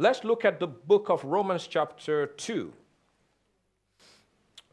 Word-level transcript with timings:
Let's 0.00 0.24
look 0.24 0.46
at 0.46 0.60
the 0.60 0.66
book 0.66 1.10
of 1.10 1.22
Romans, 1.24 1.66
chapter 1.66 2.24
2. 2.24 2.72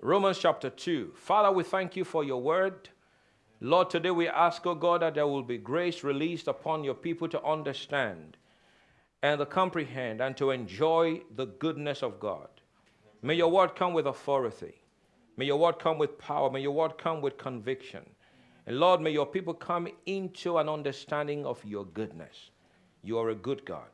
Romans 0.02 0.40
chapter 0.40 0.70
2. 0.70 1.12
Father, 1.16 1.52
we 1.52 1.66
thank 1.66 1.98
you 1.98 2.06
for 2.06 2.24
your 2.24 2.42
word. 2.42 2.88
Lord, 3.60 3.90
today 3.90 4.12
we 4.12 4.30
ask, 4.30 4.66
oh 4.66 4.74
God, 4.74 5.02
that 5.02 5.16
there 5.16 5.28
will 5.28 5.44
be 5.44 5.58
grace 5.58 6.02
released 6.02 6.48
upon 6.48 6.86
your 6.86 6.94
people 6.94 7.28
to 7.28 7.44
understand 7.44 8.38
and 9.22 9.40
to 9.40 9.46
comprehend 9.46 10.22
and 10.22 10.38
to 10.38 10.52
enjoy 10.52 11.20
the 11.36 11.48
goodness 11.48 12.04
of 12.04 12.22
God. 12.22 12.48
May 13.22 13.34
your 13.34 13.52
word 13.52 13.76
come 13.76 13.92
with 13.92 14.08
authority. 14.08 14.76
May 15.36 15.44
your 15.44 15.60
word 15.60 15.78
come 15.78 15.98
with 15.98 16.18
power. 16.18 16.50
May 16.50 16.62
your 16.62 16.72
word 16.72 16.98
come 16.98 17.20
with 17.20 17.38
conviction. 17.38 18.06
And 18.66 18.80
Lord, 18.80 19.02
may 19.02 19.12
your 19.12 19.26
people 19.26 19.54
come 19.54 19.90
into 20.06 20.58
an 20.58 20.70
understanding 20.70 21.46
of 21.46 21.60
your 21.66 21.84
goodness. 21.84 22.52
You 23.04 23.18
are 23.18 23.32
a 23.32 23.36
good 23.36 23.66
God. 23.66 23.90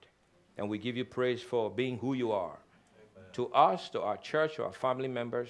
And 0.58 0.70
we 0.70 0.78
give 0.78 0.96
you 0.96 1.06
praise 1.06 1.42
for 1.42 1.70
being 1.70 1.98
who 1.98 2.14
you 2.14 2.32
are 2.32 2.58
Amen. 3.18 3.30
to 3.34 3.48
us, 3.54 3.90
to 3.90 4.02
our 4.02 4.18
church, 4.18 4.56
to 4.56 4.64
our 4.64 4.74
family 4.74 5.08
members, 5.08 5.50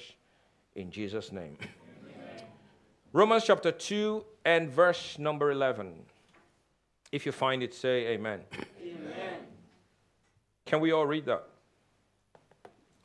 in 0.76 0.92
Jesus' 0.92 1.32
name. 1.32 1.58
Amen. 1.62 2.46
Romans 3.14 3.44
chapter 3.46 3.72
2 3.72 4.24
and 4.46 4.70
verse 4.70 5.20
number 5.20 5.52
11. 5.52 5.94
If 7.12 7.26
you 7.26 7.32
find 7.32 7.62
it, 7.62 7.74
say 7.74 8.08
amen. 8.08 8.40
amen. 8.82 9.40
Can 10.66 10.80
we 10.80 10.92
all 10.92 11.06
read 11.06 11.26
that? 11.26 11.44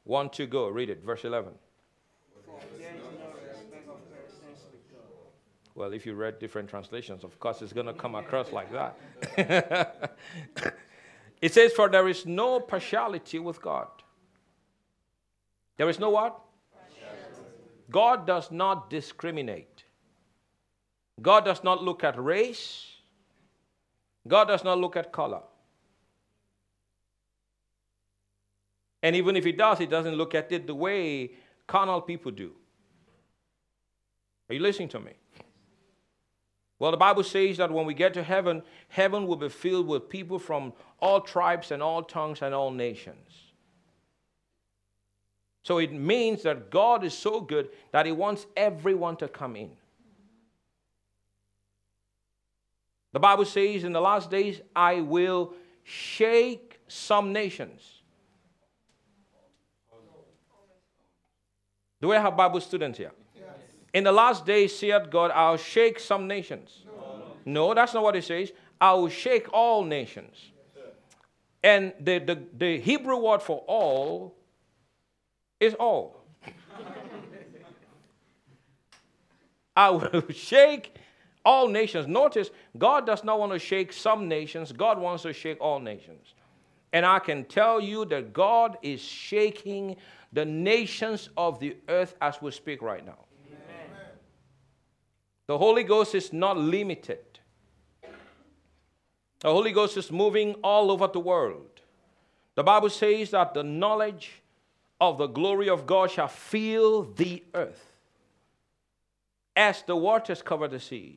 One, 0.04 0.30
two, 0.30 0.46
go. 0.46 0.68
Read 0.68 0.88
it. 0.88 1.04
Verse 1.04 1.24
11. 1.24 1.52
Well, 5.74 5.92
if 5.92 6.04
you 6.04 6.15
read 6.15 6.40
different 6.40 6.68
translations, 6.68 7.23
of 7.23 7.38
course, 7.38 7.62
it's 7.62 7.73
going 7.73 7.87
to 7.87 7.92
come 7.92 8.16
across 8.16 8.51
like 8.51 8.73
that. 8.73 10.16
it 11.41 11.55
says, 11.55 11.73
For 11.73 11.88
there 11.88 12.09
is 12.09 12.27
no 12.27 12.60
partiality 12.60 13.38
with 13.38 13.60
God. 13.62 13.88
There 15.77 15.88
is 15.88 15.99
no 15.99 16.10
what? 16.10 16.40
God 17.90 18.26
does 18.26 18.51
not 18.51 18.90
discriminate. 18.90 19.85
God 21.21 21.45
does 21.45 21.65
not 21.65 21.82
look 21.82 22.04
at 22.04 22.23
race. 22.23 22.87
God 24.27 24.46
does 24.46 24.62
not 24.62 24.79
look 24.79 24.96
at 24.96 25.10
color. 25.10 25.43
And 29.02 29.16
even 29.16 29.37
if 29.37 29.45
he 29.45 29.52
does, 29.52 29.79
he 29.79 29.87
doesn't 29.87 30.15
look 30.16 30.34
at 30.34 30.51
it 30.52 30.66
the 30.66 30.74
way 30.74 31.30
carnal 31.66 32.01
people 32.01 32.32
do. 32.32 32.52
Are 34.51 34.55
you 34.55 34.60
listening 34.60 34.88
to 34.88 35.01
me? 35.01 35.12
Well, 36.79 36.93
the 36.93 36.96
Bible 36.96 37.24
says 37.24 37.57
that 37.57 37.73
when 37.73 37.87
we 37.87 37.95
get 37.95 38.15
to 38.15 38.23
heaven, 38.23 38.62
heaven 38.88 39.26
will 39.26 39.37
be 39.37 39.48
filled 39.48 39.88
with 39.88 40.09
people 40.09 40.38
from 40.38 40.73
all 41.01 41.21
tribes 41.21 41.73
and 41.73 41.82
all 41.82 42.02
tongues 42.02 42.40
and 42.40 42.54
all 42.54 42.71
nations. 42.71 43.48
So 45.65 45.79
it 45.79 45.93
means 45.93 46.45
that 46.45 46.71
God 46.71 47.04
is 47.04 47.12
so 47.12 47.40
good 47.40 47.68
that 47.90 48.06
He 48.06 48.12
wants 48.12 48.46
everyone 48.56 49.16
to 49.16 49.29
come 49.29 49.56
in. 49.56 49.71
The 53.12 53.21
Bible 53.21 53.45
says 53.45 53.84
in 53.84 53.93
the 53.93 54.01
last 54.01 54.30
days, 54.30 54.60
I 54.76 55.01
will 55.01 55.54
shake 55.82 56.79
some 56.87 57.32
nations. 57.32 58.02
Do 62.01 62.09
we 62.09 62.15
have 62.15 62.37
Bible 62.37 62.60
students 62.60 62.99
here? 62.99 63.12
In 63.94 64.04
the 64.04 64.12
last 64.12 64.44
days, 64.44 64.76
saith 64.76 65.10
God, 65.10 65.31
I'll 65.34 65.56
shake 65.56 65.98
some 65.98 66.28
nations. 66.28 66.84
No, 67.44 67.69
no 67.69 67.75
that's 67.75 67.94
not 67.94 68.03
what 68.03 68.16
it 68.16 68.25
says. 68.25 68.53
I 68.81 68.92
will 68.94 69.08
shake 69.08 69.53
all 69.53 69.84
nations. 69.84 70.50
And 71.62 71.92
the, 72.00 72.19
the, 72.19 72.42
the 72.56 72.78
Hebrew 72.81 73.16
word 73.16 73.42
for 73.42 73.64
all 73.66 74.34
is 75.59 75.75
all. 75.75 76.22
I 79.76 79.91
will 79.91 80.25
shake 80.31 80.94
all 81.44 81.69
nations. 81.69 82.06
Notice, 82.06 82.50
God 82.77 83.06
does 83.06 83.25
not 83.25 83.41
want 83.41 83.53
to 83.53 83.59
shake 83.59 83.93
some 83.93 84.28
nations, 84.28 84.71
God 84.71 84.98
wants 84.98 85.25
to 85.25 85.32
shake 85.32 85.60
all 85.60 85.81
nations. 85.81 86.34
And 86.93 87.04
I 87.04 87.19
can 87.19 87.44
tell 87.44 87.81
you 87.81 88.04
that 88.06 88.32
God 88.32 88.78
is 88.82 89.00
shaking 89.00 89.97
the 90.32 90.44
nations 90.44 91.28
of 91.37 91.59
the 91.59 91.77
earth 91.88 92.15
as 92.21 92.41
we 92.41 92.50
speak 92.50 92.82
right 92.82 93.04
now. 93.04 93.19
The 95.48 95.56
Holy 95.56 95.82
Ghost 95.82 96.14
is 96.14 96.32
not 96.32 96.59
limited. 96.59 97.25
The 99.41 99.50
Holy 99.50 99.72
Ghost 99.72 99.97
is 99.97 100.12
moving 100.12 100.54
all 100.62 100.91
over 100.91 101.09
the 101.09 101.20
world. 101.20 101.81
The 102.54 102.62
Bible 102.62 102.91
says 102.91 103.31
that 103.31 103.54
the 103.54 103.64
knowledge 103.64 104.42
of 105.00 105.16
the 105.16 105.26
glory 105.26 105.70
of 105.70 105.86
God 105.86 106.10
shall 106.10 106.28
fill 106.28 107.04
the 107.04 107.42
earth 107.54 107.97
as 109.56 109.82
the 109.82 109.97
waters 109.97 110.42
cover 110.42 110.69
the 110.69 110.81
seas. 110.81 111.16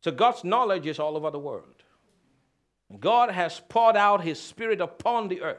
So 0.00 0.10
God's 0.10 0.42
knowledge 0.42 0.86
is 0.86 0.98
all 0.98 1.16
over 1.16 1.30
the 1.30 1.38
world. 1.38 1.82
God 2.98 3.30
has 3.30 3.60
poured 3.68 3.96
out 3.96 4.24
his 4.24 4.40
spirit 4.40 4.80
upon 4.80 5.28
the 5.28 5.42
earth. 5.42 5.58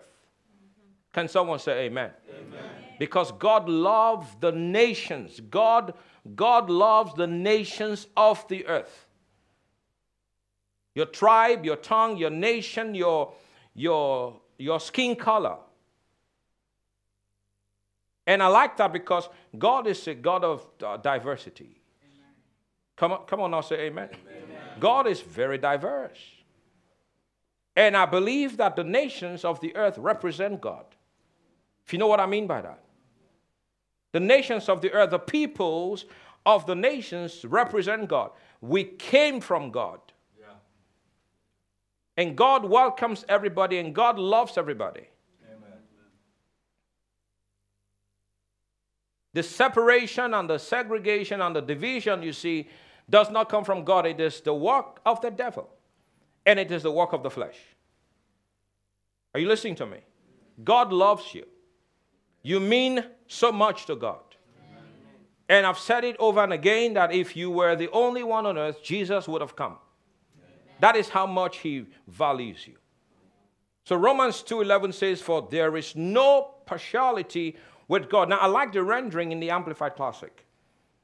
Can 1.13 1.29
someone 1.29 1.59
say 1.59 1.85
amen? 1.85 2.11
amen? 2.29 2.88
Because 2.99 3.31
God 3.31 3.67
loves 3.67 4.27
the 4.39 4.51
nations. 4.51 5.39
God 5.39 5.95
God 6.35 6.69
loves 6.69 7.13
the 7.13 7.27
nations 7.27 8.07
of 8.15 8.47
the 8.47 8.65
earth. 8.67 9.07
Your 10.95 11.05
tribe, 11.05 11.65
your 11.65 11.75
tongue, 11.75 12.17
your 12.17 12.29
nation, 12.29 12.93
your, 12.93 13.33
your, 13.73 14.39
your 14.57 14.79
skin 14.79 15.15
color. 15.15 15.57
And 18.27 18.43
I 18.43 18.47
like 18.47 18.77
that 18.77 18.91
because 18.91 19.29
God 19.57 19.87
is 19.87 20.05
a 20.07 20.13
God 20.13 20.43
of 20.43 20.67
uh, 20.83 20.97
diversity. 20.97 21.81
Come 22.95 23.13
on, 23.13 23.25
come 23.25 23.39
on 23.39 23.51
now, 23.51 23.61
say 23.61 23.85
amen. 23.85 24.09
amen. 24.27 24.59
God 24.79 25.07
is 25.07 25.21
very 25.21 25.57
diverse. 25.57 26.19
And 27.75 27.95
I 27.95 28.05
believe 28.05 28.57
that 28.57 28.75
the 28.75 28.83
nations 28.83 29.45
of 29.45 29.61
the 29.61 29.73
earth 29.75 29.97
represent 29.97 30.59
God. 30.59 30.85
If 31.85 31.93
you 31.93 31.99
know 31.99 32.07
what 32.07 32.19
I 32.19 32.25
mean 32.25 32.45
by 32.45 32.61
that. 32.61 32.83
The 34.11 34.19
nations 34.19 34.69
of 34.69 34.81
the 34.81 34.91
earth, 34.91 35.11
the 35.11 35.19
peoples 35.19 36.05
of 36.45 36.65
the 36.65 36.75
nations 36.75 37.45
represent 37.45 38.07
God. 38.07 38.31
We 38.61 38.83
came 38.83 39.39
from 39.39 39.71
God. 39.71 39.99
Yeah. 40.39 40.45
And 42.17 42.35
God 42.35 42.65
welcomes 42.65 43.23
everybody 43.29 43.77
and 43.77 43.93
God 43.93 44.17
loves 44.17 44.57
everybody. 44.57 45.07
Amen. 45.47 45.77
The 49.33 49.43
separation 49.43 50.33
and 50.33 50.49
the 50.49 50.57
segregation 50.57 51.41
and 51.41 51.55
the 51.55 51.61
division 51.61 52.23
you 52.23 52.33
see 52.33 52.67
does 53.09 53.29
not 53.29 53.49
come 53.49 53.63
from 53.63 53.83
God. 53.83 54.05
It 54.05 54.19
is 54.19 54.41
the 54.41 54.53
work 54.53 54.99
of 55.05 55.21
the 55.21 55.29
devil 55.29 55.69
and 56.45 56.59
it 56.59 56.71
is 56.71 56.83
the 56.83 56.91
work 56.91 57.13
of 57.13 57.21
the 57.21 57.29
flesh. 57.29 57.57
Are 59.33 59.39
you 59.39 59.47
listening 59.47 59.75
to 59.75 59.85
me? 59.85 59.99
God 60.63 60.91
loves 60.91 61.35
you. 61.35 61.45
You 62.49 62.59
mean 62.59 63.05
so 63.27 63.51
much 63.51 63.85
to 63.85 63.95
God. 63.95 64.23
And 65.47 65.67
I've 65.67 65.77
said 65.77 66.03
it 66.03 66.15
over 66.17 66.43
and 66.43 66.51
again 66.51 66.95
that 66.95 67.13
if 67.13 67.35
you 67.35 67.51
were 67.51 67.75
the 67.75 67.91
only 67.91 68.23
one 68.23 68.47
on 68.47 68.57
earth, 68.57 68.81
Jesus 68.81 69.27
would 69.27 69.41
have 69.41 69.55
come. 69.55 69.77
That 70.79 70.95
is 70.95 71.09
how 71.09 71.27
much 71.27 71.57
he 71.57 71.85
values 72.07 72.65
you. 72.65 72.77
So 73.83 73.95
Romans 73.97 74.41
2:11 74.41 74.93
says 74.93 75.21
for 75.21 75.47
there 75.51 75.77
is 75.77 75.95
no 75.95 76.55
partiality 76.65 77.55
with 77.87 78.09
God. 78.09 78.29
Now 78.29 78.39
I 78.39 78.47
like 78.47 78.73
the 78.73 78.81
rendering 78.81 79.31
in 79.31 79.39
the 79.39 79.51
Amplified 79.51 79.95
Classic. 79.95 80.43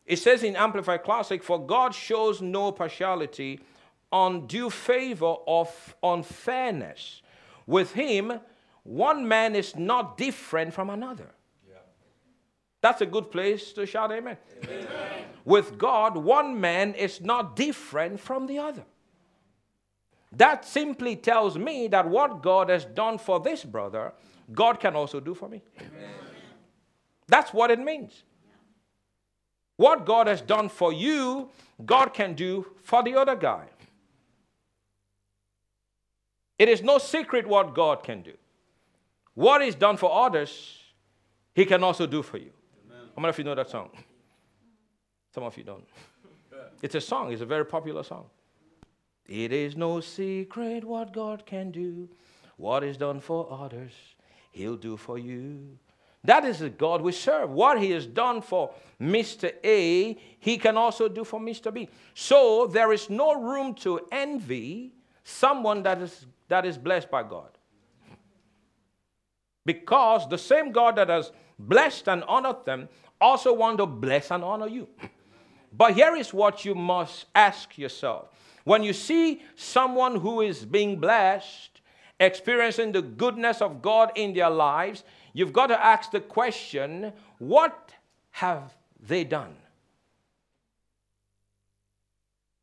It 0.07 0.17
says 0.17 0.41
in 0.41 0.55
Amplified 0.55 1.03
Classic 1.03 1.43
for 1.43 1.63
God 1.63 1.93
shows 1.93 2.41
no 2.41 2.71
partiality, 2.71 3.59
undue 4.11 4.71
favor 4.71 5.35
of 5.45 5.95
unfairness. 6.01 7.21
With 7.67 7.93
him 7.93 8.39
one 8.85 9.27
man 9.27 9.55
is 9.55 9.75
not 9.75 10.15
different 10.15 10.73
from 10.73 10.89
another. 10.89 11.34
That's 12.85 13.01
a 13.01 13.07
good 13.07 13.31
place 13.31 13.73
to 13.73 13.87
shout 13.87 14.11
amen. 14.11 14.37
amen. 14.63 14.87
With 15.43 15.75
God, 15.75 16.15
one 16.15 16.61
man 16.61 16.93
is 16.93 17.19
not 17.19 17.55
different 17.55 18.19
from 18.19 18.45
the 18.45 18.59
other. 18.59 18.83
That 20.31 20.63
simply 20.65 21.15
tells 21.15 21.57
me 21.57 21.87
that 21.87 22.07
what 22.07 22.43
God 22.43 22.69
has 22.69 22.85
done 22.85 23.17
for 23.17 23.39
this 23.39 23.63
brother, 23.63 24.13
God 24.53 24.79
can 24.79 24.95
also 24.95 25.19
do 25.19 25.33
for 25.33 25.49
me. 25.49 25.63
Amen. 25.79 26.11
That's 27.27 27.51
what 27.51 27.71
it 27.71 27.79
means. 27.79 28.21
What 29.77 30.05
God 30.05 30.27
has 30.27 30.41
done 30.41 30.69
for 30.69 30.93
you, 30.93 31.49
God 31.83 32.13
can 32.13 32.35
do 32.35 32.67
for 32.83 33.01
the 33.01 33.15
other 33.15 33.35
guy. 33.35 33.65
It 36.59 36.69
is 36.69 36.83
no 36.83 36.99
secret 36.99 37.47
what 37.47 37.73
God 37.73 38.03
can 38.03 38.21
do. 38.21 38.33
What 39.33 39.63
is 39.63 39.73
done 39.73 39.97
for 39.97 40.25
others, 40.27 40.83
He 41.55 41.65
can 41.65 41.83
also 41.83 42.05
do 42.05 42.21
for 42.21 42.37
you. 42.37 42.51
How 43.15 43.21
many 43.21 43.29
of 43.29 43.37
you 43.37 43.43
know 43.45 43.55
that 43.55 43.69
song? 43.69 43.89
Some 45.33 45.43
of 45.43 45.57
you 45.57 45.63
don't. 45.63 45.85
It's 46.81 46.95
a 46.95 47.01
song, 47.01 47.31
it's 47.31 47.41
a 47.41 47.45
very 47.45 47.65
popular 47.65 48.03
song. 48.03 48.25
It 49.27 49.51
is 49.51 49.75
no 49.75 50.01
secret 50.01 50.83
what 50.83 51.13
God 51.13 51.45
can 51.45 51.71
do, 51.71 52.09
What 52.57 52.83
is 52.83 52.97
done 52.97 53.19
for 53.19 53.47
others, 53.51 53.93
He'll 54.51 54.77
do 54.77 54.97
for 54.97 55.17
you. 55.17 55.77
That 56.23 56.45
is 56.45 56.59
the 56.59 56.69
God 56.69 57.01
we 57.01 57.11
serve. 57.11 57.51
What 57.51 57.79
He 57.79 57.91
has 57.91 58.05
done 58.07 58.41
for 58.41 58.71
Mr. 58.99 59.51
A, 59.63 60.17
He 60.39 60.57
can 60.57 60.77
also 60.77 61.07
do 61.07 61.23
for 61.23 61.39
Mr. 61.39 61.73
B. 61.73 61.89
So 62.13 62.67
there 62.67 62.93
is 62.93 63.09
no 63.09 63.33
room 63.39 63.73
to 63.75 64.07
envy 64.11 64.93
someone 65.23 65.83
that 65.83 66.01
is, 66.01 66.25
that 66.47 66.65
is 66.65 66.77
blessed 66.77 67.11
by 67.11 67.23
God. 67.23 67.49
Because 69.65 70.29
the 70.29 70.37
same 70.37 70.71
God 70.71 70.95
that 70.95 71.09
has 71.09 71.31
blessed 71.57 72.07
and 72.07 72.23
honored 72.25 72.65
them 72.65 72.89
also 73.19 73.53
want 73.53 73.77
to 73.79 73.85
bless 73.85 74.31
and 74.31 74.43
honor 74.43 74.67
you. 74.67 74.87
But 75.71 75.93
here 75.93 76.15
is 76.15 76.33
what 76.33 76.63
you 76.63 76.75
must 76.75 77.25
ask 77.33 77.77
yourself. 77.77 78.29
When 78.63 78.83
you 78.83 78.93
see 78.93 79.41
someone 79.55 80.15
who 80.15 80.41
is 80.41 80.65
being 80.65 80.99
blessed, 80.99 81.81
experiencing 82.19 82.91
the 82.91 83.01
goodness 83.01 83.61
of 83.61 83.81
God 83.81 84.11
in 84.15 84.33
their 84.33 84.49
lives, 84.49 85.03
you've 85.33 85.53
got 85.53 85.67
to 85.67 85.85
ask 85.85 86.11
the 86.11 86.21
question 86.21 87.13
what 87.39 87.93
have 88.31 88.75
they 88.99 89.23
done? 89.23 89.55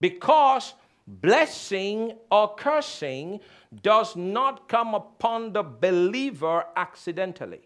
Because 0.01 0.75
blessing 1.07 2.15
or 2.31 2.55
cursing 2.55 3.41
does 3.83 4.17
not 4.17 4.69
come 4.69 4.95
upon 4.95 5.53
the 5.53 5.63
believer 5.63 6.65
accidentally. 6.77 7.61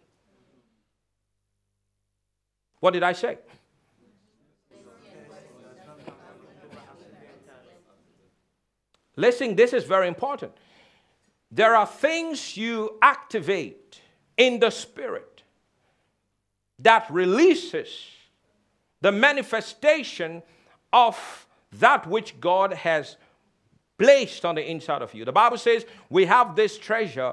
What 2.87 2.93
did 2.93 3.03
I 3.03 3.15
say? 3.15 3.39
Listen, 9.17 9.57
this 9.57 9.73
is 9.73 9.83
very 9.83 10.07
important. 10.07 10.53
There 11.51 11.75
are 11.75 11.85
things 11.85 12.57
you 12.57 12.97
activate 13.03 14.01
in 14.37 14.61
the 14.61 14.71
spirit 14.71 15.43
that 16.79 17.11
releases 17.11 17.89
the 19.01 19.11
manifestation 19.11 20.45
of 20.93 21.49
that 21.73 22.07
which 22.07 22.39
God 22.39 22.73
has 22.73 23.17
placed 23.99 24.45
on 24.45 24.55
the 24.55 24.71
inside 24.71 25.03
of 25.03 25.13
you. 25.13 25.25
The 25.25 25.33
Bible 25.33 25.59
says 25.59 25.85
we 26.09 26.27
have 26.27 26.55
this 26.55 26.79
treasure 26.79 27.33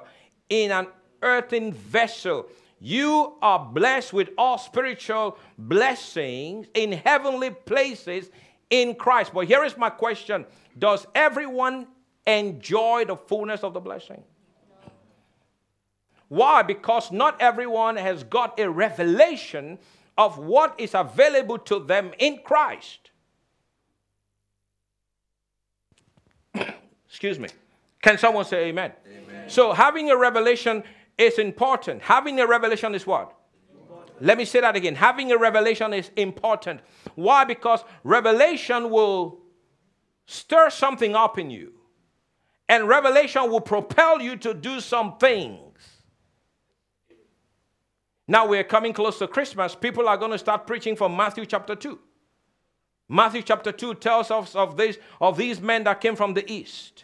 in 0.50 0.72
an 0.72 0.88
earthen 1.22 1.74
vessel. 1.74 2.48
You 2.86 3.36
are 3.42 3.60
blessed 3.60 4.12
with 4.12 4.32
all 4.38 4.58
spiritual 4.58 5.38
blessings 5.58 6.68
in 6.74 6.92
heavenly 6.92 7.50
places 7.50 8.30
in 8.70 8.96
Christ. 8.96 9.32
But 9.34 9.48
here 9.48 9.64
is 9.64 9.78
my 9.78 9.90
question 9.90 10.46
Does 10.78 11.08
everyone 11.16 11.88
enjoy 12.28 13.06
the 13.06 13.16
fullness 13.16 13.64
of 13.64 13.74
the 13.74 13.80
blessing? 13.80 14.22
Why? 16.28 16.62
Because 16.62 17.10
not 17.10 17.42
everyone 17.42 17.96
has 17.96 18.26
got 18.26 18.60
a 18.60 18.70
revelation 18.70 19.80
of 20.18 20.38
what 20.38 20.78
is 20.78 20.94
available 20.94 21.60
to 21.60 21.80
them 21.80 22.12
in 22.20 22.40
Christ. 22.44 23.12
Excuse 27.08 27.40
me. 27.40 27.48
Can 28.02 28.18
someone 28.18 28.44
say 28.44 28.66
amen? 28.66 28.92
amen? 29.08 29.50
So, 29.50 29.72
having 29.72 30.10
a 30.10 30.18
revelation 30.18 30.84
is 31.18 31.40
important. 31.40 32.02
Having 32.02 32.40
a 32.40 32.48
revelation 32.48 32.96
is 32.96 33.06
what? 33.06 33.34
Let 34.20 34.38
me 34.38 34.46
say 34.46 34.62
that 34.62 34.76
again. 34.76 34.96
Having 34.96 35.32
a 35.32 35.38
revelation 35.38 35.94
is 35.94 36.12
important. 36.16 36.82
Why? 37.16 37.44
Because 37.44 37.84
revelation 38.04 38.90
will 38.90 39.40
stir 40.26 40.70
something 40.70 41.16
up 41.16 41.38
in 41.38 41.50
you, 41.50 41.74
and 42.70 42.88
revelation 42.88 43.50
will 43.50 43.62
propel 43.62 44.22
you 44.22 44.38
to 44.38 44.54
do 44.54 44.80
some 44.80 45.18
things. 45.18 45.60
Now 48.28 48.48
we're 48.48 48.64
coming 48.64 48.94
close 48.94 49.20
to 49.20 49.28
Christmas. 49.28 49.76
People 49.76 50.08
are 50.08 50.18
going 50.18 50.32
to 50.32 50.38
start 50.38 50.66
preaching 50.66 50.96
from 50.96 51.16
Matthew 51.16 51.46
chapter 51.46 51.76
2. 51.76 52.00
Matthew 53.10 53.42
chapter 53.42 53.72
2 53.72 53.96
tells 53.96 54.32
us 54.32 54.56
of, 54.56 54.78
this, 54.78 54.98
of 55.20 55.38
these 55.38 55.60
men 55.60 55.84
that 55.84 56.00
came 56.00 56.16
from 56.16 56.34
the 56.34 56.50
east. 56.52 57.04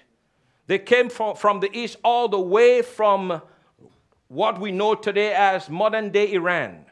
They 0.68 0.80
came 0.80 1.10
from, 1.10 1.36
from 1.36 1.60
the 1.60 1.70
east 1.78 1.98
all 2.04 2.30
the 2.30 2.40
way 2.40 2.82
from 2.82 3.42
what 4.30 4.62
we 4.62 4.72
know 4.72 4.96
today 4.96 5.34
as 5.34 5.70
modern 5.70 6.12
day 6.12 6.32
Iran. 6.34 6.86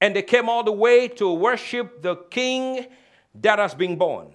And 0.00 0.14
they 0.14 0.22
came 0.22 0.48
all 0.48 0.62
the 0.62 0.72
way 0.72 1.08
to 1.08 1.32
worship 1.32 2.02
the 2.02 2.16
king 2.16 2.86
that 3.36 3.58
has 3.58 3.74
been 3.74 3.96
born. 3.96 4.34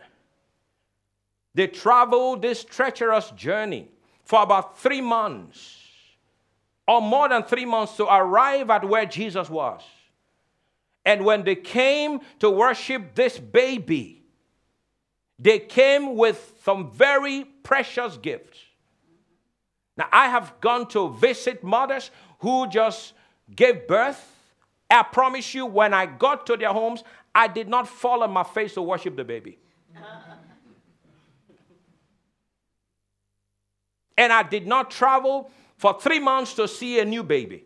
They 1.54 1.68
traveled 1.68 2.42
this 2.42 2.64
treacherous 2.64 3.30
journey 3.32 3.90
for 4.24 4.42
about 4.42 4.80
three 4.80 5.02
months, 5.02 5.78
or 6.88 7.02
more 7.02 7.30
than 7.30 7.44
three 7.44 7.66
months, 7.66 7.96
to 7.98 8.06
arrive 8.06 8.70
at 8.70 8.88
where 8.88 9.06
Jesus 9.06 9.50
was. 9.50 9.82
And 11.06 11.26
when 11.26 11.44
they 11.44 11.56
came 11.56 12.22
to 12.40 12.50
worship 12.50 13.16
this 13.16 13.38
baby, 13.38 14.24
they 15.38 15.60
came 15.60 16.16
with 16.16 16.54
some 16.64 16.92
very 16.92 17.44
precious 17.64 18.18
gifts. 18.18 18.60
Now, 19.96 20.08
I 20.12 20.28
have 20.28 20.60
gone 20.60 20.88
to 20.90 21.10
visit 21.14 21.64
mothers 21.64 22.10
who 22.40 22.68
just 22.68 23.14
gave 23.56 23.88
birth 23.88 24.34
I 24.94 25.04
promise 25.04 25.54
you, 25.54 25.66
when 25.66 25.94
I 25.94 26.06
got 26.06 26.46
to 26.48 26.56
their 26.58 26.72
homes, 26.72 27.04
I 27.34 27.48
did 27.48 27.68
not 27.68 27.88
fall 27.88 28.22
on 28.24 28.32
my 28.32 28.44
face 28.44 28.76
to 28.76 28.82
worship 28.82 29.16
the 29.16 29.24
baby. 29.24 29.58
and 34.18 34.32
I 34.32 34.44
did 34.44 34.68
not 34.68 34.92
travel 34.92 35.50
for 35.78 36.00
three 36.00 36.20
months 36.20 36.54
to 36.56 36.68
see 36.68 37.00
a 37.00 37.06
new 37.06 37.24
baby. 37.24 37.64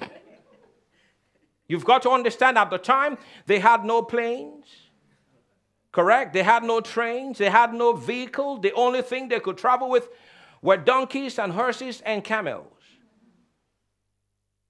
You've 1.68 1.84
got 1.84 2.00
to 2.02 2.10
understand 2.10 2.56
at 2.56 2.70
the 2.70 2.78
time, 2.78 3.18
they 3.44 3.58
had 3.58 3.84
no 3.84 4.00
planes, 4.02 4.64
correct? 5.92 6.32
They 6.32 6.42
had 6.42 6.64
no 6.64 6.80
trains, 6.80 7.36
they 7.36 7.50
had 7.50 7.74
no 7.74 7.92
vehicle. 7.92 8.56
The 8.56 8.72
only 8.72 9.02
thing 9.02 9.28
they 9.28 9.40
could 9.40 9.58
travel 9.58 9.90
with 9.90 10.08
were 10.62 10.76
donkeys 10.76 11.38
and 11.38 11.52
horses 11.52 12.02
and 12.04 12.24
camels. 12.24 12.66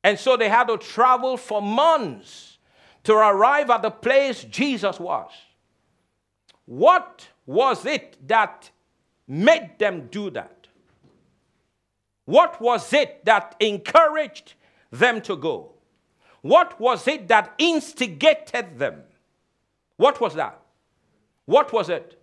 And 0.04 0.18
so 0.18 0.36
they 0.36 0.48
had 0.48 0.68
to 0.68 0.78
travel 0.78 1.36
for 1.36 1.60
months 1.60 2.58
to 3.04 3.14
arrive 3.14 3.70
at 3.70 3.82
the 3.82 3.90
place 3.90 4.44
Jesus 4.44 5.00
was. 5.00 5.30
What 6.66 7.28
was 7.46 7.86
it 7.86 8.16
that 8.28 8.70
made 9.26 9.72
them 9.78 10.08
do 10.10 10.30
that? 10.30 10.66
What 12.24 12.60
was 12.60 12.92
it 12.92 13.24
that 13.24 13.56
encouraged 13.58 14.54
them 14.90 15.22
to 15.22 15.36
go? 15.36 15.72
What 16.42 16.78
was 16.78 17.08
it 17.08 17.28
that 17.28 17.54
instigated 17.58 18.78
them? 18.78 19.02
What 19.96 20.20
was 20.20 20.34
that? 20.34 20.60
What 21.46 21.72
was 21.72 21.88
it? 21.88 22.20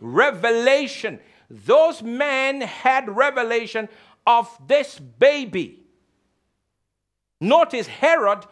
Revelation. 0.00 1.20
Those 1.54 2.02
men 2.02 2.60
had 2.60 3.08
revelation 3.08 3.88
of 4.26 4.48
this 4.66 4.98
baby 4.98 5.84
Notice 7.44 7.86
Herod, 7.86 8.46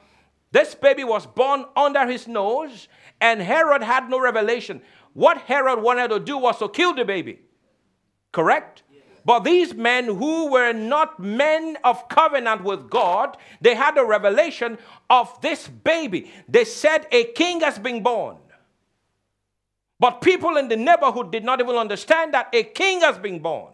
this 0.50 0.74
baby 0.74 1.02
was 1.02 1.26
born 1.26 1.64
under 1.74 2.06
his 2.06 2.28
nose, 2.28 2.88
and 3.20 3.40
Herod 3.40 3.82
had 3.82 4.10
no 4.10 4.20
revelation. 4.20 4.82
What 5.14 5.38
Herod 5.38 5.82
wanted 5.82 6.08
to 6.08 6.20
do 6.20 6.36
was 6.36 6.58
to 6.58 6.68
kill 6.68 6.94
the 6.94 7.04
baby. 7.04 7.40
Correct? 8.32 8.82
But 9.24 9.44
these 9.44 9.72
men 9.72 10.06
who 10.06 10.50
were 10.50 10.72
not 10.72 11.20
men 11.20 11.78
of 11.84 12.08
covenant 12.08 12.64
with 12.64 12.90
God, 12.90 13.36
they 13.62 13.74
had 13.74 13.96
a 13.96 14.04
revelation 14.04 14.78
of 15.08 15.40
this 15.40 15.68
baby. 15.68 16.30
They 16.48 16.64
said, 16.64 17.06
A 17.12 17.24
king 17.32 17.60
has 17.60 17.78
been 17.78 18.02
born. 18.02 18.36
But 20.02 20.20
people 20.20 20.56
in 20.56 20.66
the 20.66 20.76
neighborhood 20.76 21.30
did 21.30 21.44
not 21.44 21.60
even 21.60 21.76
understand 21.76 22.34
that 22.34 22.48
a 22.52 22.64
king 22.64 23.02
has 23.02 23.18
been 23.18 23.38
born. 23.38 23.72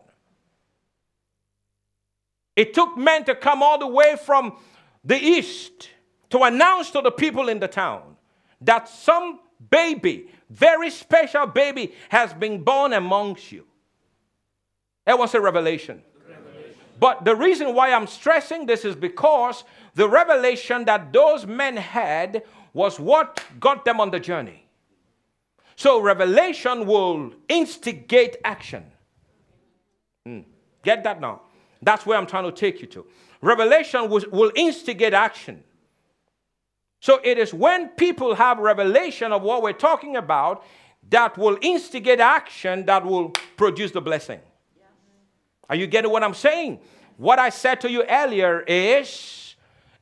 It 2.54 2.74
took 2.74 2.98
men 2.98 3.24
to 3.24 3.34
come 3.34 3.62
all 3.62 3.78
the 3.78 3.86
way 3.86 4.14
from 4.22 4.58
the 5.02 5.16
east 5.16 5.88
to 6.28 6.42
announce 6.42 6.90
to 6.90 7.00
the 7.00 7.10
people 7.10 7.48
in 7.48 7.60
the 7.60 7.66
town 7.66 8.18
that 8.60 8.90
some 8.90 9.40
baby, 9.70 10.28
very 10.50 10.90
special 10.90 11.46
baby, 11.46 11.94
has 12.10 12.34
been 12.34 12.62
born 12.62 12.92
amongst 12.92 13.50
you. 13.50 13.64
That 15.06 15.18
was 15.18 15.34
a 15.34 15.40
revelation. 15.40 16.02
revelation. 16.28 16.74
But 17.00 17.24
the 17.24 17.36
reason 17.36 17.74
why 17.74 17.94
I'm 17.94 18.06
stressing 18.06 18.66
this 18.66 18.84
is 18.84 18.94
because 18.94 19.64
the 19.94 20.06
revelation 20.06 20.84
that 20.84 21.10
those 21.10 21.46
men 21.46 21.78
had 21.78 22.42
was 22.74 23.00
what 23.00 23.42
got 23.58 23.86
them 23.86 23.98
on 23.98 24.10
the 24.10 24.20
journey. 24.20 24.67
So, 25.78 26.00
revelation 26.00 26.86
will 26.86 27.34
instigate 27.48 28.34
action. 28.44 28.84
Mm. 30.26 30.44
Get 30.82 31.04
that 31.04 31.20
now? 31.20 31.42
That's 31.80 32.04
where 32.04 32.18
I'm 32.18 32.26
trying 32.26 32.46
to 32.46 32.50
take 32.50 32.80
you 32.80 32.88
to. 32.88 33.06
Revelation 33.40 34.10
will, 34.10 34.24
will 34.32 34.50
instigate 34.56 35.14
action. 35.14 35.62
So 36.98 37.20
it 37.22 37.38
is 37.38 37.54
when 37.54 37.90
people 37.90 38.34
have 38.34 38.58
revelation 38.58 39.30
of 39.30 39.42
what 39.42 39.62
we're 39.62 39.72
talking 39.72 40.16
about 40.16 40.64
that 41.10 41.38
will 41.38 41.56
instigate 41.62 42.18
action 42.18 42.84
that 42.86 43.06
will 43.06 43.28
produce 43.56 43.92
the 43.92 44.00
blessing. 44.00 44.40
Are 45.70 45.76
you 45.76 45.86
getting 45.86 46.10
what 46.10 46.24
I'm 46.24 46.34
saying? 46.34 46.80
What 47.18 47.38
I 47.38 47.50
said 47.50 47.80
to 47.82 47.88
you 47.88 48.02
earlier 48.02 48.62
is 48.62 49.54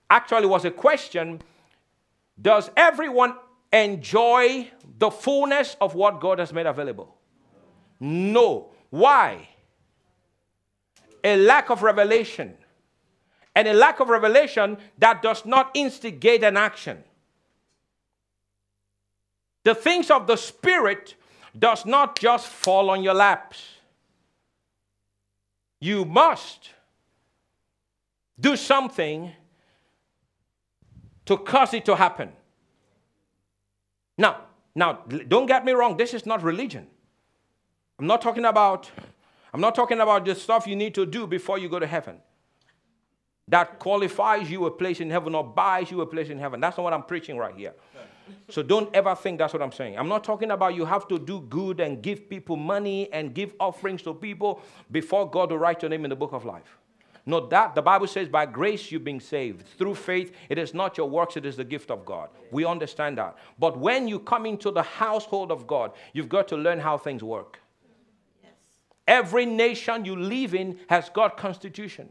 actually 0.09 0.47
was 0.47 0.65
a 0.65 0.71
question 0.71 1.43
Does 2.41 2.71
everyone 2.79 3.35
enjoy 3.73 4.71
the 4.99 5.11
fullness 5.11 5.77
of 5.81 5.95
what 5.95 6.21
God 6.21 6.39
has 6.39 6.53
made 6.53 6.67
available? 6.67 7.17
No. 8.01 8.71
Why? 8.91 9.49
A 11.23 11.37
lack 11.37 11.71
of 11.71 11.83
revelation. 11.83 12.57
And 13.55 13.69
a 13.69 13.73
lack 13.73 14.01
of 14.01 14.09
revelation 14.09 14.79
that 14.99 15.23
does 15.23 15.45
not 15.45 15.71
instigate 15.75 16.43
an 16.43 16.57
action. 16.57 17.03
The 19.65 19.75
things 19.75 20.11
of 20.11 20.27
the 20.27 20.37
Spirit 20.37 21.15
does 21.59 21.85
not 21.85 22.19
just 22.19 22.47
fall 22.47 22.91
on 22.91 23.03
your 23.03 23.15
laps. 23.15 23.63
You 25.81 26.05
must 26.05 26.71
do 28.39 28.57
something 28.57 29.33
to 31.25 31.37
cause 31.39 31.75
it 31.75 31.85
to 31.87 31.97
happen. 31.97 32.31
Now, 34.17 34.46
now 34.77 35.01
don't 35.27 35.47
get 35.47 35.65
me 35.65 35.73
wrong, 35.73 35.97
this 35.97 36.15
is 36.15 36.25
not 36.25 36.43
religion. 36.43 36.87
I'm 37.99 38.07
not 38.07 38.21
talking 38.23 38.45
about 38.45 38.91
I'm 39.53 39.61
not 39.61 39.75
talking 39.75 40.01
about 40.01 40.25
the 40.27 40.35
stuff 40.35 40.67
you 40.67 40.77
need 40.77 40.95
to 40.95 41.07
do 41.07 41.27
before 41.27 41.59
you 41.59 41.69
go 41.69 41.79
to 41.79 41.87
heaven. 41.87 42.19
That 43.49 43.79
qualifies 43.79 44.51
you 44.51 44.67
a 44.67 44.71
place 44.71 45.01
in 45.01 45.09
heaven 45.09 45.35
or 45.35 45.43
buys 45.43 45.91
you 45.91 46.01
a 46.03 46.07
place 46.07 46.29
in 46.29 46.39
heaven. 46.39 46.61
That's 46.61 46.77
not 46.77 46.85
what 46.85 46.93
I'm 46.93 47.05
preaching 47.05 47.39
right 47.39 47.55
here. 47.55 47.73
So 48.51 48.63
don't 48.63 48.95
ever 48.95 49.15
think 49.15 49.39
that's 49.39 49.53
what 49.53 49.63
I'm 49.63 49.73
saying. 49.73 49.97
I'm 49.97 50.09
not 50.09 50.25
talking 50.25 50.51
about 50.51 50.75
you 50.75 50.85
have 50.85 51.09
to 51.09 51.19
do 51.19 51.41
good 51.41 51.81
and 51.81 52.03
give 52.03 52.29
people 52.29 52.57
money 52.57 53.11
and 53.13 53.33
give 53.33 53.55
offerings 53.59 54.03
to 54.03 54.13
people 54.13 54.61
before 54.91 55.31
God 55.31 55.53
will 55.53 55.59
write 55.59 55.83
your 55.83 55.89
name 55.89 56.05
in 56.05 56.11
the 56.11 56.17
book 56.17 56.33
of 56.33 56.45
life. 56.45 56.77
No, 57.29 57.45
that 57.49 57.75
the 57.75 57.83
Bible 57.83 58.07
says, 58.07 58.29
by 58.29 58.47
grace 58.47 58.93
you've 58.93 59.03
been 59.03 59.19
saved. 59.19 59.67
Through 59.77 59.97
faith, 59.97 60.33
it 60.49 60.59
is 60.59 60.73
not 60.73 60.97
your 60.97 61.11
works, 61.11 61.37
it 61.37 61.45
is 61.45 61.57
the 61.57 61.65
gift 61.65 61.91
of 61.91 62.05
God. 62.05 62.29
We 62.53 62.65
understand 62.65 63.19
that. 63.19 63.37
But 63.59 63.77
when 63.77 64.07
you 64.07 64.21
come 64.21 64.47
into 64.47 64.71
the 64.71 64.85
household 64.85 65.51
of 65.51 65.67
God, 65.67 65.91
you've 66.13 66.29
got 66.29 66.47
to 66.49 66.57
learn 66.57 66.79
how 66.79 66.97
things 66.97 67.25
work. 67.25 67.59
Yes. 68.41 68.53
Every 69.09 69.45
nation 69.45 70.05
you 70.05 70.15
live 70.15 70.55
in 70.55 70.79
has 70.89 71.09
got 71.09 71.37
constitution. 71.37 72.11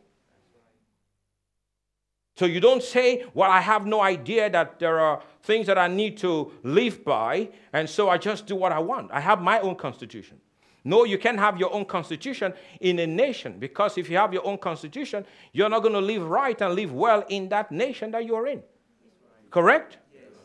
So 2.36 2.46
you 2.46 2.60
don't 2.60 2.84
say, 2.84 3.24
Well, 3.34 3.50
I 3.50 3.62
have 3.62 3.86
no 3.86 4.02
idea 4.02 4.50
that 4.50 4.80
there 4.80 5.00
are 5.00 5.24
things 5.44 5.68
that 5.68 5.78
I 5.78 5.88
need 5.88 6.18
to 6.18 6.52
live 6.64 7.06
by, 7.06 7.52
and 7.72 7.90
so 7.90 8.10
I 8.10 8.18
just 8.18 8.48
do 8.48 8.56
what 8.58 8.74
I 8.74 8.80
want. 8.80 9.12
I 9.14 9.22
have 9.22 9.42
my 9.42 9.62
own 9.62 9.76
constitution. 9.76 10.42
No, 10.88 11.04
you 11.04 11.18
can't 11.18 11.40
have 11.40 11.60
your 11.60 11.74
own 11.74 11.84
constitution 11.86 12.54
in 12.80 13.00
a 13.00 13.08
nation 13.08 13.58
because 13.58 13.98
if 13.98 14.08
you 14.08 14.18
have 14.18 14.32
your 14.32 14.46
own 14.46 14.60
constitution, 14.60 15.26
you're 15.52 15.68
not 15.68 15.82
going 15.82 15.96
to 15.96 16.00
live 16.00 16.24
right 16.24 16.62
and 16.62 16.76
live 16.76 16.94
well 16.94 17.26
in 17.28 17.50
that 17.50 17.72
nation 17.72 18.12
that 18.12 18.24
you're 18.24 18.46
in. 18.46 18.62
Correct? 19.50 19.98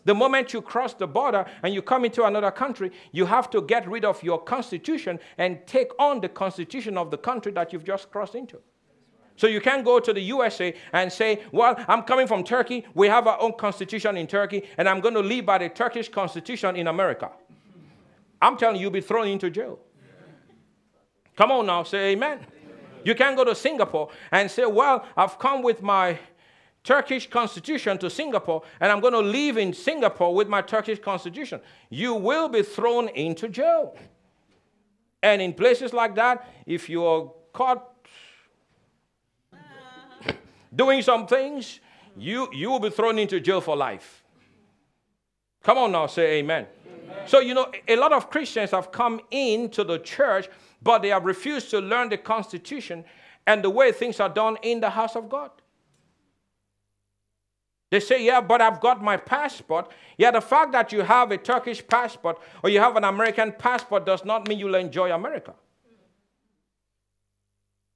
The 0.06 0.14
moment 0.14 0.54
you 0.54 0.62
cross 0.62 0.94
the 0.94 1.06
border 1.06 1.44
and 1.62 1.74
you 1.74 1.82
come 1.82 2.06
into 2.06 2.24
another 2.24 2.50
country, 2.50 2.90
you 3.12 3.26
have 3.26 3.50
to 3.50 3.60
get 3.60 3.86
rid 3.86 4.02
of 4.06 4.22
your 4.22 4.42
constitution 4.42 5.20
and 5.36 5.58
take 5.66 5.90
on 5.98 6.22
the 6.22 6.28
constitution 6.30 6.96
of 6.96 7.10
the 7.10 7.18
country 7.18 7.52
that 7.52 7.74
you've 7.74 7.84
just 7.84 8.10
crossed 8.10 8.34
into. 8.34 8.60
So 9.36 9.46
you 9.46 9.60
can't 9.60 9.84
go 9.84 10.00
to 10.00 10.12
the 10.12 10.22
USA 10.22 10.74
and 10.94 11.12
say, 11.12 11.42
Well, 11.52 11.74
I'm 11.86 12.02
coming 12.02 12.26
from 12.26 12.44
Turkey. 12.44 12.86
We 12.94 13.08
have 13.08 13.26
our 13.26 13.40
own 13.40 13.52
constitution 13.58 14.16
in 14.16 14.26
Turkey, 14.26 14.64
and 14.78 14.88
I'm 14.88 15.00
going 15.00 15.14
to 15.14 15.20
live 15.20 15.44
by 15.44 15.58
the 15.58 15.68
Turkish 15.68 16.08
constitution 16.08 16.76
in 16.76 16.86
America. 16.86 17.30
I'm 18.40 18.56
telling 18.56 18.76
you, 18.76 18.82
you'll 18.82 18.90
be 18.90 19.02
thrown 19.02 19.28
into 19.28 19.50
jail. 19.50 19.78
Come 21.36 21.52
on 21.52 21.66
now, 21.66 21.82
say 21.82 22.12
amen. 22.12 22.38
amen. 22.38 22.46
You 23.04 23.14
can't 23.14 23.36
go 23.36 23.44
to 23.44 23.54
Singapore 23.54 24.10
and 24.30 24.50
say, 24.50 24.66
Well, 24.66 25.06
I've 25.16 25.38
come 25.38 25.62
with 25.62 25.82
my 25.82 26.18
Turkish 26.82 27.28
constitution 27.28 27.98
to 27.98 28.08
Singapore, 28.08 28.62
and 28.80 28.90
I'm 28.90 29.00
going 29.00 29.12
to 29.12 29.20
live 29.20 29.58
in 29.58 29.72
Singapore 29.72 30.34
with 30.34 30.48
my 30.48 30.62
Turkish 30.62 30.98
constitution. 30.98 31.60
You 31.90 32.14
will 32.14 32.48
be 32.48 32.62
thrown 32.62 33.08
into 33.08 33.48
jail. 33.48 33.96
And 35.22 35.42
in 35.42 35.52
places 35.52 35.92
like 35.92 36.14
that, 36.14 36.48
if 36.66 36.88
you 36.88 37.04
are 37.04 37.30
caught 37.52 37.86
uh-huh. 39.52 40.32
doing 40.74 41.02
some 41.02 41.26
things, 41.26 41.80
you, 42.16 42.48
you 42.52 42.70
will 42.70 42.80
be 42.80 42.90
thrown 42.90 43.18
into 43.18 43.40
jail 43.40 43.60
for 43.60 43.76
life. 43.76 44.24
Come 45.62 45.76
on 45.76 45.92
now, 45.92 46.06
say 46.06 46.38
amen. 46.38 46.66
amen. 46.86 47.16
So, 47.26 47.40
you 47.40 47.52
know, 47.52 47.70
a 47.86 47.96
lot 47.96 48.14
of 48.14 48.30
Christians 48.30 48.70
have 48.70 48.90
come 48.90 49.20
into 49.30 49.84
the 49.84 49.98
church, 49.98 50.48
but 50.82 51.02
they 51.02 51.08
have 51.08 51.24
refused 51.24 51.70
to 51.70 51.80
learn 51.80 52.08
the 52.08 52.16
Constitution 52.16 53.04
and 53.46 53.62
the 53.62 53.70
way 53.70 53.92
things 53.92 54.20
are 54.20 54.28
done 54.28 54.56
in 54.62 54.80
the 54.80 54.90
house 54.90 55.16
of 55.16 55.28
God. 55.28 55.50
They 57.90 58.00
say, 58.00 58.24
Yeah, 58.24 58.40
but 58.40 58.60
I've 58.60 58.80
got 58.80 59.02
my 59.02 59.16
passport. 59.16 59.90
Yeah, 60.16 60.30
the 60.30 60.40
fact 60.40 60.72
that 60.72 60.92
you 60.92 61.02
have 61.02 61.32
a 61.32 61.38
Turkish 61.38 61.86
passport 61.86 62.38
or 62.62 62.70
you 62.70 62.78
have 62.78 62.96
an 62.96 63.04
American 63.04 63.52
passport 63.52 64.06
does 64.06 64.24
not 64.24 64.48
mean 64.48 64.58
you'll 64.58 64.76
enjoy 64.76 65.12
America. 65.12 65.54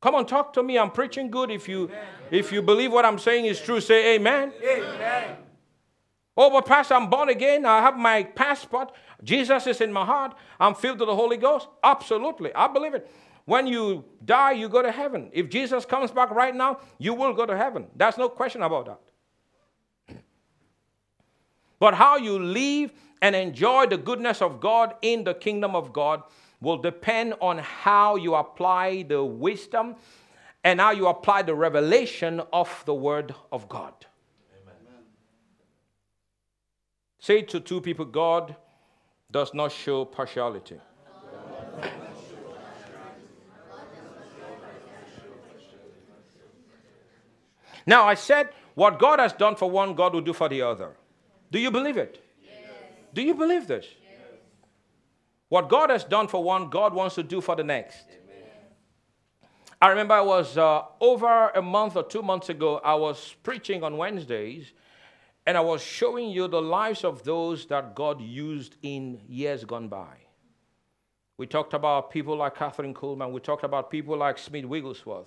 Come 0.02 0.16
on, 0.16 0.26
talk 0.26 0.52
to 0.54 0.62
me. 0.62 0.78
I'm 0.78 0.90
preaching 0.90 1.30
good. 1.30 1.50
If 1.50 1.68
you 1.68 1.90
if 2.30 2.52
you 2.52 2.60
believe 2.60 2.92
what 2.92 3.06
I'm 3.06 3.18
saying 3.18 3.46
is 3.46 3.60
true, 3.60 3.80
say 3.80 4.16
amen. 4.16 4.52
Amen. 4.62 5.36
Oh, 6.36 6.50
but 6.50 6.66
Pastor, 6.66 6.94
I'm 6.94 7.08
born 7.08 7.28
again. 7.28 7.64
I 7.64 7.80
have 7.80 7.96
my 7.96 8.24
passport. 8.24 8.92
Jesus 9.22 9.66
is 9.66 9.80
in 9.80 9.92
my 9.92 10.04
heart. 10.04 10.36
I'm 10.58 10.74
filled 10.74 10.98
with 10.98 11.08
the 11.08 11.14
Holy 11.14 11.36
Ghost. 11.36 11.68
Absolutely. 11.82 12.52
I 12.54 12.66
believe 12.66 12.94
it. 12.94 13.08
When 13.44 13.66
you 13.66 14.04
die, 14.24 14.52
you 14.52 14.68
go 14.68 14.82
to 14.82 14.90
heaven. 14.90 15.30
If 15.32 15.48
Jesus 15.48 15.84
comes 15.84 16.10
back 16.10 16.30
right 16.30 16.54
now, 16.54 16.80
you 16.98 17.14
will 17.14 17.34
go 17.34 17.46
to 17.46 17.56
heaven. 17.56 17.86
There's 17.94 18.18
no 18.18 18.28
question 18.28 18.62
about 18.62 18.86
that. 20.08 20.16
But 21.78 21.94
how 21.94 22.16
you 22.16 22.38
live 22.38 22.92
and 23.20 23.36
enjoy 23.36 23.86
the 23.86 23.98
goodness 23.98 24.42
of 24.42 24.60
God 24.60 24.94
in 25.02 25.24
the 25.24 25.34
kingdom 25.34 25.76
of 25.76 25.92
God 25.92 26.22
will 26.60 26.78
depend 26.78 27.34
on 27.40 27.58
how 27.58 28.16
you 28.16 28.34
apply 28.34 29.02
the 29.02 29.22
wisdom 29.22 29.96
and 30.64 30.80
how 30.80 30.90
you 30.90 31.06
apply 31.06 31.42
the 31.42 31.54
revelation 31.54 32.40
of 32.52 32.82
the 32.86 32.94
Word 32.94 33.34
of 33.52 33.68
God. 33.68 33.92
Amen. 34.62 34.74
Say 37.24 37.40
to 37.40 37.58
two 37.58 37.80
people 37.80 38.04
God 38.04 38.54
does 39.30 39.54
not 39.54 39.72
show 39.72 40.04
partiality. 40.04 40.78
Now, 47.86 48.04
I 48.06 48.12
said, 48.12 48.50
what 48.74 48.98
God 48.98 49.20
has 49.20 49.32
done 49.32 49.56
for 49.56 49.70
one, 49.70 49.94
God 49.94 50.12
will 50.12 50.20
do 50.20 50.34
for 50.34 50.50
the 50.50 50.60
other. 50.60 50.96
Do 51.50 51.58
you 51.58 51.70
believe 51.70 51.96
it? 51.96 52.22
Yes. 52.42 52.52
Do 53.14 53.22
you 53.22 53.34
believe 53.34 53.66
this? 53.66 53.86
What 55.48 55.70
God 55.70 55.88
has 55.88 56.04
done 56.04 56.28
for 56.28 56.44
one, 56.44 56.68
God 56.68 56.92
wants 56.92 57.14
to 57.14 57.22
do 57.22 57.40
for 57.40 57.56
the 57.56 57.64
next. 57.64 58.04
Amen. 58.10 58.50
I 59.80 59.88
remember 59.88 60.12
I 60.12 60.20
was 60.20 60.58
uh, 60.58 60.82
over 61.00 61.48
a 61.54 61.62
month 61.62 61.96
or 61.96 62.02
two 62.02 62.20
months 62.20 62.50
ago, 62.50 62.82
I 62.84 62.94
was 62.96 63.34
preaching 63.42 63.82
on 63.82 63.96
Wednesdays, 63.96 64.72
and 65.46 65.56
I 65.56 65.60
was 65.60 65.82
showing 65.82 66.30
you 66.30 66.48
the 66.48 66.62
lives 66.62 67.04
of 67.04 67.24
those 67.24 67.66
that 67.66 67.94
God 67.94 68.20
used 68.20 68.76
in 68.82 69.20
years 69.28 69.64
gone 69.64 69.88
by. 69.88 70.16
We 71.36 71.46
talked 71.46 71.74
about 71.74 72.10
people 72.10 72.36
like 72.36 72.56
Kathryn 72.56 72.94
Kuhlman. 72.94 73.32
We 73.32 73.40
talked 73.40 73.64
about 73.64 73.90
people 73.90 74.16
like 74.16 74.38
Smith 74.38 74.64
Wigglesworth. 74.64 75.26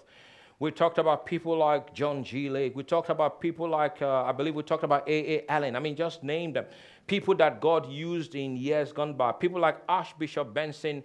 We 0.59 0.71
talked 0.71 0.97
about 0.97 1.25
people 1.25 1.57
like 1.57 1.93
John 1.93 2.23
G. 2.23 2.49
Lake. 2.49 2.75
We 2.75 2.83
talked 2.83 3.09
about 3.09 3.39
people 3.39 3.69
like, 3.69 4.01
uh, 4.01 4.23
I 4.23 4.31
believe 4.31 4.55
we 4.55 4.63
talked 4.63 4.83
about 4.83 5.07
A.A. 5.07 5.45
Allen. 5.49 5.75
I 5.75 5.79
mean, 5.79 5.95
just 5.95 6.23
name 6.23 6.53
them 6.53 6.65
people 7.07 7.33
that 7.35 7.61
God 7.61 7.89
used 7.89 8.35
in 8.35 8.57
years 8.57 8.91
gone 8.91 9.13
by, 9.13 9.31
people 9.31 9.59
like 9.59 9.77
Archbishop 9.87 10.53
Benson 10.53 11.03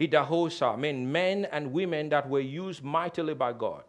Idahosa, 0.00 0.74
I 0.74 0.76
mean, 0.76 1.10
men 1.10 1.46
and 1.46 1.72
women 1.72 2.08
that 2.08 2.28
were 2.28 2.40
used 2.40 2.82
mightily 2.82 3.34
by 3.34 3.52
God. 3.52 3.84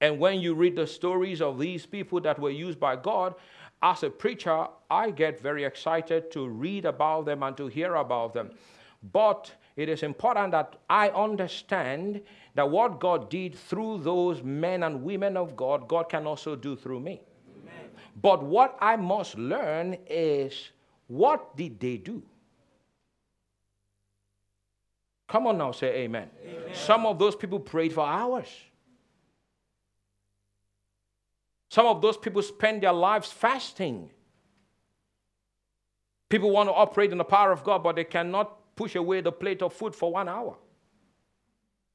And 0.00 0.18
when 0.18 0.40
you 0.40 0.54
read 0.54 0.76
the 0.76 0.86
stories 0.86 1.40
of 1.40 1.58
these 1.58 1.86
people 1.86 2.20
that 2.20 2.38
were 2.38 2.50
used 2.50 2.78
by 2.78 2.96
God, 2.96 3.34
as 3.82 4.02
a 4.02 4.10
preacher, 4.10 4.66
I 4.90 5.10
get 5.10 5.40
very 5.40 5.64
excited 5.64 6.30
to 6.32 6.48
read 6.48 6.84
about 6.84 7.26
them 7.26 7.42
and 7.42 7.56
to 7.56 7.66
hear 7.66 7.94
about 7.94 8.34
them. 8.34 8.50
But 9.12 9.52
it 9.76 9.88
is 9.88 10.02
important 10.02 10.52
that 10.52 10.76
I 10.88 11.10
understand 11.10 12.22
that 12.54 12.70
what 12.70 13.00
God 13.00 13.30
did 13.30 13.54
through 13.54 13.98
those 13.98 14.42
men 14.42 14.82
and 14.82 15.02
women 15.02 15.36
of 15.36 15.56
God, 15.56 15.88
God 15.88 16.08
can 16.08 16.26
also 16.26 16.56
do 16.56 16.74
through 16.76 17.00
me. 17.00 17.20
But 18.20 18.42
what 18.42 18.76
I 18.80 18.96
must 18.96 19.36
learn 19.36 19.98
is 20.08 20.70
what 21.06 21.56
did 21.56 21.78
they 21.78 21.98
do? 21.98 22.22
Come 25.28 25.46
on 25.48 25.58
now, 25.58 25.72
say 25.72 25.88
amen. 26.04 26.30
amen. 26.42 26.74
Some 26.74 27.04
of 27.04 27.18
those 27.18 27.36
people 27.36 27.60
prayed 27.60 27.92
for 27.92 28.06
hours. 28.06 28.48
Some 31.68 31.86
of 31.86 32.00
those 32.00 32.16
people 32.16 32.42
spend 32.42 32.82
their 32.82 32.92
lives 32.92 33.32
fasting. 33.32 34.10
People 36.28 36.50
want 36.50 36.68
to 36.68 36.72
operate 36.72 37.12
in 37.12 37.18
the 37.18 37.24
power 37.24 37.52
of 37.52 37.64
God, 37.64 37.82
but 37.82 37.96
they 37.96 38.04
cannot 38.04 38.74
push 38.76 38.94
away 38.94 39.20
the 39.20 39.32
plate 39.32 39.62
of 39.62 39.72
food 39.72 39.94
for 39.94 40.12
one 40.12 40.28
hour. 40.28 40.56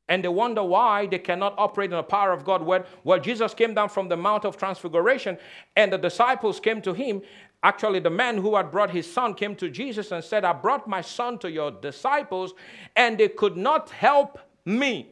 And 0.08 0.24
they 0.24 0.28
wonder 0.28 0.64
why 0.64 1.06
they 1.06 1.20
cannot 1.20 1.54
operate 1.58 1.92
in 1.92 1.98
the 1.98 2.04
power 2.04 2.34
of 2.34 2.44
God. 2.44 2.62
Well, 2.62 2.86
well, 3.04 3.20
Jesus 3.20 3.54
came 3.54 3.74
down 3.74 3.90
from 3.90 4.10
the 4.10 4.18
Mount 4.18 4.44
of 4.44 4.58
Transfiguration, 4.58 5.38
and 5.76 5.94
the 5.94 5.98
disciples 5.98 6.60
came 6.60 6.82
to 6.82 6.94
him. 6.94 7.22
Actually, 7.64 8.00
the 8.00 8.10
man 8.10 8.38
who 8.38 8.56
had 8.56 8.72
brought 8.72 8.90
his 8.90 9.12
son 9.12 9.34
came 9.34 9.56
to 9.56 9.70
Jesus 9.70 10.12
and 10.12 10.24
said, 10.24 10.44
I 10.44 10.52
brought 10.52 10.88
my 10.88 11.02
son 11.02 11.38
to 11.40 11.52
your 11.52 11.72
disciples, 11.72 12.54
and 12.96 13.18
they 13.18 13.30
could 13.30 13.56
not 13.56 13.90
help 13.92 14.40
me. 14.66 15.12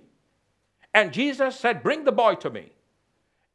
And 0.94 1.14
Jesus 1.14 1.58
said, 1.58 1.84
Bring 1.84 2.04
the 2.04 2.12
boy 2.12 2.36
to 2.36 2.50
me. 2.50 2.72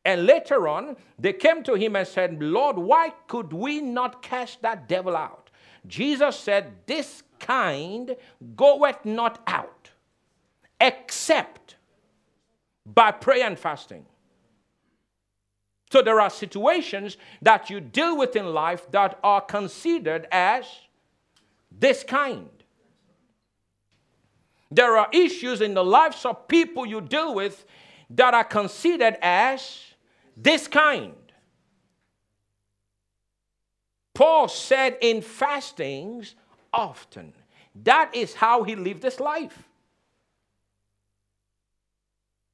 And 0.04 0.26
later 0.26 0.68
on, 0.68 0.96
they 1.18 1.32
came 1.32 1.62
to 1.64 1.74
him 1.74 1.96
and 1.96 2.06
said, 2.06 2.42
Lord, 2.42 2.76
why 2.76 3.12
could 3.26 3.52
we 3.52 3.80
not 3.80 4.22
cast 4.22 4.60
that 4.62 4.86
devil 4.88 5.16
out? 5.16 5.50
Jesus 5.86 6.38
said, 6.38 6.72
This 6.86 7.22
kind 7.38 8.16
goeth 8.56 9.04
not 9.04 9.42
out 9.46 9.90
except 10.80 11.76
by 12.86 13.10
prayer 13.10 13.46
and 13.46 13.58
fasting. 13.58 14.04
So 15.90 16.02
there 16.02 16.20
are 16.20 16.30
situations 16.30 17.16
that 17.40 17.70
you 17.70 17.80
deal 17.80 18.18
with 18.18 18.36
in 18.36 18.46
life 18.46 18.90
that 18.90 19.18
are 19.22 19.40
considered 19.40 20.26
as 20.32 20.64
this 21.70 22.02
kind. 22.02 22.48
There 24.70 24.96
are 24.96 25.08
issues 25.12 25.60
in 25.60 25.74
the 25.74 25.84
lives 25.84 26.24
of 26.24 26.48
people 26.48 26.84
you 26.84 27.00
deal 27.00 27.34
with 27.34 27.64
that 28.10 28.34
are 28.34 28.44
considered 28.44 29.16
as 29.22 29.93
this 30.36 30.68
kind. 30.68 31.14
Paul 34.14 34.48
said 34.48 34.96
in 35.00 35.22
fastings 35.22 36.34
often. 36.72 37.32
That 37.82 38.14
is 38.14 38.34
how 38.34 38.62
he 38.62 38.76
lived 38.76 39.02
his 39.02 39.18
life. 39.18 39.68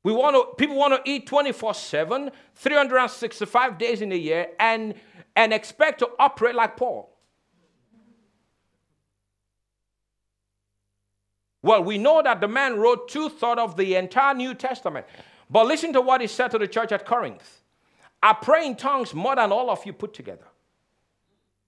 We 0.02 0.12
want 0.14 0.34
to, 0.34 0.54
people 0.56 0.76
want 0.76 0.94
to 0.94 1.10
eat 1.10 1.26
24 1.26 1.74
7, 1.74 2.30
365 2.54 3.78
days 3.78 4.00
in 4.00 4.12
a 4.12 4.16
year, 4.16 4.48
and, 4.58 4.94
and 5.36 5.52
expect 5.52 5.98
to 5.98 6.08
operate 6.18 6.54
like 6.54 6.76
Paul. 6.78 7.14
Well, 11.62 11.84
we 11.84 11.98
know 11.98 12.22
that 12.22 12.40
the 12.40 12.48
man 12.48 12.78
wrote 12.78 13.08
two 13.08 13.28
thirds 13.28 13.60
of 13.60 13.76
the 13.76 13.96
entire 13.96 14.32
New 14.34 14.54
Testament. 14.54 15.04
But 15.50 15.66
listen 15.66 15.92
to 15.92 16.00
what 16.00 16.22
he 16.22 16.26
said 16.26 16.50
to 16.52 16.58
the 16.58 16.68
church 16.68 16.92
at 16.92 17.04
Corinth 17.04 17.59
I 18.22 18.34
pray 18.34 18.66
in 18.66 18.76
tongues 18.76 19.14
more 19.14 19.36
than 19.36 19.52
all 19.52 19.70
of 19.70 19.84
you 19.86 19.92
put 19.92 20.12
together. 20.12 20.46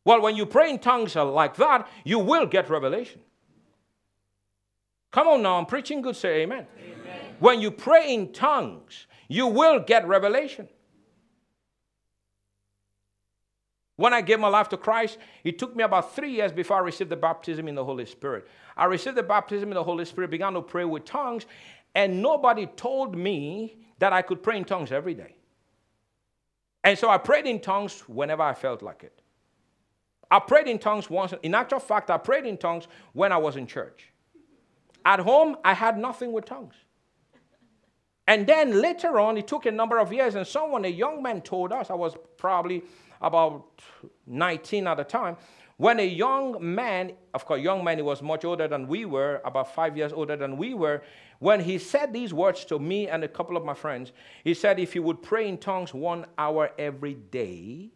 Well, 0.04 0.20
when 0.20 0.36
you 0.36 0.46
pray 0.46 0.70
in 0.70 0.78
tongues 0.78 1.14
like 1.14 1.56
that, 1.56 1.88
you 2.04 2.18
will 2.18 2.46
get 2.46 2.68
revelation. 2.68 3.20
Come 5.10 5.28
on 5.28 5.42
now, 5.42 5.58
I'm 5.58 5.66
preaching 5.66 6.00
good, 6.02 6.16
say 6.16 6.42
amen. 6.42 6.66
amen. 6.78 7.20
When 7.38 7.60
you 7.60 7.70
pray 7.70 8.14
in 8.14 8.32
tongues, 8.32 9.06
you 9.28 9.46
will 9.46 9.80
get 9.80 10.06
revelation. 10.08 10.68
When 13.96 14.14
I 14.14 14.22
gave 14.22 14.40
my 14.40 14.48
life 14.48 14.68
to 14.70 14.76
Christ, 14.76 15.18
it 15.44 15.58
took 15.58 15.76
me 15.76 15.84
about 15.84 16.16
three 16.16 16.32
years 16.32 16.50
before 16.50 16.78
I 16.78 16.80
received 16.80 17.10
the 17.10 17.16
baptism 17.16 17.68
in 17.68 17.74
the 17.74 17.84
Holy 17.84 18.06
Spirit. 18.06 18.48
I 18.76 18.86
received 18.86 19.16
the 19.16 19.22
baptism 19.22 19.68
in 19.68 19.74
the 19.74 19.84
Holy 19.84 20.04
Spirit, 20.06 20.30
began 20.30 20.54
to 20.54 20.62
pray 20.62 20.84
with 20.84 21.04
tongues, 21.04 21.46
and 21.94 22.22
nobody 22.22 22.66
told 22.66 23.14
me 23.14 23.76
that 23.98 24.12
I 24.12 24.22
could 24.22 24.42
pray 24.42 24.56
in 24.56 24.64
tongues 24.64 24.90
every 24.92 25.14
day. 25.14 25.36
And 26.84 26.98
so 26.98 27.08
I 27.08 27.18
prayed 27.18 27.46
in 27.46 27.60
tongues 27.60 28.00
whenever 28.08 28.42
I 28.42 28.54
felt 28.54 28.82
like 28.82 29.04
it. 29.04 29.22
I 30.30 30.38
prayed 30.38 30.66
in 30.66 30.78
tongues 30.78 31.10
once. 31.10 31.34
In 31.42 31.54
actual 31.54 31.78
fact, 31.78 32.10
I 32.10 32.18
prayed 32.18 32.46
in 32.46 32.56
tongues 32.56 32.88
when 33.12 33.32
I 33.32 33.36
was 33.36 33.56
in 33.56 33.66
church. 33.66 34.12
At 35.04 35.20
home, 35.20 35.56
I 35.64 35.74
had 35.74 35.98
nothing 35.98 36.32
with 36.32 36.46
tongues. 36.46 36.74
And 38.26 38.46
then 38.46 38.80
later 38.80 39.18
on, 39.20 39.36
it 39.36 39.46
took 39.46 39.66
a 39.66 39.70
number 39.70 39.98
of 39.98 40.12
years, 40.12 40.34
and 40.36 40.46
someone, 40.46 40.84
a 40.84 40.88
young 40.88 41.22
man, 41.22 41.42
told 41.42 41.72
us, 41.72 41.90
I 41.90 41.94
was 41.94 42.16
probably 42.38 42.82
about 43.20 43.82
19 44.26 44.86
at 44.86 44.96
the 44.96 45.04
time, 45.04 45.36
when 45.82 45.98
a 45.98 46.06
young 46.06 46.56
man, 46.60 47.10
of 47.34 47.44
course, 47.44 47.60
young 47.60 47.82
man, 47.82 47.98
he 47.98 48.02
was 48.02 48.22
much 48.22 48.44
older 48.44 48.68
than 48.68 48.86
we 48.86 49.04
were, 49.04 49.40
about 49.44 49.74
five 49.74 49.96
years 49.96 50.12
older 50.12 50.36
than 50.36 50.56
we 50.56 50.74
were, 50.74 51.02
when 51.40 51.58
he 51.58 51.76
said 51.76 52.12
these 52.12 52.32
words 52.32 52.64
to 52.66 52.78
me 52.78 53.08
and 53.08 53.24
a 53.24 53.26
couple 53.26 53.56
of 53.56 53.64
my 53.64 53.74
friends, 53.74 54.12
he 54.44 54.54
said, 54.54 54.78
if 54.78 54.94
you 54.94 55.02
would 55.02 55.20
pray 55.22 55.48
in 55.48 55.58
tongues 55.58 55.92
one 55.92 56.24
hour 56.38 56.70
every 56.78 57.14
day, 57.14 57.90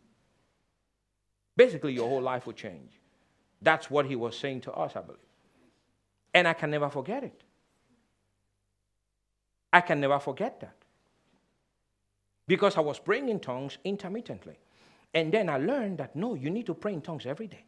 basically 1.57 1.93
your 1.93 2.09
whole 2.09 2.21
life 2.21 2.45
would 2.49 2.57
change. 2.57 2.91
That's 3.63 3.89
what 3.89 4.07
he 4.07 4.17
was 4.17 4.37
saying 4.37 4.63
to 4.63 4.73
us, 4.73 4.97
I 4.97 5.03
believe. 5.03 5.21
And 6.35 6.49
I 6.49 6.55
can 6.55 6.73
never 6.73 6.91
forget 6.91 7.23
it. 7.23 7.45
I 9.73 9.81
can 9.81 10.01
never 10.01 10.19
forget 10.19 10.59
that. 10.59 10.75
Because 12.49 12.77
I 12.77 12.81
was 12.81 12.99
praying 12.99 13.29
in 13.29 13.39
tongues 13.39 13.79
intermittently. 13.85 14.59
And 15.15 15.31
then 15.31 15.49
I 15.49 15.59
learned 15.59 15.99
that 15.99 16.17
no, 16.17 16.35
you 16.35 16.51
need 16.51 16.67
to 16.67 16.75
pray 16.75 16.93
in 16.93 17.01
tongues 17.01 17.27
every 17.27 17.47
day. 17.47 17.65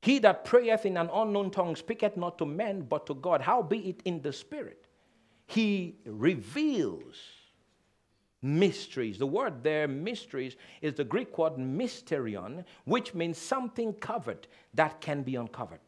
He 0.00 0.18
that 0.20 0.44
prayeth 0.44 0.86
in 0.86 0.96
an 0.96 1.10
unknown 1.12 1.50
tongue 1.50 1.76
speaketh 1.76 2.16
not 2.16 2.38
to 2.38 2.46
men, 2.46 2.82
but 2.82 3.06
to 3.06 3.14
God. 3.14 3.40
How 3.40 3.62
be 3.62 3.90
it 3.90 4.02
in 4.04 4.22
the 4.22 4.32
Spirit? 4.32 4.86
He 5.46 5.96
reveals 6.04 7.16
mysteries. 8.42 9.18
The 9.18 9.26
word 9.26 9.62
there, 9.62 9.88
mysteries, 9.88 10.56
is 10.80 10.94
the 10.94 11.04
Greek 11.04 11.36
word 11.36 11.54
mysterion, 11.56 12.64
which 12.84 13.14
means 13.14 13.38
something 13.38 13.92
covered 13.94 14.46
that 14.74 15.00
can 15.00 15.22
be 15.22 15.34
uncovered. 15.36 15.80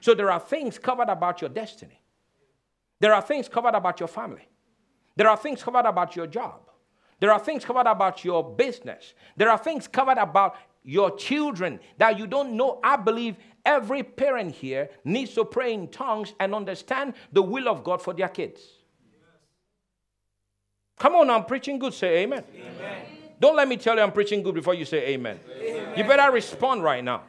So 0.00 0.14
there 0.14 0.30
are 0.30 0.40
things 0.40 0.78
covered 0.78 1.08
about 1.08 1.40
your 1.40 1.50
destiny. 1.50 2.00
There 2.98 3.14
are 3.14 3.22
things 3.22 3.48
covered 3.48 3.74
about 3.74 4.00
your 4.00 4.08
family. 4.08 4.48
There 5.14 5.28
are 5.28 5.36
things 5.36 5.62
covered 5.62 5.86
about 5.86 6.16
your 6.16 6.26
job. 6.26 6.70
There 7.20 7.32
are 7.32 7.38
things 7.38 7.64
covered 7.64 7.86
about 7.86 8.24
your 8.24 8.42
business. 8.42 9.14
There 9.36 9.50
are 9.50 9.58
things 9.58 9.86
covered 9.86 10.18
about 10.18 10.56
your 10.84 11.16
children 11.16 11.80
that 11.98 12.18
you 12.18 12.26
don't 12.26 12.56
know. 12.56 12.80
I 12.82 12.96
believe 12.96 13.36
every 13.64 14.02
parent 14.02 14.54
here 14.54 14.90
needs 15.04 15.34
to 15.34 15.44
pray 15.44 15.72
in 15.72 15.88
tongues 15.88 16.34
and 16.40 16.54
understand 16.54 17.14
the 17.32 17.42
will 17.42 17.68
of 17.68 17.84
God 17.84 18.02
for 18.02 18.12
their 18.14 18.28
kids. 18.28 18.60
Come 20.98 21.14
on, 21.14 21.30
I'm 21.30 21.44
preaching 21.44 21.78
good. 21.78 21.94
Say 21.94 22.18
amen. 22.18 22.44
amen. 22.54 23.06
Don't 23.40 23.56
let 23.56 23.66
me 23.66 23.76
tell 23.76 23.96
you 23.96 24.02
I'm 24.02 24.12
preaching 24.12 24.42
good 24.42 24.54
before 24.54 24.74
you 24.74 24.84
say 24.84 25.08
amen. 25.08 25.40
amen. 25.60 25.98
You 25.98 26.04
better 26.04 26.30
respond 26.30 26.82
right 26.84 27.02
now. 27.02 27.22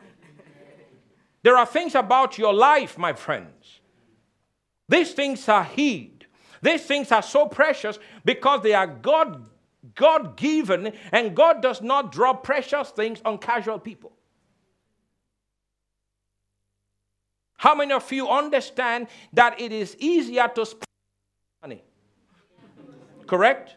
There 1.41 1.57
are 1.57 1.65
things 1.65 1.95
about 1.95 2.37
your 2.37 2.53
life, 2.53 2.97
my 2.97 3.13
friends. 3.13 3.79
These 4.87 5.13
things 5.13 5.49
are 5.49 5.63
hid. 5.63 6.25
These 6.61 6.85
things 6.85 7.11
are 7.11 7.21
so 7.21 7.47
precious 7.47 7.99
because 8.23 8.61
they 8.61 8.73
are 8.73 8.87
God 8.87 9.43
God 9.95 10.37
given, 10.37 10.93
and 11.11 11.35
God 11.35 11.61
does 11.61 11.81
not 11.81 12.11
drop 12.11 12.43
precious 12.43 12.89
things 12.91 13.21
on 13.25 13.37
casual 13.37 13.79
people. 13.79 14.13
How 17.57 17.75
many 17.75 17.93
of 17.93 18.11
you 18.11 18.27
understand 18.27 19.07
that 19.33 19.59
it 19.59 19.71
is 19.71 19.95
easier 19.99 20.49
to 20.55 20.65
spend 20.65 20.85
money? 21.61 21.83
Correct? 23.25 23.75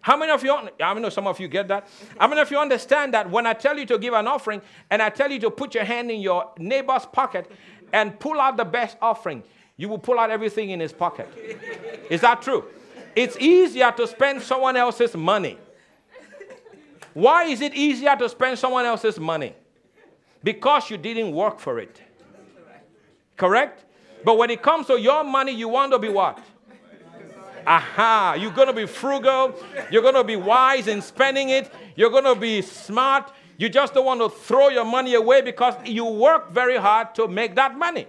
How 0.00 0.18
many 0.18 0.32
of 0.32 0.44
you, 0.44 0.54
I 0.80 0.94
know 0.94 1.08
some 1.08 1.26
of 1.26 1.40
you 1.40 1.48
get 1.48 1.68
that. 1.68 1.88
How 2.18 2.28
many 2.28 2.42
of 2.42 2.50
you 2.50 2.58
understand 2.58 3.14
that 3.14 3.30
when 3.30 3.46
I 3.46 3.54
tell 3.54 3.78
you 3.78 3.86
to 3.86 3.98
give 3.98 4.12
an 4.12 4.26
offering 4.26 4.60
and 4.90 5.00
I 5.00 5.08
tell 5.08 5.30
you 5.30 5.38
to 5.40 5.50
put 5.50 5.74
your 5.74 5.84
hand 5.84 6.10
in 6.10 6.20
your 6.20 6.50
neighbor's 6.58 7.06
pocket 7.06 7.50
and 7.92 8.18
pull 8.20 8.38
out 8.38 8.58
the 8.58 8.66
best 8.66 8.98
offering, 9.00 9.42
you 9.78 9.88
will 9.88 9.98
pull 9.98 10.18
out 10.18 10.30
everything 10.30 10.70
in 10.70 10.80
his 10.80 10.92
pocket? 10.92 11.28
Is 12.10 12.20
that 12.20 12.42
true? 12.42 12.66
It's 13.16 13.36
easier 13.38 13.92
to 13.92 14.06
spend 14.06 14.42
someone 14.42 14.76
else's 14.76 15.14
money. 15.14 15.58
Why 17.12 17.44
is 17.44 17.60
it 17.60 17.74
easier 17.74 18.16
to 18.16 18.28
spend 18.28 18.58
someone 18.58 18.84
else's 18.84 19.20
money? 19.20 19.54
Because 20.42 20.90
you 20.90 20.96
didn't 20.96 21.32
work 21.32 21.60
for 21.60 21.78
it. 21.78 22.00
Correct? 23.36 23.84
But 24.24 24.36
when 24.36 24.50
it 24.50 24.62
comes 24.62 24.86
to 24.88 25.00
your 25.00 25.22
money, 25.22 25.52
you 25.52 25.68
want 25.68 25.92
to 25.92 25.98
be 25.98 26.08
what? 26.08 26.38
Aha, 27.66 28.36
you're 28.38 28.50
going 28.50 28.68
to 28.68 28.74
be 28.74 28.86
frugal. 28.86 29.54
You're 29.90 30.02
going 30.02 30.14
to 30.14 30.24
be 30.24 30.36
wise 30.36 30.88
in 30.88 31.00
spending 31.00 31.50
it. 31.50 31.72
You're 31.96 32.10
going 32.10 32.24
to 32.24 32.34
be 32.34 32.62
smart. 32.62 33.32
You 33.56 33.68
just 33.68 33.94
don't 33.94 34.04
want 34.04 34.20
to 34.20 34.28
throw 34.28 34.68
your 34.68 34.84
money 34.84 35.14
away 35.14 35.40
because 35.40 35.74
you 35.84 36.04
work 36.04 36.50
very 36.50 36.76
hard 36.76 37.14
to 37.14 37.28
make 37.28 37.54
that 37.54 37.78
money. 37.78 38.06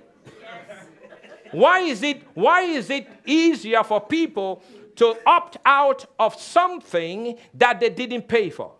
Why 1.51 1.79
is 1.81 2.01
it, 2.03 2.23
why 2.33 2.61
is 2.63 2.89
it 2.89 3.07
easier 3.25 3.83
for 3.83 4.01
people 4.01 4.61
to 4.95 5.17
opt 5.25 5.57
out 5.65 6.05
of 6.19 6.39
something 6.39 7.37
that 7.53 7.79
they 7.79 7.89
didn't 7.89 8.27
pay 8.27 8.49
for? 8.49 8.73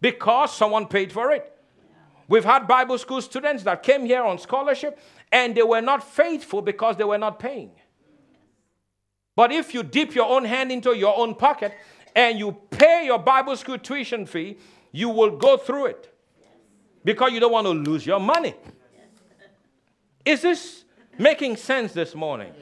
Because 0.00 0.54
someone 0.54 0.86
paid 0.86 1.12
for 1.12 1.32
it. 1.32 1.50
We've 2.28 2.44
had 2.44 2.66
Bible 2.66 2.98
school 2.98 3.20
students 3.20 3.62
that 3.64 3.82
came 3.82 4.06
here 4.06 4.22
on 4.22 4.38
scholarship 4.38 4.98
and 5.30 5.54
they 5.54 5.62
were 5.62 5.80
not 5.80 6.02
faithful 6.02 6.62
because 6.62 6.96
they 6.96 7.04
were 7.04 7.18
not 7.18 7.38
paying. 7.38 7.72
But 9.36 9.52
if 9.52 9.74
you 9.74 9.82
dip 9.82 10.14
your 10.14 10.28
own 10.28 10.44
hand 10.44 10.70
into 10.70 10.96
your 10.96 11.16
own 11.18 11.34
pocket 11.34 11.74
and 12.14 12.38
you 12.38 12.52
pay 12.70 13.06
your 13.06 13.18
Bible 13.18 13.56
school 13.56 13.78
tuition 13.78 14.26
fee, 14.26 14.58
you 14.92 15.08
will 15.08 15.36
go 15.36 15.56
through 15.56 15.86
it 15.86 16.14
because 17.04 17.32
you 17.32 17.40
don't 17.40 17.52
want 17.52 17.66
to 17.66 17.72
lose 17.72 18.06
your 18.06 18.20
money. 18.20 18.54
Is 20.24 20.40
this 20.40 20.84
making 21.18 21.56
sense 21.56 21.92
this 21.92 22.14
morning? 22.14 22.52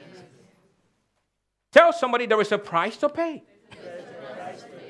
Tell 1.73 1.91
somebody 1.91 2.27
there 2.27 2.39
is 2.39 2.51
a 2.51 2.57
price 2.57 2.95
to 2.97 3.09
pay. 3.09 3.43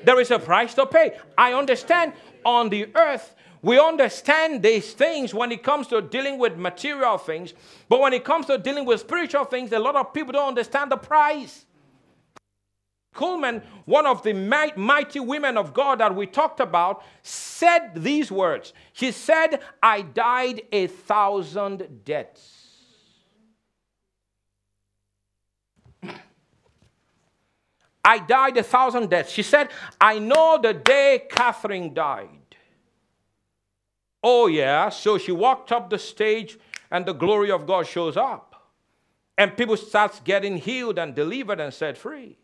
There 0.04 0.20
is 0.20 0.30
a 0.30 0.38
price 0.38 0.74
to 0.74 0.84
pay. 0.84 1.18
I 1.36 1.54
understand 1.54 2.12
on 2.44 2.68
the 2.68 2.88
earth, 2.94 3.34
we 3.62 3.78
understand 3.78 4.62
these 4.62 4.92
things 4.92 5.32
when 5.32 5.50
it 5.50 5.62
comes 5.62 5.86
to 5.86 6.02
dealing 6.02 6.38
with 6.38 6.58
material 6.58 7.16
things, 7.16 7.54
but 7.88 8.00
when 8.00 8.12
it 8.12 8.22
comes 8.22 8.44
to 8.46 8.58
dealing 8.58 8.84
with 8.84 9.00
spiritual 9.00 9.46
things, 9.46 9.72
a 9.72 9.78
lot 9.78 9.96
of 9.96 10.12
people 10.12 10.34
don't 10.34 10.48
understand 10.48 10.92
the 10.92 10.98
price. 10.98 11.64
Kuhlman, 13.14 13.62
one 13.86 14.04
of 14.04 14.22
the 14.22 14.34
mighty 14.34 15.20
women 15.20 15.56
of 15.56 15.72
God 15.72 16.00
that 16.00 16.14
we 16.14 16.26
talked 16.26 16.60
about, 16.60 17.02
said 17.22 17.92
these 17.94 18.30
words. 18.30 18.74
She 18.92 19.12
said, 19.12 19.60
I 19.82 20.02
died 20.02 20.62
a 20.70 20.88
thousand 20.88 22.04
deaths. 22.04 22.63
I 28.04 28.18
died 28.18 28.56
a 28.56 28.62
thousand 28.62 29.08
deaths. 29.08 29.32
She 29.32 29.42
said, 29.42 29.70
I 30.00 30.18
know 30.18 30.58
the 30.60 30.74
day 30.74 31.22
Kathryn 31.30 31.94
died. 31.94 32.28
Oh, 34.22 34.46
yeah. 34.46 34.90
So 34.90 35.18
she 35.18 35.32
walked 35.32 35.72
up 35.72 35.90
the 35.90 35.98
stage 35.98 36.58
and 36.90 37.06
the 37.06 37.12
glory 37.12 37.50
of 37.50 37.66
God 37.66 37.86
shows 37.86 38.16
up. 38.16 38.70
And 39.36 39.56
people 39.56 39.76
start 39.76 40.20
getting 40.24 40.58
healed 40.58 40.98
and 40.98 41.14
delivered 41.14 41.60
and 41.60 41.72
set 41.72 41.98
free. 41.98 42.38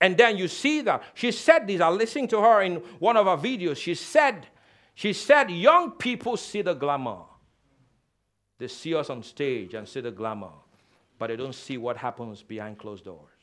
And 0.00 0.16
then 0.16 0.36
you 0.36 0.48
see 0.48 0.82
that. 0.82 1.02
She 1.14 1.32
said 1.32 1.66
this. 1.66 1.80
I 1.80 1.88
listened 1.88 2.30
to 2.30 2.40
her 2.40 2.62
in 2.62 2.76
one 2.98 3.16
of 3.16 3.26
her 3.26 3.36
videos. 3.36 3.78
She 3.78 3.94
said, 3.94 4.46
she 4.94 5.12
said, 5.12 5.50
young 5.50 5.92
people 5.92 6.36
see 6.36 6.62
the 6.62 6.74
glamour. 6.74 7.22
They 8.58 8.68
see 8.68 8.94
us 8.94 9.10
on 9.10 9.22
stage 9.22 9.74
and 9.74 9.86
see 9.88 10.00
the 10.00 10.10
glamour, 10.10 10.52
but 11.18 11.26
they 11.28 11.36
don't 11.36 11.54
see 11.54 11.76
what 11.76 11.96
happens 11.98 12.42
behind 12.42 12.78
closed 12.78 13.04
doors. 13.04 13.35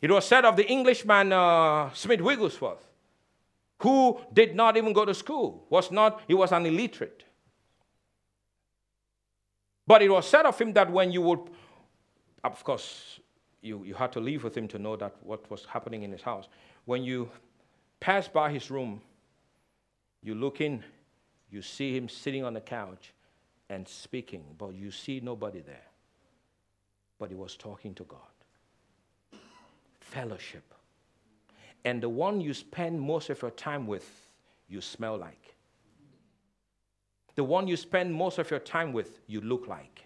It 0.00 0.10
was 0.10 0.26
said 0.26 0.44
of 0.44 0.56
the 0.56 0.66
Englishman 0.66 1.32
uh, 1.32 1.92
Smith 1.92 2.20
Wigglesworth, 2.20 2.84
who 3.78 4.20
did 4.32 4.56
not 4.56 4.76
even 4.76 4.92
go 4.92 5.04
to 5.04 5.14
school, 5.14 5.64
was 5.70 5.90
not, 5.90 6.22
he 6.26 6.34
was 6.34 6.52
an 6.52 6.66
illiterate. 6.66 7.24
But 9.86 10.02
it 10.02 10.08
was 10.08 10.28
said 10.28 10.46
of 10.46 10.58
him 10.58 10.72
that 10.72 10.90
when 10.90 11.12
you 11.12 11.22
would, 11.22 11.40
of 12.42 12.64
course, 12.64 13.20
you, 13.60 13.84
you 13.84 13.94
had 13.94 14.12
to 14.12 14.20
live 14.20 14.42
with 14.42 14.56
him 14.56 14.66
to 14.68 14.78
know 14.78 14.96
that 14.96 15.14
what 15.22 15.48
was 15.50 15.66
happening 15.66 16.02
in 16.02 16.10
his 16.10 16.22
house. 16.22 16.48
When 16.84 17.04
you 17.04 17.30
pass 18.00 18.26
by 18.26 18.50
his 18.50 18.70
room, 18.70 19.00
you 20.22 20.34
look 20.34 20.60
in, 20.60 20.82
you 21.50 21.62
see 21.62 21.96
him 21.96 22.08
sitting 22.08 22.42
on 22.44 22.54
the 22.54 22.60
couch 22.60 23.12
and 23.68 23.86
speaking, 23.86 24.44
but 24.58 24.74
you 24.74 24.90
see 24.90 25.20
nobody 25.20 25.60
there 25.60 25.91
but 27.22 27.30
he 27.30 27.36
was 27.36 27.54
talking 27.54 27.94
to 27.94 28.02
God. 28.02 29.38
Fellowship. 30.00 30.74
And 31.84 32.02
the 32.02 32.08
one 32.08 32.40
you 32.40 32.52
spend 32.52 33.00
most 33.00 33.30
of 33.30 33.40
your 33.40 33.52
time 33.52 33.86
with, 33.86 34.32
you 34.68 34.80
smell 34.80 35.16
like. 35.16 35.54
The 37.36 37.44
one 37.44 37.68
you 37.68 37.76
spend 37.76 38.12
most 38.12 38.38
of 38.40 38.50
your 38.50 38.58
time 38.58 38.92
with, 38.92 39.20
you 39.28 39.40
look 39.40 39.68
like. 39.68 40.04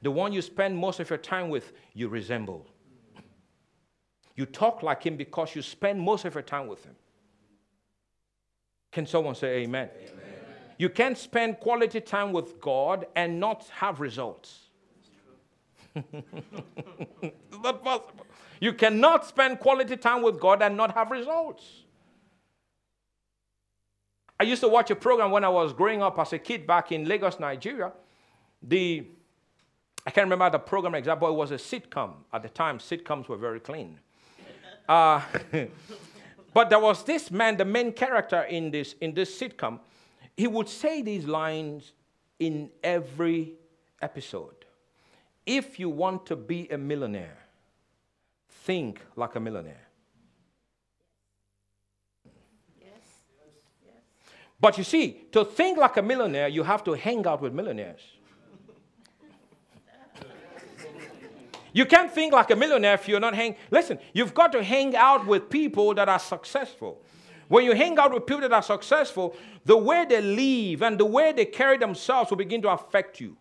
The 0.00 0.10
one 0.10 0.32
you 0.32 0.40
spend 0.40 0.74
most 0.74 1.00
of 1.00 1.10
your 1.10 1.18
time 1.18 1.50
with, 1.50 1.74
you 1.92 2.08
resemble. 2.08 2.66
You 4.34 4.46
talk 4.46 4.82
like 4.82 5.02
him 5.02 5.18
because 5.18 5.54
you 5.54 5.60
spend 5.60 6.00
most 6.00 6.24
of 6.24 6.32
your 6.32 6.42
time 6.42 6.66
with 6.66 6.82
him. 6.82 6.96
Can 8.90 9.06
someone 9.06 9.34
say 9.34 9.64
amen? 9.64 9.90
amen? 9.94 10.24
You 10.78 10.88
can't 10.88 11.18
spend 11.18 11.60
quality 11.60 12.00
time 12.00 12.32
with 12.32 12.58
God 12.58 13.04
and 13.14 13.38
not 13.38 13.68
have 13.68 14.00
results. 14.00 14.70
It's 15.94 17.58
not 17.62 17.82
possible. 17.82 18.26
You 18.60 18.72
cannot 18.72 19.26
spend 19.26 19.58
quality 19.58 19.96
time 19.96 20.22
with 20.22 20.40
God 20.40 20.62
and 20.62 20.76
not 20.76 20.94
have 20.94 21.10
results. 21.10 21.64
I 24.38 24.44
used 24.44 24.62
to 24.62 24.68
watch 24.68 24.90
a 24.90 24.96
program 24.96 25.30
when 25.30 25.44
I 25.44 25.48
was 25.48 25.72
growing 25.72 26.02
up 26.02 26.18
as 26.18 26.32
a 26.32 26.38
kid 26.38 26.66
back 26.66 26.92
in 26.92 27.04
Lagos, 27.04 27.38
Nigeria. 27.38 27.92
The 28.62 29.06
I 30.04 30.10
can't 30.10 30.24
remember 30.24 30.50
the 30.50 30.58
program 30.58 30.94
exactly, 30.94 31.20
but 31.20 31.32
it 31.32 31.36
was 31.36 31.52
a 31.52 31.56
sitcom. 31.56 32.14
At 32.32 32.42
the 32.42 32.48
time, 32.48 32.78
sitcoms 32.78 33.28
were 33.28 33.36
very 33.36 33.60
clean. 33.60 34.00
Uh, 34.88 35.20
but 36.54 36.70
there 36.70 36.80
was 36.80 37.04
this 37.04 37.30
man, 37.30 37.56
the 37.56 37.64
main 37.64 37.92
character 37.92 38.42
in 38.42 38.70
this, 38.72 38.94
in 39.00 39.14
this 39.14 39.38
sitcom. 39.38 39.78
He 40.36 40.48
would 40.48 40.68
say 40.68 41.02
these 41.02 41.24
lines 41.26 41.92
in 42.40 42.70
every 42.82 43.52
episode. 44.00 44.61
If 45.44 45.78
you 45.78 45.90
want 45.90 46.26
to 46.26 46.36
be 46.36 46.68
a 46.70 46.78
millionaire, 46.78 47.38
think 48.48 49.00
like 49.16 49.34
a 49.34 49.40
millionaire. 49.40 49.88
But 54.62 54.78
you 54.78 54.84
see, 54.84 55.24
to 55.32 55.44
think 55.44 55.76
like 55.76 55.96
a 55.96 56.02
millionaire, 56.02 56.46
you 56.46 56.62
have 56.62 56.84
to 56.84 56.92
hang 56.92 57.26
out 57.26 57.42
with 57.42 57.52
millionaires. 57.52 58.00
you 61.72 61.84
can't 61.84 62.12
think 62.12 62.32
like 62.32 62.48
a 62.52 62.54
millionaire 62.54 62.94
if 62.94 63.08
you're 63.08 63.18
not 63.18 63.34
hang. 63.34 63.56
Listen, 63.72 63.98
you've 64.12 64.32
got 64.32 64.52
to 64.52 64.62
hang 64.62 64.94
out 64.94 65.26
with 65.26 65.50
people 65.50 65.92
that 65.94 66.08
are 66.08 66.20
successful. 66.20 67.02
When 67.48 67.64
you 67.64 67.74
hang 67.74 67.98
out 67.98 68.14
with 68.14 68.24
people 68.24 68.42
that 68.42 68.52
are 68.52 68.62
successful, 68.62 69.36
the 69.64 69.76
way 69.76 70.06
they 70.08 70.22
live 70.22 70.82
and 70.82 70.96
the 70.96 71.06
way 71.06 71.32
they 71.32 71.44
carry 71.44 71.76
themselves 71.76 72.30
will 72.30 72.36
begin 72.36 72.62
to 72.62 72.70
affect 72.70 73.20
you. 73.20 73.36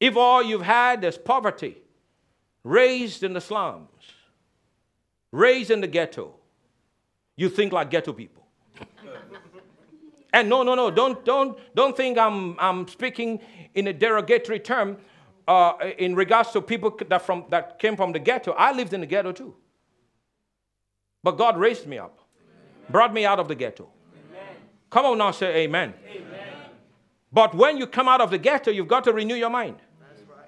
If 0.00 0.16
all 0.16 0.42
you've 0.42 0.62
had 0.62 1.04
is 1.04 1.18
poverty, 1.18 1.78
raised 2.62 3.22
in 3.22 3.32
the 3.32 3.40
slums, 3.40 3.88
raised 5.32 5.70
in 5.70 5.80
the 5.80 5.86
ghetto, 5.86 6.34
you 7.36 7.48
think 7.48 7.72
like 7.72 7.90
ghetto 7.90 8.12
people. 8.12 8.46
and 10.32 10.48
no, 10.48 10.62
no, 10.62 10.74
no, 10.74 10.90
don't, 10.90 11.24
don't, 11.24 11.58
don't 11.74 11.96
think 11.96 12.18
I'm, 12.18 12.58
I'm 12.60 12.86
speaking 12.86 13.40
in 13.74 13.86
a 13.88 13.92
derogatory 13.92 14.60
term 14.60 14.98
uh, 15.48 15.72
in 15.98 16.14
regards 16.14 16.50
to 16.52 16.60
people 16.60 16.96
that, 17.08 17.22
from, 17.22 17.44
that 17.50 17.78
came 17.78 17.96
from 17.96 18.12
the 18.12 18.18
ghetto. 18.18 18.52
I 18.52 18.72
lived 18.72 18.92
in 18.92 19.00
the 19.00 19.06
ghetto 19.06 19.32
too. 19.32 19.54
But 21.22 21.32
God 21.32 21.58
raised 21.58 21.86
me 21.86 21.98
up, 21.98 22.18
amen. 22.18 22.92
brought 22.92 23.12
me 23.12 23.24
out 23.24 23.40
of 23.40 23.48
the 23.48 23.54
ghetto. 23.54 23.88
Amen. 24.30 24.46
Come 24.90 25.06
on 25.06 25.18
now, 25.18 25.32
say 25.32 25.64
amen. 25.64 25.94
amen. 26.08 26.48
But 27.32 27.54
when 27.54 27.76
you 27.76 27.86
come 27.86 28.08
out 28.08 28.20
of 28.20 28.30
the 28.30 28.38
ghetto, 28.38 28.70
you've 28.70 28.88
got 28.88 29.04
to 29.04 29.12
renew 29.12 29.34
your 29.34 29.50
mind. 29.50 29.76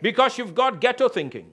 Because 0.03 0.39
you've 0.39 0.55
got 0.55 0.81
ghetto 0.81 1.09
thinking. 1.09 1.53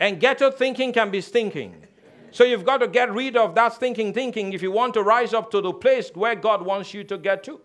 And 0.00 0.18
ghetto 0.18 0.50
thinking 0.50 0.92
can 0.92 1.10
be 1.10 1.20
stinking. 1.20 1.86
So 2.30 2.44
you've 2.44 2.64
got 2.64 2.78
to 2.78 2.88
get 2.88 3.12
rid 3.12 3.36
of 3.36 3.54
that 3.56 3.76
thinking 3.76 4.12
thinking 4.12 4.52
if 4.52 4.62
you 4.62 4.70
want 4.70 4.94
to 4.94 5.02
rise 5.02 5.34
up 5.34 5.50
to 5.50 5.60
the 5.60 5.72
place 5.72 6.10
where 6.14 6.34
God 6.34 6.64
wants 6.64 6.94
you 6.94 7.04
to 7.04 7.18
get 7.18 7.42
to. 7.44 7.60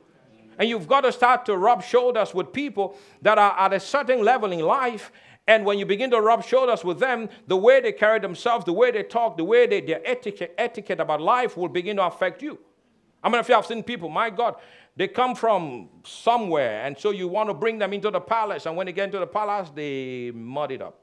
And 0.58 0.70
you've 0.70 0.88
got 0.88 1.02
to 1.02 1.12
start 1.12 1.46
to 1.46 1.58
rub 1.58 1.84
shoulders 1.84 2.34
with 2.34 2.52
people 2.52 2.98
that 3.22 3.38
are 3.38 3.58
at 3.60 3.74
a 3.74 3.80
certain 3.80 4.24
level 4.24 4.52
in 4.52 4.60
life. 4.60 5.12
And 5.48 5.66
when 5.66 5.78
you 5.78 5.86
begin 5.86 6.10
to 6.12 6.22
rub 6.22 6.44
shoulders 6.44 6.84
with 6.84 7.00
them, 7.00 7.30
the 7.48 7.58
way 7.58 7.80
they 7.80 7.92
carry 7.92 8.20
themselves, 8.20 8.66
the 8.66 8.74
way 8.74 8.90
they 8.92 9.04
talk, 9.04 9.38
the 9.38 9.44
way 9.44 9.68
they, 9.68 9.82
their 9.82 10.02
etiquette, 10.04 10.56
etiquette 10.58 11.00
about 11.00 11.22
life 11.22 11.56
will 11.56 11.70
begin 11.70 11.98
to 11.98 12.04
affect 12.04 12.42
you. 12.42 12.58
I 13.24 13.30
mean, 13.30 13.40
if 13.40 13.50
you 13.50 13.56
have 13.56 13.66
seen 13.66 13.84
people, 13.84 14.10
my 14.10 14.30
God, 14.30 14.56
they 14.98 15.08
come 15.10 15.36
from 15.36 15.90
somewhere, 16.06 16.84
and 16.84 16.98
so 16.98 17.12
you 17.12 17.28
want 17.28 17.50
to 17.50 17.54
bring 17.54 17.78
them 17.78 17.92
into 17.92 18.10
the 18.10 18.22
palace, 18.22 18.66
and 18.66 18.78
when 18.78 18.86
they 18.86 18.94
get 18.94 19.06
into 19.06 19.20
the 19.20 19.28
palace, 19.28 19.70
they 19.76 20.32
mud 20.32 20.72
it 20.72 20.82
up. 20.82 21.02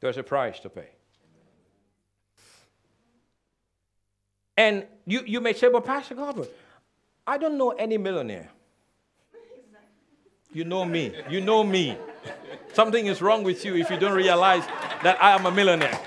There's 0.00 0.18
a 0.18 0.22
price 0.22 0.60
to 0.60 0.68
pay. 0.68 0.90
And 4.56 4.86
you, 5.06 5.22
you 5.26 5.40
may 5.40 5.52
say, 5.52 5.68
well, 5.68 5.80
Pastor 5.82 6.14
Godwin, 6.14 6.48
I 7.26 7.38
don't 7.38 7.58
know 7.58 7.70
any 7.70 7.98
millionaire. 7.98 8.50
You 10.56 10.64
know 10.64 10.86
me. 10.86 11.12
You 11.28 11.42
know 11.42 11.62
me. 11.62 11.98
Something 12.72 13.08
is 13.08 13.20
wrong 13.20 13.42
with 13.42 13.62
you 13.62 13.76
if 13.76 13.90
you 13.90 13.98
don't 13.98 14.14
realize 14.14 14.64
that 15.02 15.22
I 15.22 15.32
am 15.32 15.44
a 15.44 15.50
millionaire. 15.50 16.00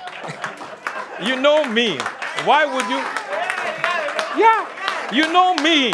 you 1.24 1.40
know 1.40 1.66
me. 1.66 2.00
Why 2.46 2.66
would 2.66 2.86
you? 2.90 2.98
Yeah, 4.42 4.66
you 5.14 5.32
know 5.32 5.54
me. 5.62 5.94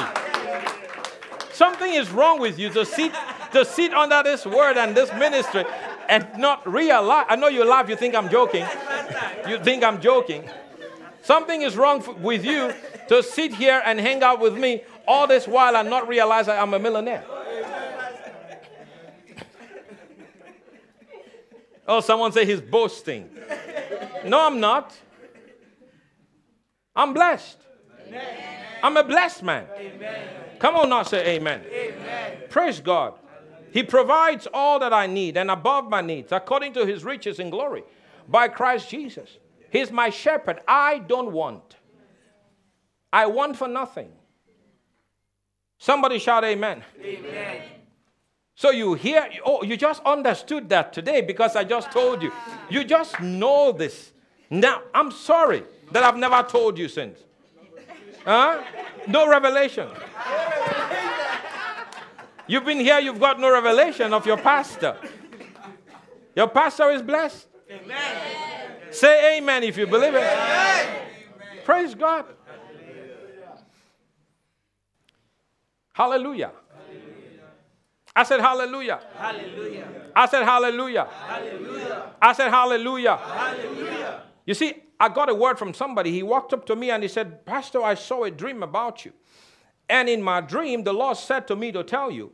Something 1.52 1.96
is 1.96 2.10
wrong 2.12 2.40
with 2.40 2.58
you 2.58 2.70
to 2.70 2.86
sit 2.86 3.12
to 3.52 3.66
sit 3.66 3.94
under 3.94 4.24
this 4.24 4.46
word 4.46 4.78
and 4.78 4.96
this 4.96 5.12
ministry 5.16 5.66
and 6.08 6.26
not 6.38 6.66
realize. 6.66 7.26
I 7.28 7.36
know 7.36 7.50
you 7.50 7.66
laugh. 7.66 7.90
You 7.90 7.98
think 7.98 8.16
I'm 8.16 8.30
joking. 8.30 8.66
You 9.50 9.60
think 9.60 9.84
I'm 9.84 10.00
joking. 10.00 10.50
Something 11.24 11.62
is 11.62 11.76
wrong 11.76 12.02
with 12.22 12.46
you 12.46 12.74
to 13.10 13.22
sit 13.22 13.54
here 13.54 13.82
and 13.86 14.00
hang 14.00 14.24
out 14.24 14.40
with 14.40 14.58
me 14.58 14.84
all 15.06 15.28
this 15.28 15.46
while 15.46 15.76
and 15.76 15.90
not 15.90 16.08
realize 16.08 16.48
I 16.48 16.56
am 16.56 16.74
a 16.74 16.80
millionaire. 16.80 17.26
Oh, 21.88 22.00
someone 22.00 22.32
say 22.32 22.46
he's 22.46 22.62
boasting. 22.62 23.30
No, 24.26 24.46
I'm 24.46 24.60
not. 24.60 24.96
I'm 26.96 27.14
blessed. 27.14 27.58
Amen. 28.08 28.66
I'm 28.82 28.98
a 28.98 29.04
blessed 29.04 29.44
man. 29.44 29.68
Amen. 29.78 30.28
Come 30.60 30.76
on 30.78 30.90
now, 30.90 31.04
say 31.04 31.36
amen. 31.36 31.62
amen. 31.72 32.38
Praise 32.50 32.80
God. 32.80 33.14
He 33.72 33.84
provides 33.84 34.48
all 34.54 34.80
that 34.80 34.94
I 34.94 35.06
need 35.06 35.36
and 35.36 35.52
above 35.52 35.90
my 35.90 36.02
needs 36.02 36.32
according 36.32 36.74
to 36.74 36.86
his 36.86 37.04
riches 37.04 37.40
in 37.40 37.50
glory 37.50 37.84
by 38.28 38.48
Christ 38.48 38.90
Jesus. 38.90 39.38
He's 39.70 39.92
my 39.92 40.10
shepherd. 40.10 40.62
I 40.68 41.00
don't 41.00 41.34
want. 41.34 41.76
I 43.12 43.26
want 43.26 43.58
for 43.58 43.68
nothing. 43.68 44.12
Somebody 45.78 46.20
shout 46.20 46.46
amen. 46.46 46.84
Amen. 47.02 47.62
So 48.56 48.72
you 48.72 48.94
hear, 48.94 49.30
oh, 49.46 49.64
you 49.64 49.76
just 49.76 50.02
understood 50.06 50.70
that 50.70 50.94
today 50.94 51.22
because 51.22 51.58
I 51.58 51.66
just 51.66 51.92
told 51.92 52.24
you. 52.24 52.32
You 52.70 52.86
just 52.86 53.20
know 53.20 53.74
this. 53.74 54.14
Now, 54.50 54.82
I'm 54.94 55.12
sorry 55.12 55.64
that 55.92 56.04
I've 56.04 56.16
never 56.16 56.42
told 56.44 56.78
you 56.78 56.88
since. 56.88 57.20
Huh? 58.24 58.64
No 59.08 59.28
revelation. 59.28 59.90
You've 62.48 62.64
been 62.64 62.80
here, 62.80 63.00
you've 63.00 63.20
got 63.20 63.40
no 63.40 63.52
revelation 63.52 64.14
of 64.14 64.26
your 64.26 64.38
pastor. 64.38 64.98
Your 66.36 66.48
pastor 66.48 66.92
is 66.92 67.02
blessed. 67.02 67.48
Amen. 67.70 68.18
Say 68.92 69.38
amen 69.38 69.64
if 69.64 69.78
you 69.78 69.86
believe 69.86 70.14
it. 70.14 70.24
Amen. 70.24 71.02
Praise 71.66 71.94
God. 71.94 72.26
Hallelujah. 75.92 76.52
I 78.16 78.24
said 78.24 78.40
hallelujah. 78.40 79.02
Hallelujah. 79.18 79.88
I 80.16 80.26
said 80.28 80.44
hallelujah. 80.44 81.08
Hallelujah. 81.28 82.12
I 82.22 82.34
said 82.34 82.50
hallelujah. 82.50 83.18
Hallelujah. 83.18 84.22
You 84.46 84.54
see, 84.54 84.76
I 85.00 85.10
got 85.10 85.30
a 85.30 85.36
word 85.36 85.60
from 85.60 85.74
somebody. 85.74 86.12
He 86.12 86.24
walked 86.24 86.54
up 86.54 86.66
to 86.68 86.76
me 86.76 86.92
and 86.92 87.04
he 87.04 87.10
said, 87.10 87.46
Pastor, 87.46 87.82
I 87.82 87.96
saw 87.96 88.24
a 88.24 88.32
dream 88.32 88.64
about 88.64 89.04
you. 89.04 89.12
And 89.90 90.08
in 90.08 90.22
my 90.22 90.40
dream, 90.40 90.84
the 90.84 90.94
Lord 90.94 91.18
said 91.18 91.48
to 91.48 91.56
me 91.56 91.72
to 91.74 91.84
tell 91.84 92.10
you. 92.10 92.32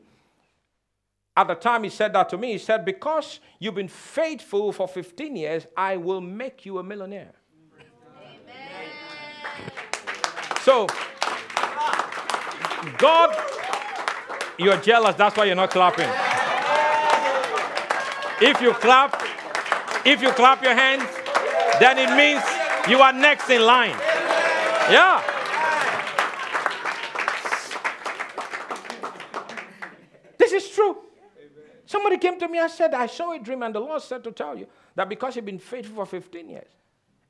At 1.36 1.48
the 1.48 1.56
time 1.56 1.84
he 1.84 1.90
said 1.90 2.14
that 2.14 2.30
to 2.30 2.38
me, 2.38 2.52
he 2.52 2.58
said, 2.58 2.86
Because 2.86 3.40
you've 3.58 3.76
been 3.76 3.88
faithful 3.88 4.72
for 4.72 4.88
15 4.88 5.36
years, 5.36 5.66
I 5.76 5.98
will 5.98 6.22
make 6.22 6.66
you 6.66 6.78
a 6.78 6.84
millionaire. 6.84 7.34
Amen. 8.20 8.92
So, 10.62 10.88
God 12.98 13.36
you're 14.58 14.78
jealous, 14.78 15.16
that's 15.16 15.36
why 15.38 15.46
you're 15.46 15.56
not 15.56 15.72
clapping. 15.72 16.10
If 18.42 18.60
you 18.62 18.74
clap, 18.74 19.22
if 20.06 20.22
you 20.22 20.32
clap 20.32 20.64
your 20.64 20.74
hands, 20.74 21.04
then 21.80 21.98
it 21.98 22.16
means 22.16 22.44
you 22.90 23.00
are 23.02 23.14
next 23.14 23.50
in 23.50 23.62
line. 23.62 23.96
Yeah. 24.90 25.24
This 30.38 30.52
is 30.54 30.70
true. 30.70 30.98
Somebody 31.86 32.18
came 32.18 32.40
to 32.40 32.48
me 32.48 32.58
and 32.58 32.72
said, 32.72 32.94
I 32.94 33.06
saw 33.06 33.34
a 33.34 33.40
dream, 33.40 33.64
and 33.64 33.76
the 33.76 33.80
Lord 33.80 34.02
said 34.02 34.24
to 34.24 34.32
tell 34.32 34.58
you 34.58 34.68
that 34.96 35.08
because 35.08 35.36
you've 35.36 35.46
been 35.46 35.60
faithful 35.60 35.96
for 35.96 36.06
15 36.06 36.50
years. 36.50 36.70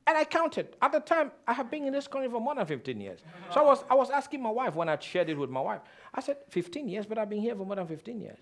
And 0.07 0.17
I 0.17 0.23
counted. 0.23 0.75
At 0.81 0.91
the 0.91 0.99
time, 0.99 1.31
I 1.47 1.53
have 1.53 1.69
been 1.69 1.85
in 1.85 1.93
this 1.93 2.07
country 2.07 2.29
for 2.29 2.41
more 2.41 2.55
than 2.55 2.65
15 2.65 2.99
years. 2.99 3.19
So 3.53 3.61
I 3.61 3.63
was, 3.63 3.83
I 3.89 3.95
was 3.95 4.09
asking 4.09 4.41
my 4.41 4.49
wife 4.49 4.75
when 4.75 4.89
I 4.89 4.97
shared 4.99 5.29
it 5.29 5.37
with 5.37 5.49
my 5.49 5.61
wife. 5.61 5.81
I 6.13 6.21
said, 6.21 6.37
15 6.49 6.87
years, 6.87 7.05
but 7.05 7.17
I've 7.17 7.29
been 7.29 7.41
here 7.41 7.55
for 7.55 7.65
more 7.65 7.75
than 7.75 7.87
15 7.87 8.19
years. 8.19 8.39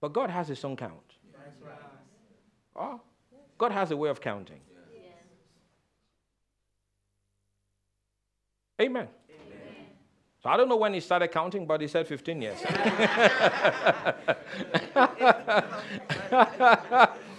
But 0.00 0.12
God 0.12 0.30
has 0.30 0.48
his 0.48 0.64
own 0.64 0.76
count. 0.76 0.92
Right. 1.64 1.78
Oh, 2.76 3.00
God 3.58 3.72
has 3.72 3.90
a 3.90 3.96
way 3.96 4.08
of 4.08 4.20
counting. 4.20 4.60
Amen. 8.80 9.08
Amen. 9.30 9.86
So 10.42 10.50
I 10.50 10.56
don't 10.56 10.68
know 10.68 10.76
when 10.76 10.94
he 10.94 11.00
started 11.00 11.28
counting, 11.28 11.66
but 11.66 11.80
he 11.80 11.86
said 11.86 12.08
15 12.08 12.42
years. 12.42 12.58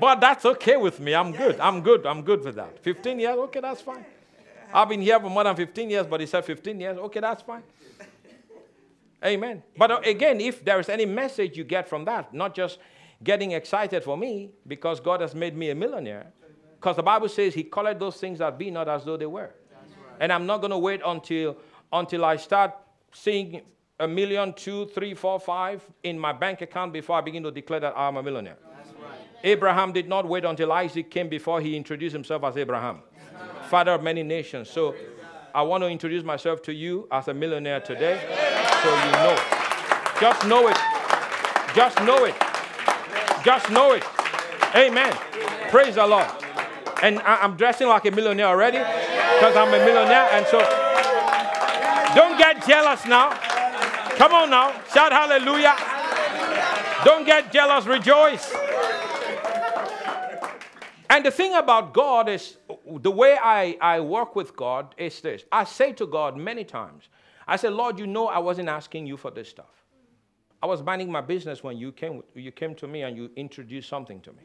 but 0.00 0.20
that's 0.20 0.44
okay 0.44 0.76
with 0.76 0.98
me. 1.00 1.14
I'm 1.14 1.32
good. 1.32 1.60
I'm 1.60 1.82
good. 1.82 2.06
I'm 2.06 2.22
good 2.22 2.44
with 2.44 2.56
that. 2.56 2.82
15 2.82 3.20
years, 3.20 3.36
okay, 3.36 3.60
that's 3.60 3.82
fine. 3.82 4.04
I've 4.72 4.88
been 4.88 5.02
here 5.02 5.18
for 5.20 5.28
more 5.28 5.44
than 5.44 5.56
15 5.56 5.90
years, 5.90 6.06
but 6.06 6.20
he 6.20 6.26
said 6.26 6.44
15 6.44 6.80
years, 6.80 6.98
okay, 6.98 7.20
that's 7.20 7.42
fine. 7.42 7.62
Amen. 9.24 9.62
But 9.76 9.90
uh, 9.90 10.00
again, 10.04 10.40
if 10.40 10.64
there 10.64 10.80
is 10.80 10.88
any 10.88 11.04
message 11.04 11.56
you 11.56 11.64
get 11.64 11.88
from 11.88 12.04
that, 12.06 12.32
not 12.32 12.54
just 12.54 12.78
getting 13.22 13.52
excited 13.52 14.02
for 14.02 14.16
me 14.16 14.50
because 14.66 14.98
God 14.98 15.20
has 15.20 15.34
made 15.34 15.56
me 15.56 15.70
a 15.70 15.74
millionaire, 15.74 16.26
because 16.76 16.96
the 16.96 17.02
Bible 17.02 17.28
says 17.28 17.52
He 17.52 17.64
called 17.64 17.98
those 17.98 18.16
things 18.16 18.38
that 18.38 18.58
be 18.58 18.70
not 18.70 18.88
as 18.88 19.04
though 19.04 19.18
they 19.18 19.26
were. 19.26 19.50
And 20.18 20.32
I'm 20.32 20.46
not 20.46 20.58
going 20.58 20.70
to 20.70 20.78
wait 20.78 21.00
until 21.04 21.56
until 21.92 22.24
I 22.24 22.36
start 22.36 22.72
seeing 23.12 23.62
a 23.98 24.08
million, 24.08 24.52
two, 24.54 24.86
three, 24.86 25.12
four, 25.14 25.38
five 25.38 25.82
in 26.02 26.18
my 26.18 26.32
bank 26.32 26.62
account 26.62 26.92
before 26.92 27.16
I 27.16 27.20
begin 27.20 27.42
to 27.42 27.50
declare 27.50 27.80
that 27.80 27.94
I'm 27.96 28.16
a 28.16 28.22
millionaire. 28.22 28.56
Abraham 29.42 29.92
did 29.92 30.08
not 30.08 30.28
wait 30.28 30.44
until 30.44 30.72
Isaac 30.72 31.10
came 31.10 31.28
before 31.28 31.60
he 31.60 31.76
introduced 31.76 32.12
himself 32.12 32.44
as 32.44 32.56
Abraham, 32.56 33.00
father 33.68 33.92
of 33.92 34.02
many 34.02 34.22
nations. 34.22 34.68
So 34.68 34.94
I 35.54 35.62
want 35.62 35.82
to 35.82 35.88
introduce 35.88 36.22
myself 36.22 36.62
to 36.62 36.72
you 36.72 37.08
as 37.10 37.28
a 37.28 37.34
millionaire 37.34 37.80
today 37.80 38.20
so 38.82 38.94
you 39.04 39.12
know. 39.12 39.36
Just 40.20 40.46
know 40.46 40.68
it. 40.68 40.76
Just 41.74 42.02
know 42.02 42.24
it. 42.24 42.34
Just 43.44 43.70
know 43.70 43.92
it. 43.92 44.04
Amen. 44.74 45.12
Praise 45.70 45.94
the 45.94 46.06
Lord. 46.06 46.26
And 47.02 47.18
I, 47.20 47.44
am 47.44 47.56
dressing 47.56 47.88
like 47.88 48.04
a 48.04 48.10
millionaire 48.10 48.46
already 48.46 48.78
because 48.78 49.56
I'm 49.56 49.68
a 49.68 49.84
millionaire. 49.84 50.28
And 50.32 50.46
so 50.46 50.58
don't 52.14 52.36
get 52.38 52.66
jealous 52.66 53.06
now. 53.06 53.30
Come 54.16 54.32
on 54.32 54.50
now. 54.50 54.72
Shout 54.92 55.12
hallelujah. 55.12 55.76
Don't 57.04 57.24
get 57.24 57.50
jealous. 57.52 57.86
Rejoice. 57.86 58.52
And 61.10 61.26
the 61.26 61.30
thing 61.32 61.54
about 61.54 61.92
God 61.92 62.28
is 62.28 62.56
the 62.86 63.10
way 63.10 63.36
I, 63.36 63.76
I 63.80 63.98
work 63.98 64.36
with 64.36 64.56
God 64.56 64.94
is 64.96 65.20
this 65.20 65.44
I 65.50 65.64
say 65.64 65.92
to 65.94 66.06
God 66.06 66.36
many 66.36 66.64
times, 66.64 67.08
I 67.48 67.56
say, 67.56 67.68
Lord, 67.68 67.98
you 67.98 68.06
know 68.06 68.28
I 68.28 68.38
wasn't 68.38 68.68
asking 68.68 69.08
you 69.08 69.16
for 69.16 69.32
this 69.32 69.48
stuff. 69.48 69.84
I 70.62 70.66
was 70.66 70.82
minding 70.82 71.10
my 71.10 71.20
business 71.20 71.64
when 71.64 71.76
you 71.76 71.90
came, 71.90 72.22
you 72.34 72.52
came 72.52 72.76
to 72.76 72.86
me 72.86 73.02
and 73.02 73.16
you 73.16 73.30
introduced 73.34 73.88
something 73.88 74.20
to 74.20 74.30
me. 74.32 74.42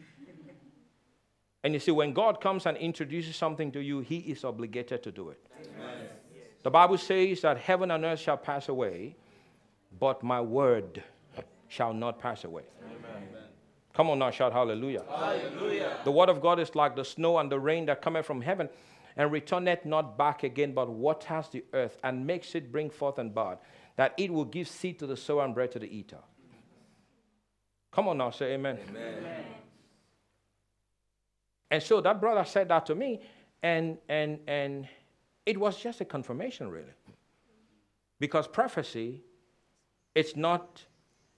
And 1.64 1.74
you 1.74 1.80
see, 1.80 1.92
when 1.92 2.14
God 2.14 2.42
comes 2.42 2.66
and 2.66 2.78
introduces 2.78 3.36
something 3.36 3.72
to 3.72 3.80
you, 3.80 4.00
He 4.00 4.18
is 4.18 4.44
obligated 4.44 5.04
to 5.04 5.12
do 5.12 5.30
it. 5.30 5.46
Amen. 5.60 6.08
The 6.64 6.72
Bible 6.72 6.98
says 6.98 7.42
that 7.42 7.58
heaven 7.58 7.92
and 7.92 8.04
earth 8.06 8.20
shall 8.20 8.38
pass 8.38 8.70
away, 8.70 9.16
but 10.00 10.24
my 10.24 10.42
word 10.42 11.04
shall 11.68 11.94
not 11.94 12.20
pass 12.20 12.44
away. 12.44 12.64
Amen. 12.84 13.45
Come 13.96 14.10
on 14.10 14.20
now, 14.20 14.30
shout 14.30 14.52
hallelujah. 14.52 15.04
hallelujah. 15.10 15.98
The 16.04 16.12
word 16.12 16.28
of 16.28 16.42
God 16.42 16.60
is 16.60 16.76
like 16.76 16.96
the 16.96 17.06
snow 17.06 17.38
and 17.38 17.50
the 17.50 17.60
rain 17.60 17.86
that 17.86 18.02
cometh 18.02 18.26
from 18.26 18.42
heaven 18.42 18.68
and 19.16 19.32
returneth 19.32 19.86
not 19.86 20.18
back 20.18 20.44
again, 20.44 20.74
but 20.74 20.90
waters 20.90 21.48
the 21.50 21.64
earth 21.74 21.98
and 22.04 22.28
makes 22.28 22.56
it 22.56 22.72
bring 22.72 22.90
forth 22.90 23.18
and 23.20 23.34
bud, 23.34 23.58
that 23.96 24.14
it 24.18 24.32
will 24.32 24.44
give 24.44 24.68
seed 24.68 25.00
to 25.00 25.08
the 25.08 25.16
sower 25.16 25.46
and 25.46 25.56
bread 25.56 25.72
to 25.72 25.80
the 25.80 25.88
eater. 25.88 26.20
Come 27.94 28.10
on 28.10 28.18
now, 28.18 28.32
say 28.32 28.54
amen. 28.54 28.78
amen. 28.90 29.46
And 31.72 31.82
so 31.82 32.02
that 32.02 32.20
brother 32.20 32.44
said 32.44 32.68
that 32.68 32.86
to 32.88 32.96
me, 32.96 33.22
and, 33.64 33.98
and, 34.10 34.40
and 34.48 34.88
it 35.46 35.58
was 35.58 35.78
just 35.78 36.02
a 36.02 36.06
confirmation, 36.06 36.70
really. 36.70 36.94
Because 38.20 38.48
prophecy, 38.48 39.24
it's 40.14 40.36
not 40.36 40.84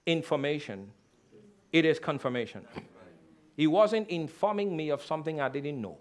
information, 0.07 0.91
it 1.71 1.85
is 1.85 1.99
confirmation. 1.99 2.65
He 3.55 3.67
wasn't 3.67 4.09
informing 4.09 4.75
me 4.75 4.89
of 4.89 5.01
something 5.01 5.41
I 5.41 5.49
didn't 5.49 5.81
know. 5.81 5.97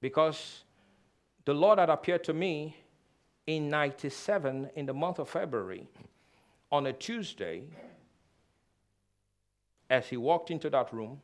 Because 0.00 0.64
the 1.44 1.54
Lord 1.54 1.78
had 1.78 1.90
appeared 1.90 2.24
to 2.24 2.34
me 2.34 2.76
in 3.46 3.70
97 3.70 4.70
in 4.74 4.86
the 4.86 4.94
month 4.94 5.18
of 5.18 5.28
February 5.28 5.86
on 6.70 6.86
a 6.86 6.92
Tuesday 6.92 7.64
as 9.88 10.08
he 10.08 10.16
walked 10.16 10.50
into 10.50 10.68
that 10.70 10.92
room. 10.92 11.20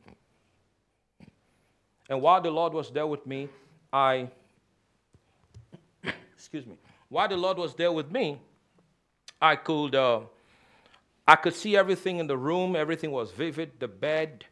And 2.09 2.21
while 2.21 2.41
the 2.41 2.51
Lord 2.51 2.73
was 2.73 2.91
there 2.91 3.07
with 3.07 3.27
me, 3.27 3.49
I, 3.93 4.29
excuse 6.35 6.67
me, 6.67 6.77
while 7.09 7.29
the 7.29 7.37
Lord 7.37 7.59
was 7.59 7.75
there 7.75 7.93
with 7.93 8.11
me, 8.11 8.41
I 9.41 9.57
could, 9.57 9.95
uh, 9.95 10.21
I 11.27 11.37
could 11.37 11.55
see 11.55 11.77
everything 11.77 12.19
in 12.19 12.27
the 12.27 12.37
room. 12.37 12.75
Everything 12.75 13.11
was 13.13 13.31
vivid 13.31 13.79
the 13.79 13.89
bed, 13.89 14.45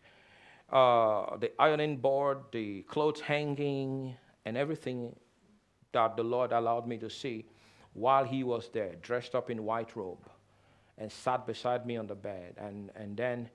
uh, 0.70 1.36
the 1.36 1.50
ironing 1.60 1.96
board, 1.96 2.38
the 2.52 2.82
clothes 2.82 3.20
hanging, 3.20 4.16
and 4.44 4.56
everything 4.56 5.16
that 5.92 6.16
the 6.16 6.22
Lord 6.22 6.52
allowed 6.52 6.86
me 6.86 6.96
to 6.98 7.10
see 7.10 7.46
while 7.92 8.24
he 8.24 8.44
was 8.44 8.68
there, 8.72 8.94
dressed 9.02 9.34
up 9.34 9.50
in 9.50 9.64
white 9.64 9.96
robe, 9.96 10.28
and 10.98 11.10
sat 11.10 11.46
beside 11.46 11.86
me 11.86 11.96
on 11.96 12.06
the 12.06 12.14
bed. 12.14 12.54
And, 12.56 12.90
and 12.94 13.16
then 13.16 13.50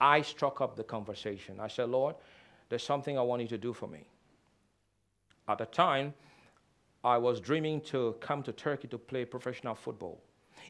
I 0.00 0.20
struck 0.20 0.60
up 0.60 0.76
the 0.76 0.84
conversation. 0.84 1.58
I 1.58 1.68
said, 1.68 1.88
Lord, 1.88 2.16
there's 2.68 2.82
something 2.82 3.16
I 3.16 3.22
want 3.22 3.42
you 3.42 3.48
to 3.48 3.58
do 3.58 3.72
for 3.72 3.86
me. 3.86 4.06
At 5.48 5.58
the 5.58 5.66
time, 5.66 6.12
I 7.02 7.16
was 7.16 7.40
dreaming 7.40 7.80
to 7.82 8.16
come 8.20 8.42
to 8.42 8.52
Turkey 8.52 8.88
to 8.88 8.98
play 8.98 9.24
professional 9.24 9.74
football. 9.74 10.20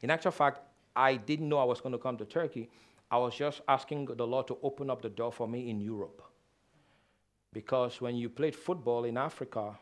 In 0.03 0.11
actual 0.11 0.31
fact, 0.31 0.61
I 0.99 1.15
didn't 1.15 1.49
know 1.49 1.59
I 1.59 1.65
was 1.65 1.81
going 1.81 1.93
to 1.93 1.99
come 1.99 2.17
to 2.17 2.25
Turkey. 2.25 2.69
I 3.09 3.19
was 3.19 3.37
just 3.37 3.61
asking 3.69 4.07
the 4.07 4.27
Lord 4.27 4.49
to 4.49 4.59
open 4.65 4.91
up 4.91 5.01
the 5.01 5.09
door 5.09 5.31
for 5.31 5.47
me 5.47 5.71
in 5.71 5.81
Europe. 5.81 6.23
Because 7.53 8.01
when 8.01 8.17
you 8.17 8.29
played 8.29 8.57
football 8.57 9.05
in 9.05 9.17
Africa, 9.17 9.79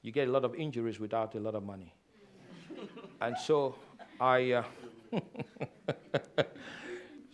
you 0.00 0.12
get 0.12 0.28
a 0.28 0.30
lot 0.30 0.46
of 0.46 0.54
injuries 0.54 0.98
without 0.98 1.34
a 1.34 1.40
lot 1.40 1.54
of 1.54 1.62
money. 1.62 1.94
and 3.20 3.36
so 3.36 3.74
I. 4.18 4.52
Uh, 4.52 4.64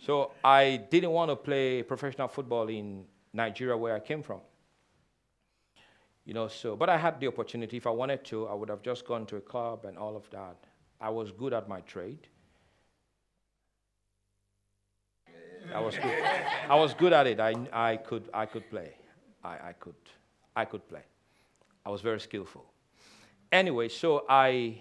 so 0.05 0.31
I 0.43 0.83
didn't 0.91 1.11
want 1.11 1.31
to 1.31 1.37
play 1.37 1.81
professional 1.81 2.27
football 2.27 2.67
in 2.67 3.05
Nigeria, 3.33 3.77
where 3.77 3.95
I 3.95 3.99
came 4.01 4.21
from. 4.21 4.41
You 6.25 6.33
know, 6.33 6.49
so, 6.49 6.75
but 6.75 6.89
I 6.89 6.97
had 6.97 7.21
the 7.21 7.27
opportunity. 7.27 7.77
If 7.77 7.87
I 7.87 7.89
wanted 7.89 8.23
to, 8.25 8.47
I 8.47 8.53
would 8.53 8.69
have 8.69 8.83
just 8.83 9.07
gone 9.07 9.25
to 9.27 9.37
a 9.37 9.41
club 9.41 9.85
and 9.85 9.97
all 9.97 10.15
of 10.17 10.29
that. 10.31 10.57
I 11.01 11.09
was 11.09 11.31
good 11.31 11.51
at 11.53 11.67
my 11.67 11.81
trade. 11.81 12.27
I 15.73 15.79
was 15.79 15.95
good. 15.95 16.23
I 16.69 16.75
was 16.75 16.93
good 16.93 17.13
at 17.13 17.27
it. 17.27 17.39
I, 17.39 17.55
I, 17.71 17.97
could, 17.97 18.29
I 18.33 18.45
could 18.45 18.69
play. 18.69 18.93
I, 19.43 19.49
I, 19.69 19.73
could, 19.79 19.95
I 20.55 20.65
could 20.65 20.87
play. 20.87 21.03
I 21.85 21.89
was 21.89 22.01
very 22.01 22.19
skillful. 22.19 22.65
Anyway, 23.51 23.89
so 23.89 24.25
I, 24.29 24.79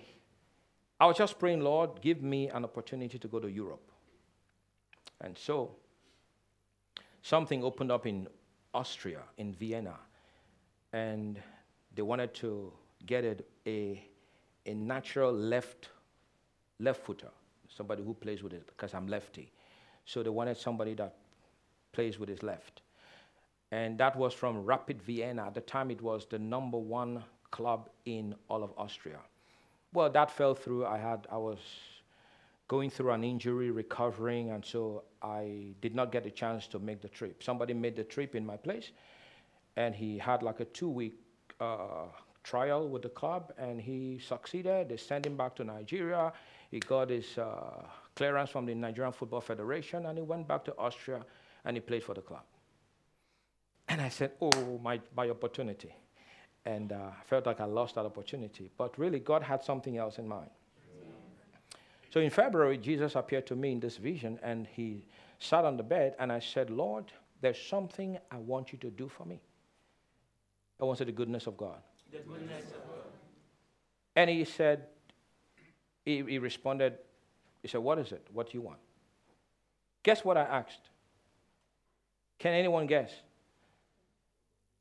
I 0.98 1.06
was 1.06 1.16
just 1.16 1.38
praying, 1.38 1.60
Lord, 1.60 2.00
give 2.02 2.22
me 2.22 2.48
an 2.48 2.64
opportunity 2.64 3.18
to 3.18 3.28
go 3.28 3.38
to 3.38 3.50
Europe. 3.50 3.90
And 5.20 5.36
so 5.36 5.76
something 7.22 7.64
opened 7.64 7.90
up 7.90 8.06
in 8.06 8.28
Austria, 8.74 9.22
in 9.38 9.54
Vienna, 9.54 9.96
and 10.92 11.40
they 11.94 12.02
wanted 12.02 12.34
to 12.34 12.72
get 13.06 13.24
a, 13.24 13.36
a, 13.66 14.04
a 14.66 14.74
natural 14.74 15.32
left, 15.32 15.88
left 16.80 17.04
footer, 17.04 17.30
somebody 17.68 18.02
who 18.02 18.14
plays 18.14 18.42
with 18.42 18.52
it, 18.52 18.66
because 18.66 18.94
I'm 18.94 19.06
lefty. 19.06 19.52
So 20.04 20.22
they 20.22 20.30
wanted 20.30 20.56
somebody 20.56 20.94
that 20.94 21.14
plays 21.92 22.18
with 22.18 22.28
his 22.28 22.42
left. 22.42 22.82
And 23.70 23.96
that 23.98 24.16
was 24.16 24.34
from 24.34 24.64
Rapid 24.64 25.00
Vienna. 25.02 25.46
At 25.46 25.54
the 25.54 25.60
time, 25.60 25.90
it 25.90 26.02
was 26.02 26.26
the 26.28 26.38
number 26.38 26.78
one 26.78 27.22
club 27.50 27.88
in 28.04 28.34
all 28.48 28.64
of 28.64 28.72
Austria. 28.76 29.18
Well, 29.92 30.10
that 30.10 30.30
fell 30.30 30.54
through. 30.54 30.86
I 30.86 30.98
had, 30.98 31.26
I 31.30 31.36
was 31.36 31.58
going 32.68 32.90
through 32.90 33.10
an 33.10 33.24
injury, 33.24 33.70
recovering, 33.70 34.50
and 34.50 34.64
so 34.64 35.02
I 35.22 35.74
did 35.80 35.94
not 35.94 36.12
get 36.12 36.26
a 36.26 36.30
chance 36.30 36.66
to 36.68 36.78
make 36.78 37.00
the 37.00 37.08
trip. 37.08 37.42
Somebody 37.42 37.74
made 37.74 37.96
the 37.96 38.04
trip 38.04 38.34
in 38.34 38.46
my 38.46 38.56
place, 38.56 38.92
and 39.76 39.94
he 39.94 40.18
had 40.18 40.42
like 40.42 40.60
a 40.60 40.64
two-week 40.64 41.14
uh, 41.60 42.06
trial 42.44 42.88
with 42.88 43.02
the 43.02 43.08
club, 43.08 43.52
and 43.58 43.80
he 43.80 44.18
succeeded. 44.18 44.88
They 44.88 44.96
sent 44.96 45.26
him 45.26 45.36
back 45.36 45.56
to 45.56 45.64
Nigeria. 45.64 46.32
He 46.70 46.78
got 46.78 47.10
his 47.10 47.36
uh, 47.36 47.84
clearance 48.14 48.50
from 48.50 48.66
the 48.66 48.74
Nigerian 48.74 49.12
Football 49.12 49.40
Federation, 49.40 50.06
and 50.06 50.16
he 50.18 50.22
went 50.22 50.46
back 50.46 50.64
to 50.66 50.76
Austria, 50.78 51.24
and 51.64 51.76
he 51.76 51.80
played 51.80 52.04
for 52.04 52.14
the 52.14 52.20
club. 52.20 52.44
And 53.88 54.00
I 54.00 54.08
said, 54.08 54.32
"Oh, 54.40 54.78
my, 54.82 55.00
my 55.16 55.28
opportunity." 55.28 55.94
and 56.64 56.92
uh, 56.92 56.96
I 56.96 57.24
felt 57.24 57.46
like 57.46 57.60
I 57.60 57.64
lost 57.64 57.94
that 57.94 58.04
opportunity. 58.04 58.70
But 58.76 58.98
really, 58.98 59.18
God 59.18 59.42
had 59.42 59.62
something 59.62 59.96
else 59.96 60.18
in 60.18 60.28
mind. 60.28 60.50
So 62.12 62.20
in 62.20 62.30
February, 62.30 62.76
Jesus 62.76 63.14
appeared 63.14 63.46
to 63.46 63.56
me 63.56 63.72
in 63.72 63.80
this 63.80 63.96
vision, 63.96 64.38
and 64.42 64.66
he 64.66 65.06
sat 65.38 65.64
on 65.64 65.76
the 65.76 65.82
bed, 65.82 66.16
and 66.18 66.32
I 66.32 66.40
said, 66.40 66.68
Lord, 66.68 67.04
there's 67.40 67.60
something 67.60 68.18
I 68.30 68.36
want 68.36 68.72
you 68.72 68.78
to 68.78 68.90
do 68.90 69.08
for 69.08 69.24
me. 69.24 69.40
I 70.80 70.84
wanted 70.84 71.06
the 71.06 71.12
goodness 71.12 71.46
of 71.46 71.56
God. 71.56 71.78
The 72.10 72.18
goodness 72.18 72.64
of 72.64 72.88
God. 72.88 73.04
And 74.16 74.28
he 74.28 74.44
said, 74.44 74.86
he, 76.16 76.32
he 76.32 76.38
responded, 76.38 76.98
he 77.62 77.68
said, 77.68 77.80
What 77.80 77.98
is 77.98 78.12
it? 78.12 78.26
What 78.32 78.50
do 78.50 78.58
you 78.58 78.62
want? 78.62 78.78
Guess 80.02 80.24
what 80.24 80.36
I 80.36 80.42
asked? 80.42 80.88
Can 82.38 82.54
anyone 82.54 82.86
guess? 82.86 83.10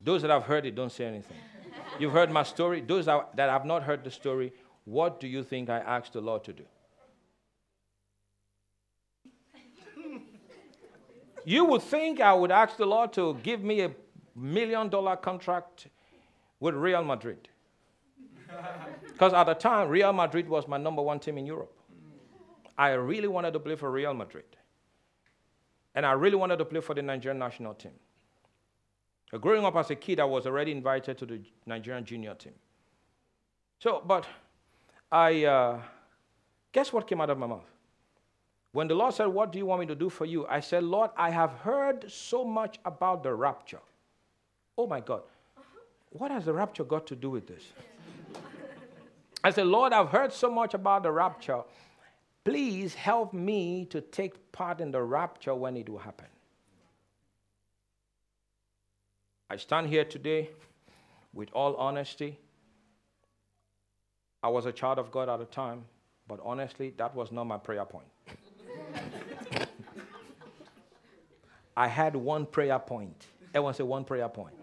Those 0.00 0.22
that 0.22 0.30
have 0.30 0.44
heard 0.44 0.64
it 0.64 0.74
don't 0.74 0.90
say 0.90 1.04
anything. 1.04 1.36
You've 1.98 2.12
heard 2.12 2.30
my 2.30 2.42
story. 2.42 2.80
Those 2.80 3.04
that 3.06 3.36
have 3.36 3.66
not 3.66 3.82
heard 3.82 4.02
the 4.02 4.10
story, 4.10 4.52
what 4.84 5.20
do 5.20 5.28
you 5.28 5.42
think 5.42 5.68
I 5.68 5.78
asked 5.78 6.14
the 6.14 6.22
Lord 6.22 6.44
to 6.44 6.52
do? 6.52 6.64
You 11.44 11.64
would 11.66 11.82
think 11.82 12.20
I 12.20 12.34
would 12.34 12.50
ask 12.50 12.76
the 12.76 12.86
Lord 12.86 13.12
to 13.14 13.34
give 13.42 13.62
me 13.62 13.80
a 13.80 13.90
million 14.36 14.88
dollar 14.88 15.16
contract 15.16 15.86
with 16.60 16.74
Real 16.74 17.02
Madrid. 17.02 17.48
Because 19.04 19.32
at 19.34 19.44
the 19.44 19.54
time, 19.54 19.88
Real 19.88 20.12
Madrid 20.12 20.48
was 20.48 20.66
my 20.66 20.78
number 20.78 21.02
one 21.02 21.20
team 21.20 21.38
in 21.38 21.46
Europe. 21.46 21.72
I 22.78 22.92
really 22.92 23.28
wanted 23.28 23.52
to 23.52 23.60
play 23.60 23.76
for 23.76 23.90
Real 23.90 24.14
Madrid. 24.14 24.44
And 25.94 26.06
I 26.06 26.12
really 26.12 26.36
wanted 26.36 26.58
to 26.58 26.64
play 26.64 26.80
for 26.80 26.94
the 26.94 27.02
Nigerian 27.02 27.38
national 27.38 27.74
team. 27.74 27.92
Growing 29.40 29.64
up 29.64 29.76
as 29.76 29.90
a 29.90 29.94
kid, 29.94 30.18
I 30.18 30.24
was 30.24 30.46
already 30.46 30.72
invited 30.72 31.18
to 31.18 31.26
the 31.26 31.40
Nigerian 31.66 32.04
junior 32.04 32.34
team. 32.34 32.54
So, 33.78 34.02
but 34.04 34.26
I, 35.12 35.44
uh, 35.44 35.80
guess 36.72 36.92
what 36.92 37.06
came 37.06 37.20
out 37.20 37.30
of 37.30 37.38
my 37.38 37.46
mouth? 37.46 37.64
When 38.72 38.88
the 38.88 38.94
Lord 38.94 39.14
said, 39.14 39.26
What 39.26 39.52
do 39.52 39.58
you 39.58 39.66
want 39.66 39.80
me 39.80 39.86
to 39.86 39.94
do 39.94 40.08
for 40.08 40.24
you? 40.24 40.46
I 40.46 40.60
said, 40.60 40.84
Lord, 40.84 41.10
I 41.16 41.30
have 41.30 41.52
heard 41.52 42.10
so 42.10 42.44
much 42.44 42.78
about 42.84 43.22
the 43.22 43.34
rapture. 43.34 43.80
Oh 44.78 44.86
my 44.86 45.00
God. 45.00 45.22
What 46.10 46.30
has 46.30 46.44
the 46.44 46.52
rapture 46.52 46.84
got 46.84 47.06
to 47.08 47.16
do 47.16 47.30
with 47.30 47.46
this? 47.46 47.64
I 49.42 49.50
said, 49.50 49.66
Lord, 49.66 49.92
I've 49.92 50.08
heard 50.08 50.32
so 50.32 50.50
much 50.50 50.74
about 50.74 51.02
the 51.02 51.12
rapture. 51.12 51.62
Please 52.44 52.94
help 52.94 53.32
me 53.32 53.86
to 53.86 54.00
take 54.00 54.52
part 54.52 54.80
in 54.80 54.90
the 54.90 55.02
rapture 55.02 55.54
when 55.54 55.76
it 55.76 55.88
will 55.88 55.98
happen. 55.98 56.26
I 59.48 59.56
stand 59.56 59.88
here 59.88 60.04
today 60.04 60.50
with 61.32 61.48
all 61.52 61.74
honesty. 61.76 62.38
I 64.42 64.48
was 64.48 64.66
a 64.66 64.72
child 64.72 64.98
of 64.98 65.10
God 65.10 65.28
at 65.28 65.38
the 65.38 65.44
time, 65.46 65.84
but 66.28 66.38
honestly, 66.42 66.94
that 66.96 67.14
was 67.14 67.32
not 67.32 67.44
my 67.44 67.58
prayer 67.58 67.84
point. 67.84 68.06
I 71.76 71.88
had 71.88 72.14
one 72.14 72.46
prayer 72.46 72.78
point. 72.78 73.26
Everyone 73.54 73.74
say 73.74 73.84
one 73.84 74.04
prayer 74.04 74.28
point. 74.28 74.54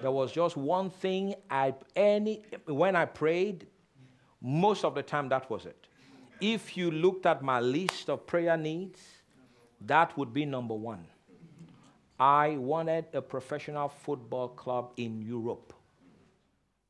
There 0.00 0.10
was 0.10 0.32
just 0.32 0.56
one 0.56 0.90
thing 0.90 1.34
I 1.50 1.74
any 1.94 2.42
when 2.66 2.96
I 2.96 3.04
prayed, 3.04 3.66
most 4.44 4.84
of 4.84 4.94
the 4.94 5.02
time 5.02 5.30
that 5.30 5.48
was 5.48 5.64
it. 5.64 5.86
If 6.38 6.76
you 6.76 6.90
looked 6.90 7.24
at 7.24 7.42
my 7.42 7.60
list 7.60 8.10
of 8.10 8.26
prayer 8.26 8.58
needs, 8.58 9.00
that 9.80 10.16
would 10.18 10.34
be 10.34 10.44
number 10.44 10.74
one. 10.74 11.06
I 12.20 12.50
wanted 12.58 13.06
a 13.14 13.22
professional 13.22 13.88
football 13.88 14.48
club 14.48 14.92
in 14.98 15.22
Europe. 15.22 15.72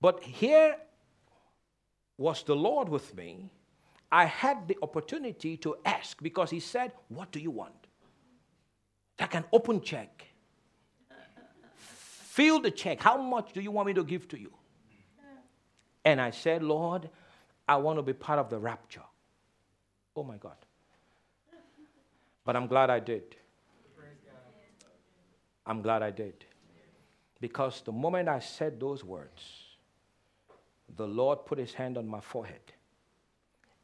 But 0.01 0.23
here 0.25 0.77
was 2.19 2.43
the 2.43 2.57
Lord 2.57 2.89
with 2.89 3.15
me. 3.15 3.51
I 4.11 4.25
had 4.25 4.67
the 4.67 4.77
opportunity 4.83 5.57
to 5.59 5.77
ask 5.85 6.21
because 6.21 6.51
He 6.51 6.61
said, 6.61 6.93
What 7.09 7.31
do 7.31 7.39
you 7.39 7.53
want? 7.53 7.87
Like 9.21 9.35
an 9.37 9.45
open 9.53 9.81
check. 9.81 10.27
Fill 11.77 12.59
the 12.59 12.73
check. 12.73 13.01
How 13.01 13.17
much 13.17 13.53
do 13.53 13.61
you 13.61 13.71
want 13.71 13.87
me 13.87 13.95
to 13.95 14.03
give 14.03 14.27
to 14.29 14.41
you? 14.41 14.53
And 16.05 16.21
I 16.21 16.33
said, 16.33 16.63
Lord, 16.63 17.09
I 17.67 17.77
want 17.77 17.99
to 17.99 18.03
be 18.03 18.13
part 18.13 18.39
of 18.39 18.51
the 18.51 18.59
rapture. 18.59 19.03
Oh 20.17 20.23
my 20.23 20.37
God. 20.37 20.57
But 22.45 22.57
I'm 22.57 22.67
glad 22.67 22.91
I 22.91 23.01
did. 23.01 23.37
I'm 25.67 25.81
glad 25.81 26.03
I 26.03 26.11
did. 26.11 26.45
Because 27.41 27.81
the 27.81 27.93
moment 27.93 28.29
I 28.29 28.39
said 28.39 28.79
those 28.79 29.03
words, 29.03 29.43
the 30.97 31.07
Lord 31.07 31.47
put 31.47 31.59
his 31.59 31.75
hand 31.75 31.97
on 31.97 32.07
my 32.07 32.21
forehead 32.21 32.61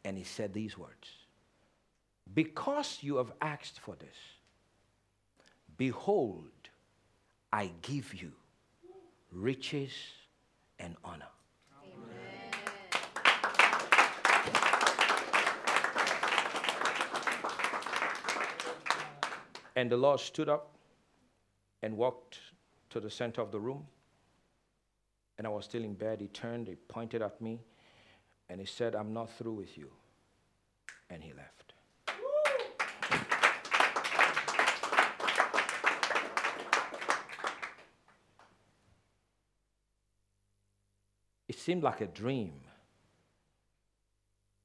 and 0.05 0.17
he 0.17 0.25
said 0.25 0.53
these 0.53 0.79
words 0.79 1.09
Because 2.33 2.99
you 3.01 3.17
have 3.17 3.33
asked 3.41 3.81
for 3.81 3.97
this, 3.97 4.17
behold, 5.77 6.51
I 7.53 7.71
give 7.83 8.15
you 8.15 8.33
riches 9.33 9.93
and 10.79 10.97
honor. 11.05 11.27
And 19.77 19.91
the 19.91 19.97
Lord 19.97 20.21
stood 20.21 20.49
up 20.49 20.77
and 21.83 21.97
walked 21.97 22.39
to 22.91 23.01
the 23.01 23.11
center 23.11 23.41
of 23.41 23.51
the 23.51 23.61
room. 23.61 23.87
And 25.39 25.47
I 25.47 25.51
was 25.51 25.65
still 25.65 25.85
in 25.85 25.95
bed. 25.95 26.21
He 26.21 26.29
turned, 26.29 26.69
he 26.69 26.75
pointed 26.75 27.23
at 27.23 27.41
me, 27.41 27.61
and 28.49 28.61
he 28.61 28.67
said, 28.67 28.95
I'm 28.95 29.13
not 29.13 29.31
through 29.39 29.55
with 29.55 29.79
you. 29.79 29.91
And 31.09 31.23
he 31.23 31.33
left. 31.33 31.73
It 41.49 41.59
seemed 41.59 41.83
like 41.83 42.01
a 42.01 42.07
dream, 42.07 42.53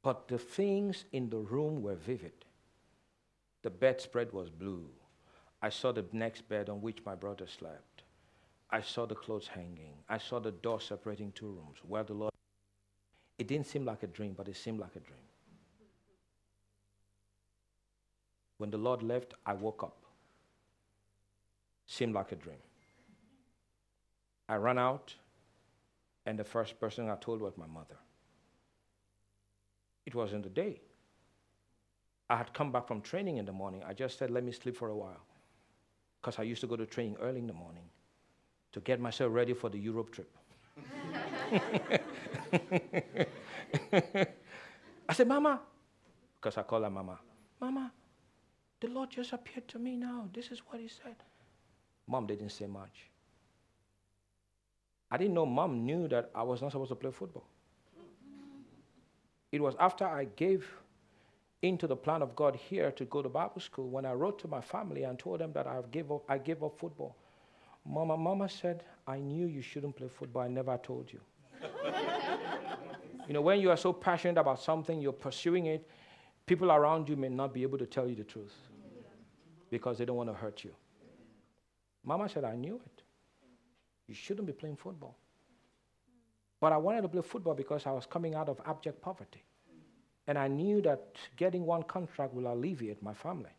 but 0.03 0.27
the 0.27 0.37
things 0.37 1.05
in 1.11 1.31
the 1.31 1.39
room 1.39 1.81
were 1.81 1.95
vivid. 1.95 2.44
The 3.65 3.71
bedspread 3.71 4.31
was 4.31 4.51
blue. 4.51 4.87
I 5.59 5.69
saw 5.69 5.91
the 5.91 6.05
next 6.11 6.47
bed 6.47 6.69
on 6.69 6.83
which 6.83 6.99
my 7.03 7.15
brother 7.15 7.47
slept. 7.47 8.03
I 8.69 8.81
saw 8.81 9.07
the 9.07 9.15
clothes 9.15 9.47
hanging. 9.47 9.95
I 10.07 10.19
saw 10.19 10.39
the 10.39 10.51
door 10.51 10.79
separating 10.79 11.31
two 11.31 11.47
rooms 11.47 11.79
where 11.87 12.03
the 12.03 12.13
Lord. 12.13 12.31
It 13.39 13.47
didn't 13.47 13.65
seem 13.65 13.83
like 13.83 14.03
a 14.03 14.07
dream, 14.07 14.35
but 14.37 14.47
it 14.47 14.55
seemed 14.55 14.79
like 14.79 14.95
a 14.95 14.99
dream. 14.99 15.25
When 18.59 18.69
the 18.69 18.77
Lord 18.77 19.01
left, 19.01 19.33
I 19.43 19.53
woke 19.53 19.81
up. 19.81 19.97
Seemed 21.87 22.13
like 22.13 22.33
a 22.33 22.35
dream. 22.35 22.61
I 24.47 24.57
ran 24.57 24.77
out, 24.77 25.15
and 26.27 26.37
the 26.37 26.43
first 26.43 26.79
person 26.79 27.09
I 27.09 27.15
told 27.15 27.41
was 27.41 27.57
my 27.57 27.65
mother. 27.65 27.97
It 30.05 30.13
was 30.13 30.33
in 30.33 30.43
the 30.43 30.49
day. 30.49 30.81
I 32.29 32.37
had 32.37 32.53
come 32.53 32.71
back 32.71 32.87
from 32.87 33.01
training 33.01 33.37
in 33.37 33.45
the 33.45 33.51
morning. 33.51 33.83
I 33.87 33.93
just 33.93 34.17
said, 34.17 34.31
let 34.31 34.43
me 34.43 34.51
sleep 34.51 34.75
for 34.75 34.89
a 34.89 34.95
while. 34.95 35.21
Because 36.21 36.39
I 36.39 36.43
used 36.43 36.61
to 36.61 36.67
go 36.67 36.75
to 36.75 36.85
training 36.85 37.17
early 37.21 37.39
in 37.39 37.47
the 37.47 37.53
morning 37.53 37.83
to 38.71 38.79
get 38.79 38.99
myself 38.99 39.31
ready 39.33 39.53
for 39.53 39.69
the 39.69 39.77
Europe 39.77 40.11
trip. 40.11 40.29
I 45.07 45.13
said, 45.13 45.27
Mama, 45.27 45.61
because 46.41 46.57
I 46.57 46.63
call 46.63 46.81
her 46.81 46.89
Mama, 46.89 47.19
Mama, 47.61 47.91
the 48.81 48.87
Lord 48.87 49.11
just 49.11 49.31
appeared 49.33 49.67
to 49.69 49.79
me 49.79 49.95
now. 49.95 50.27
This 50.33 50.51
is 50.51 50.61
what 50.67 50.81
He 50.81 50.87
said. 50.87 51.15
Mom 52.07 52.25
didn't 52.25 52.49
say 52.49 52.65
much. 52.65 53.09
I 55.11 55.17
didn't 55.17 55.33
know 55.35 55.45
mom 55.45 55.85
knew 55.85 56.07
that 56.07 56.31
I 56.35 56.43
was 56.43 56.61
not 56.61 56.71
supposed 56.71 56.89
to 56.89 56.95
play 56.95 57.11
football. 57.11 57.45
It 59.51 59.61
was 59.61 59.75
after 59.79 60.05
I 60.05 60.25
gave 60.35 60.67
into 61.61 61.87
the 61.87 61.95
plan 61.95 62.21
of 62.21 62.35
God 62.35 62.55
here 62.55 62.91
to 62.91 63.05
go 63.05 63.21
to 63.21 63.29
Bible 63.29 63.61
school 63.61 63.89
when 63.89 64.05
I 64.05 64.13
wrote 64.13 64.39
to 64.39 64.47
my 64.47 64.61
family 64.61 65.03
and 65.03 65.17
told 65.17 65.39
them 65.39 65.51
that 65.53 65.67
I 65.67 65.79
gave 65.91 66.11
up, 66.11 66.23
I 66.29 66.37
gave 66.37 66.63
up 66.63 66.77
football. 66.77 67.15
Mama, 67.85 68.17
Mama 68.17 68.49
said, 68.49 68.83
I 69.07 69.19
knew 69.19 69.47
you 69.47 69.61
shouldn't 69.61 69.95
play 69.95 70.07
football. 70.07 70.43
I 70.43 70.47
never 70.47 70.77
told 70.77 71.11
you. 71.11 71.19
you 73.27 73.33
know, 73.33 73.41
when 73.41 73.59
you 73.59 73.69
are 73.69 73.77
so 73.77 73.93
passionate 73.93 74.39
about 74.39 74.61
something, 74.61 74.99
you're 74.99 75.13
pursuing 75.13 75.67
it, 75.67 75.87
people 76.45 76.71
around 76.71 77.07
you 77.07 77.15
may 77.15 77.29
not 77.29 77.53
be 77.53 77.63
able 77.63 77.77
to 77.77 77.85
tell 77.85 78.07
you 78.07 78.15
the 78.15 78.23
truth 78.23 78.55
because 79.69 79.97
they 79.97 80.05
don't 80.05 80.17
want 80.17 80.29
to 80.29 80.35
hurt 80.35 80.63
you. 80.63 80.71
Mama 82.03 82.29
said, 82.29 82.43
I 82.43 82.55
knew 82.55 82.75
it. 82.75 83.01
You 84.07 84.13
shouldn't 84.13 84.45
be 84.45 84.53
playing 84.53 84.75
football. 84.75 85.15
But 86.59 86.73
I 86.73 86.77
wanted 86.77 87.01
to 87.01 87.07
play 87.07 87.21
football 87.21 87.53
because 87.53 87.85
I 87.85 87.91
was 87.91 88.05
coming 88.05 88.35
out 88.35 88.49
of 88.49 88.59
abject 88.65 89.01
poverty. 89.01 89.43
And 90.27 90.37
I 90.37 90.47
knew 90.47 90.81
that 90.81 91.15
getting 91.37 91.65
one 91.65 91.83
contract 91.83 92.33
will 92.33 92.51
alleviate 92.51 93.01
my 93.01 93.13
family. 93.13 93.51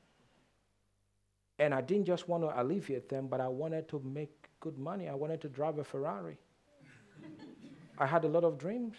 And 1.59 1.75
I 1.75 1.81
didn't 1.81 2.05
just 2.07 2.29
want 2.29 2.43
to 2.45 2.61
alleviate 2.61 3.09
them, 3.09 3.29
but 3.29 3.41
I 3.41 3.49
wanted 3.49 3.89
to 3.89 4.01
make 4.01 4.49
good 4.61 4.79
money. 4.79 5.09
I 5.09 5.15
wanted 5.15 5.41
to 5.43 5.49
drive 5.49 5.79
a 5.79 5.85
Ferrari. 5.85 6.37
I 7.99 8.07
had 8.07 8.25
a 8.25 8.29
lot 8.29 8.45
of 8.45 8.59
dreams. 8.59 8.97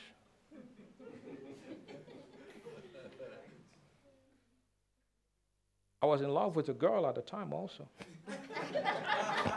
I 6.02 6.06
was 6.06 6.22
in 6.22 6.30
love 6.30 6.56
with 6.56 6.70
a 6.70 6.74
girl 6.74 7.06
at 7.08 7.16
the 7.16 7.22
time 7.22 7.54
also. 7.54 7.88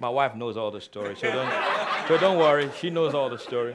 My 0.00 0.08
wife 0.08 0.36
knows 0.36 0.56
all 0.56 0.70
the 0.70 0.80
story, 0.80 1.16
so 1.16 1.32
don't, 1.32 1.52
so 2.06 2.18
don't 2.18 2.38
worry. 2.38 2.70
She 2.78 2.88
knows 2.88 3.14
all 3.14 3.28
the 3.28 3.38
story. 3.38 3.74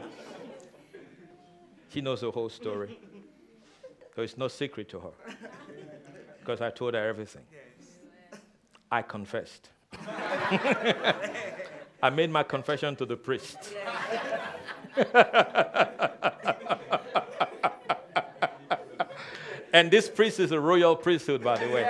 She 1.90 2.00
knows 2.02 2.22
the 2.22 2.32
whole 2.32 2.50
story. 2.50 2.98
So 4.16 4.22
it's 4.22 4.38
no 4.38 4.48
secret 4.48 4.88
to 4.90 5.00
her. 5.00 5.10
Because 6.40 6.62
I 6.62 6.70
told 6.70 6.94
her 6.94 7.08
everything. 7.08 7.44
I 8.92 9.02
confessed. 9.02 9.70
I 12.04 12.10
made 12.12 12.30
my 12.30 12.44
confession 12.44 12.96
to 12.98 13.06
the 13.06 13.18
priest. 13.18 13.58
and 19.74 19.90
this 19.90 20.08
priest 20.10 20.40
is 20.40 20.52
a 20.52 20.60
royal 20.60 20.96
priesthood, 20.96 21.44
by 21.44 21.58
the 21.58 21.74
way. 21.74 21.90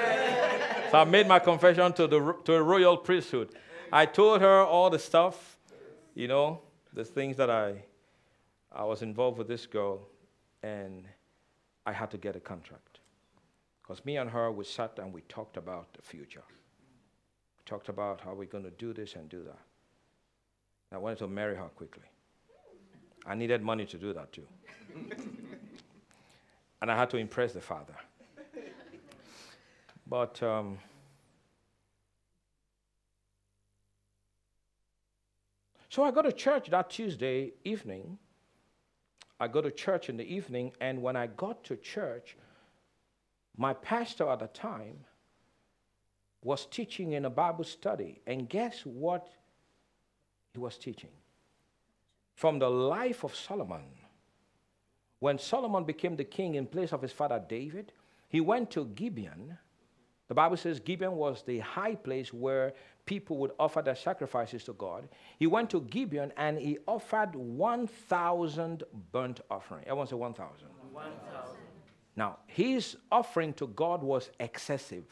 So 0.91 0.99
I 0.99 1.03
made 1.03 1.27
my 1.27 1.39
confession 1.39 1.91
to, 1.93 2.07
the, 2.07 2.35
to 2.45 2.53
a 2.53 2.63
royal 2.63 2.95
priesthood. 2.97 3.49
I 3.93 4.07
told 4.07 4.41
her 4.41 4.61
all 4.61 4.89
the 4.89 4.97
stuff, 4.97 5.59
you 6.15 6.27
know, 6.27 6.61
the 6.93 7.05
things 7.05 7.37
that 7.37 7.51
I, 7.51 7.83
I 8.71 8.83
was 8.85 9.03
involved 9.03 9.37
with 9.37 9.47
this 9.47 9.67
girl, 9.67 10.07
and 10.63 11.05
I 11.85 11.91
had 11.91 12.09
to 12.09 12.17
get 12.17 12.35
a 12.35 12.39
contract. 12.39 13.01
Because 13.83 14.03
me 14.03 14.17
and 14.17 14.31
her, 14.31 14.51
we 14.51 14.65
sat 14.65 14.97
and 14.97 15.13
we 15.13 15.21
talked 15.29 15.57
about 15.57 15.93
the 15.93 16.01
future. 16.01 16.41
We 16.49 17.61
talked 17.67 17.87
about 17.87 18.19
how 18.19 18.33
we're 18.33 18.47
going 18.47 18.63
to 18.63 18.71
do 18.71 18.93
this 18.93 19.13
and 19.13 19.29
do 19.29 19.43
that. 19.43 19.59
I 20.91 20.97
wanted 20.97 21.19
to 21.19 21.27
marry 21.27 21.55
her 21.55 21.69
quickly. 21.75 22.09
I 23.27 23.35
needed 23.35 23.61
money 23.61 23.85
to 23.85 23.97
do 23.99 24.11
that 24.13 24.33
too. 24.33 24.47
and 26.81 26.89
I 26.89 26.97
had 26.97 27.11
to 27.11 27.17
impress 27.17 27.53
the 27.53 27.61
father. 27.61 27.93
But 30.07 30.41
um, 30.41 30.79
So 35.93 36.03
I 36.03 36.09
go 36.09 36.23
to 36.23 36.31
church 36.31 36.71
that 36.71 36.89
Tuesday 36.89 37.53
evening. 37.63 38.17
I 39.39 39.47
go 39.47 39.61
to 39.61 39.69
church 39.69 40.09
in 40.09 40.17
the 40.17 40.23
evening, 40.23 40.71
and 40.81 41.03
when 41.03 41.15
I 41.15 41.27
got 41.27 41.63
to 41.65 41.75
church, 41.75 42.35
my 43.55 43.75
pastor 43.75 44.27
at 44.27 44.39
the 44.39 44.47
time 44.47 45.01
was 46.43 46.65
teaching 46.65 47.11
in 47.11 47.25
a 47.25 47.29
Bible 47.29 47.63
study. 47.63 48.21
And 48.25 48.49
guess 48.49 48.79
what 48.83 49.29
he 50.55 50.59
was 50.59 50.79
teaching? 50.79 51.11
From 52.33 52.57
the 52.57 52.71
life 52.71 53.23
of 53.23 53.35
Solomon. 53.35 53.85
When 55.19 55.37
Solomon 55.37 55.83
became 55.83 56.15
the 56.15 56.23
king 56.23 56.55
in 56.55 56.65
place 56.65 56.91
of 56.91 57.03
his 57.03 57.11
father 57.11 57.39
David, 57.47 57.91
he 58.29 58.41
went 58.41 58.71
to 58.71 58.85
Gibeon. 58.85 59.59
The 60.33 60.41
Bible 60.41 60.57
says 60.57 60.79
Gibeon 60.79 61.15
was 61.15 61.43
the 61.43 61.59
high 61.59 61.93
place 61.93 62.33
where 62.33 62.73
people 63.05 63.37
would 63.37 63.51
offer 63.59 63.83
their 63.83 63.95
sacrifices 63.95 64.63
to 64.63 64.73
God, 64.73 65.07
he 65.37 65.45
went 65.45 65.69
to 65.69 65.81
Gibeon 65.81 66.33
and 66.37 66.57
he 66.57 66.79
offered 66.87 67.35
1,000 67.35 68.83
burnt 69.11 69.41
offering. 69.51 69.83
Everyone 69.83 70.07
say 70.07 70.15
1,000. 70.15 70.67
1,000. 70.91 71.55
Now, 72.15 72.39
his 72.47 72.97
offering 73.11 73.53
to 73.53 73.67
God 73.67 74.01
was 74.01 74.31
excessive. 74.39 75.03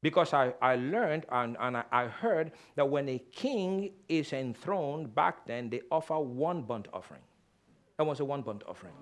Because 0.00 0.32
I, 0.32 0.54
I 0.62 0.76
learned 0.76 1.26
and, 1.32 1.56
and 1.58 1.78
I, 1.78 1.84
I 1.90 2.06
heard 2.06 2.52
that 2.76 2.88
when 2.88 3.08
a 3.08 3.18
king 3.18 3.94
is 4.08 4.32
enthroned 4.32 5.12
back 5.12 5.44
then, 5.44 5.70
they 5.70 5.80
offer 5.90 6.20
one 6.20 6.62
burnt 6.62 6.86
offering. 6.92 7.22
That 7.98 8.06
was 8.06 8.20
a 8.20 8.24
one 8.24 8.42
burnt 8.42 8.62
offering. 8.66 8.92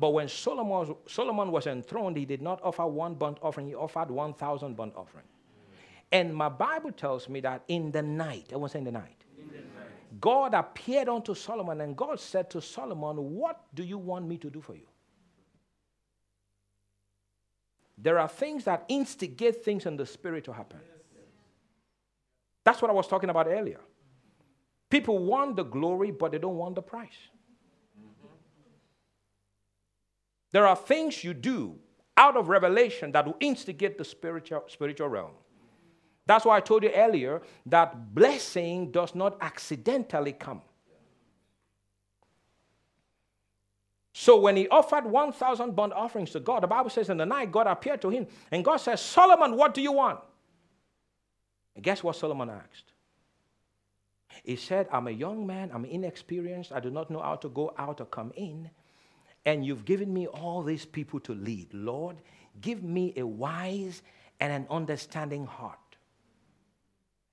But 0.00 0.10
when 0.10 0.28
Solomon, 0.28 0.96
Solomon 1.06 1.52
was 1.52 1.68
enthroned, 1.68 2.16
he 2.16 2.24
did 2.24 2.42
not 2.42 2.60
offer 2.64 2.84
one 2.84 3.14
burnt 3.14 3.38
offering, 3.42 3.68
he 3.68 3.74
offered 3.76 4.10
1,000 4.10 4.76
burnt 4.76 4.94
offering. 4.96 5.24
And 6.10 6.34
my 6.34 6.48
Bible 6.48 6.90
tells 6.90 7.28
me 7.28 7.40
that 7.40 7.62
in 7.68 7.92
the 7.92 8.02
night, 8.02 8.48
I 8.52 8.56
was 8.56 8.74
in 8.74 8.82
the 8.82 8.90
night, 8.90 9.24
in 9.38 9.46
the 9.48 9.54
night, 9.54 10.20
God 10.20 10.54
appeared 10.54 11.08
unto 11.08 11.32
Solomon, 11.34 11.80
and 11.80 11.96
God 11.96 12.18
said 12.18 12.50
to 12.50 12.60
Solomon, 12.60 13.16
What 13.36 13.60
do 13.72 13.84
you 13.84 13.98
want 13.98 14.26
me 14.26 14.36
to 14.38 14.50
do 14.50 14.60
for 14.60 14.74
you? 14.74 14.88
There 17.96 18.18
are 18.18 18.28
things 18.28 18.64
that 18.64 18.84
instigate 18.88 19.62
things 19.64 19.86
in 19.86 19.96
the 19.96 20.06
spirit 20.06 20.44
to 20.44 20.52
happen. 20.52 20.80
That's 22.64 22.82
what 22.82 22.90
I 22.90 22.94
was 22.94 23.06
talking 23.06 23.30
about 23.30 23.46
earlier. 23.46 23.80
People 24.88 25.18
want 25.18 25.54
the 25.54 25.62
glory, 25.62 26.10
but 26.10 26.32
they 26.32 26.38
don't 26.38 26.56
want 26.56 26.74
the 26.74 26.82
price. 26.82 27.28
There 30.52 30.66
are 30.66 30.76
things 30.76 31.22
you 31.22 31.34
do 31.34 31.78
out 32.16 32.36
of 32.36 32.48
revelation 32.48 33.12
that 33.12 33.26
will 33.26 33.36
instigate 33.40 33.96
the 33.96 34.04
spiritual, 34.04 34.64
spiritual 34.68 35.08
realm. 35.08 35.32
That's 36.26 36.44
why 36.44 36.56
I 36.56 36.60
told 36.60 36.82
you 36.82 36.90
earlier 36.90 37.42
that 37.66 38.14
blessing 38.14 38.90
does 38.90 39.14
not 39.14 39.36
accidentally 39.40 40.32
come. 40.32 40.62
So 44.12 44.38
when 44.38 44.56
he 44.56 44.68
offered 44.68 45.06
1,000 45.06 45.74
burnt 45.74 45.92
offerings 45.92 46.30
to 46.32 46.40
God, 46.40 46.62
the 46.62 46.66
Bible 46.66 46.90
says 46.90 47.08
in 47.08 47.16
the 47.16 47.24
night, 47.24 47.50
God 47.50 47.66
appeared 47.66 48.02
to 48.02 48.10
him. 48.10 48.26
And 48.50 48.64
God 48.64 48.76
says, 48.76 49.00
Solomon, 49.00 49.56
what 49.56 49.72
do 49.72 49.80
you 49.80 49.92
want? 49.92 50.20
And 51.74 51.82
guess 51.82 52.02
what 52.02 52.16
Solomon 52.16 52.50
asked? 52.50 52.92
He 54.44 54.56
said, 54.56 54.88
I'm 54.92 55.06
a 55.06 55.10
young 55.10 55.46
man, 55.46 55.70
I'm 55.72 55.84
inexperienced, 55.84 56.70
I 56.70 56.80
do 56.80 56.90
not 56.90 57.10
know 57.10 57.20
how 57.20 57.36
to 57.36 57.48
go 57.48 57.72
out 57.78 58.00
or 58.00 58.06
come 58.06 58.32
in. 58.36 58.70
And 59.44 59.64
you've 59.64 59.84
given 59.84 60.12
me 60.12 60.26
all 60.26 60.62
these 60.62 60.84
people 60.84 61.20
to 61.20 61.34
lead. 61.34 61.72
Lord, 61.72 62.16
Give 62.60 62.82
me 62.82 63.12
a 63.16 63.26
wise 63.26 64.02
and 64.38 64.52
an 64.52 64.66
understanding 64.70 65.46
heart. 65.46 65.78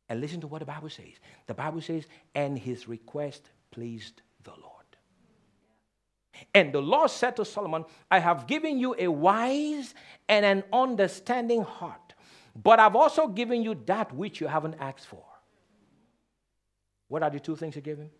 And 0.09 0.21
listen 0.21 0.39
to 0.41 0.47
what 0.47 0.59
the 0.59 0.65
Bible 0.65 0.89
says. 0.89 1.13
The 1.47 1.53
Bible 1.53 1.81
says, 1.81 2.05
and 2.33 2.57
his 2.57 2.87
request 2.87 3.49
pleased 3.71 4.21
the 4.43 4.51
Lord. 4.51 4.73
And 6.53 6.71
the 6.71 6.81
Lord 6.81 7.09
said 7.09 7.35
to 7.37 7.45
Solomon, 7.45 7.83
I 8.09 8.19
have 8.19 8.47
given 8.47 8.77
you 8.77 8.95
a 8.97 9.07
wise 9.07 9.95
and 10.29 10.45
an 10.45 10.63
understanding 10.71 11.63
heart, 11.63 12.13
but 12.55 12.79
I've 12.79 12.95
also 12.95 13.27
given 13.27 13.63
you 13.63 13.75
that 13.87 14.13
which 14.13 14.39
you 14.39 14.47
haven't 14.47 14.75
asked 14.79 15.07
for. 15.07 15.23
What 17.07 17.23
are 17.23 17.29
the 17.29 17.39
two 17.39 17.55
things 17.55 17.75
he 17.75 17.81
gave 17.81 17.97
him? 17.97 18.11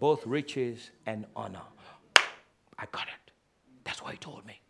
Both 0.00 0.26
riches 0.26 0.90
and 1.04 1.26
honor. 1.36 1.62
I 2.78 2.86
got 2.92 3.04
it. 3.04 3.32
That's 3.84 4.02
what 4.02 4.12
he 4.12 4.18
told 4.18 4.44
me. 4.46 4.60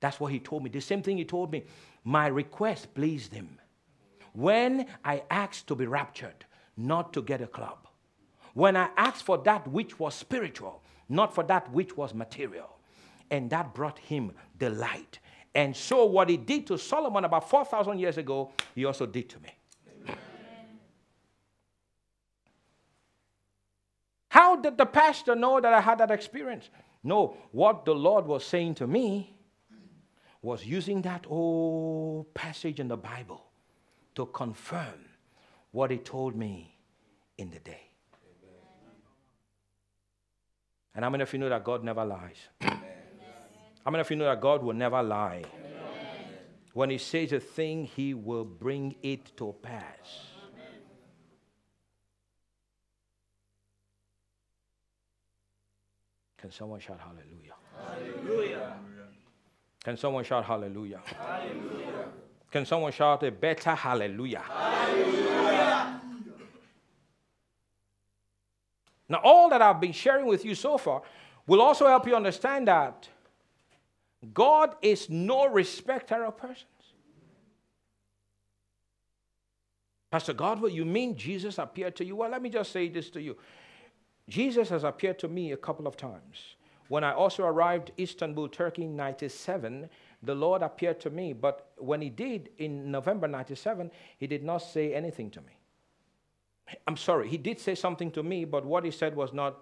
That's 0.00 0.20
what 0.20 0.32
he 0.32 0.38
told 0.38 0.62
me. 0.62 0.70
The 0.70 0.80
same 0.80 1.02
thing 1.02 1.16
he 1.16 1.24
told 1.24 1.50
me. 1.50 1.64
My 2.04 2.26
request 2.26 2.92
pleased 2.94 3.32
him. 3.32 3.58
When 4.32 4.86
I 5.04 5.22
asked 5.30 5.68
to 5.68 5.74
be 5.74 5.86
raptured, 5.86 6.44
not 6.76 7.12
to 7.14 7.22
get 7.22 7.40
a 7.40 7.46
club. 7.46 7.86
When 8.52 8.76
I 8.76 8.90
asked 8.96 9.24
for 9.24 9.38
that 9.38 9.66
which 9.68 9.98
was 9.98 10.14
spiritual, 10.14 10.82
not 11.08 11.34
for 11.34 11.44
that 11.44 11.70
which 11.72 11.96
was 11.96 12.12
material. 12.12 12.76
And 13.30 13.48
that 13.50 13.74
brought 13.74 13.98
him 13.98 14.32
delight. 14.58 15.20
And 15.54 15.74
so, 15.74 16.04
what 16.04 16.28
he 16.28 16.36
did 16.36 16.66
to 16.66 16.78
Solomon 16.78 17.24
about 17.24 17.48
4,000 17.48 17.98
years 17.98 18.18
ago, 18.18 18.50
he 18.74 18.84
also 18.84 19.06
did 19.06 19.28
to 19.30 19.40
me. 19.40 19.50
How 24.28 24.56
did 24.56 24.76
the 24.76 24.86
pastor 24.86 25.36
know 25.36 25.60
that 25.60 25.72
I 25.72 25.80
had 25.80 25.98
that 25.98 26.10
experience? 26.10 26.68
No, 27.04 27.36
what 27.52 27.84
the 27.84 27.94
Lord 27.94 28.26
was 28.26 28.44
saying 28.44 28.76
to 28.76 28.86
me 28.86 29.36
was 30.40 30.64
using 30.64 31.02
that 31.02 31.26
old 31.28 32.32
passage 32.34 32.80
in 32.80 32.88
the 32.88 32.96
Bible 32.96 33.44
to 34.14 34.26
confirm 34.26 35.04
what 35.70 35.90
he 35.90 35.98
told 35.98 36.34
me 36.34 36.76
in 37.36 37.50
the 37.50 37.58
day. 37.60 37.90
And 40.94 41.04
how 41.04 41.10
many 41.10 41.22
of 41.22 41.32
you 41.32 41.38
know 41.40 41.48
that 41.48 41.64
God 41.64 41.82
never 41.82 42.04
lies? 42.04 42.36
Amen. 42.62 42.78
How 43.84 43.90
many 43.90 44.00
of 44.00 44.10
you 44.10 44.16
know 44.16 44.26
that 44.26 44.40
God 44.40 44.62
will 44.62 44.74
never 44.74 45.02
lie? 45.02 45.42
Amen. 45.54 45.74
When 46.72 46.90
He 46.90 46.98
says 46.98 47.32
a 47.32 47.40
thing, 47.40 47.84
He 47.84 48.14
will 48.14 48.44
bring 48.44 48.94
it 49.02 49.36
to 49.36 49.54
pass. 49.60 50.33
Can 56.44 56.50
someone 56.50 56.78
shout 56.78 57.00
hallelujah? 57.00 57.54
Hallelujah. 57.74 58.76
Can 59.82 59.96
someone 59.96 60.24
shout 60.24 60.44
hallelujah? 60.44 61.00
Hallelujah. 61.06 62.08
Can 62.50 62.66
someone 62.66 62.92
shout 62.92 63.22
a 63.22 63.30
better 63.30 63.74
hallelujah? 63.74 64.40
Hallelujah. 64.40 66.02
Now, 69.08 69.20
all 69.24 69.48
that 69.48 69.62
I've 69.62 69.80
been 69.80 69.92
sharing 69.92 70.26
with 70.26 70.44
you 70.44 70.54
so 70.54 70.76
far 70.76 71.00
will 71.46 71.62
also 71.62 71.86
help 71.86 72.06
you 72.06 72.14
understand 72.14 72.68
that 72.68 73.08
God 74.34 74.74
is 74.82 75.08
no 75.08 75.46
respecter 75.46 76.26
of 76.26 76.36
persons. 76.36 76.66
Pastor 80.10 80.34
Godwell, 80.34 80.70
you 80.70 80.84
mean 80.84 81.16
Jesus 81.16 81.56
appeared 81.56 81.96
to 81.96 82.04
you? 82.04 82.16
Well, 82.16 82.28
let 82.28 82.42
me 82.42 82.50
just 82.50 82.70
say 82.70 82.90
this 82.90 83.08
to 83.10 83.22
you. 83.22 83.38
Jesus 84.28 84.68
has 84.70 84.84
appeared 84.84 85.18
to 85.20 85.28
me 85.28 85.52
a 85.52 85.56
couple 85.56 85.86
of 85.86 85.96
times. 85.96 86.56
When 86.88 87.04
I 87.04 87.12
also 87.12 87.44
arrived 87.44 87.92
Istanbul, 87.98 88.48
Turkey, 88.48 88.84
in 88.84 88.96
97, 88.96 89.88
the 90.22 90.34
Lord 90.34 90.62
appeared 90.62 91.00
to 91.00 91.10
me. 91.10 91.32
But 91.32 91.70
when 91.78 92.00
he 92.00 92.10
did 92.10 92.50
in 92.58 92.90
November 92.90 93.26
97, 93.28 93.90
he 94.18 94.26
did 94.26 94.42
not 94.42 94.58
say 94.58 94.94
anything 94.94 95.30
to 95.30 95.40
me. 95.40 95.58
I'm 96.86 96.96
sorry, 96.96 97.28
he 97.28 97.36
did 97.36 97.60
say 97.60 97.74
something 97.74 98.10
to 98.12 98.22
me, 98.22 98.44
but 98.44 98.64
what 98.64 98.84
he 98.84 98.90
said 98.90 99.14
was 99.14 99.32
not 99.32 99.58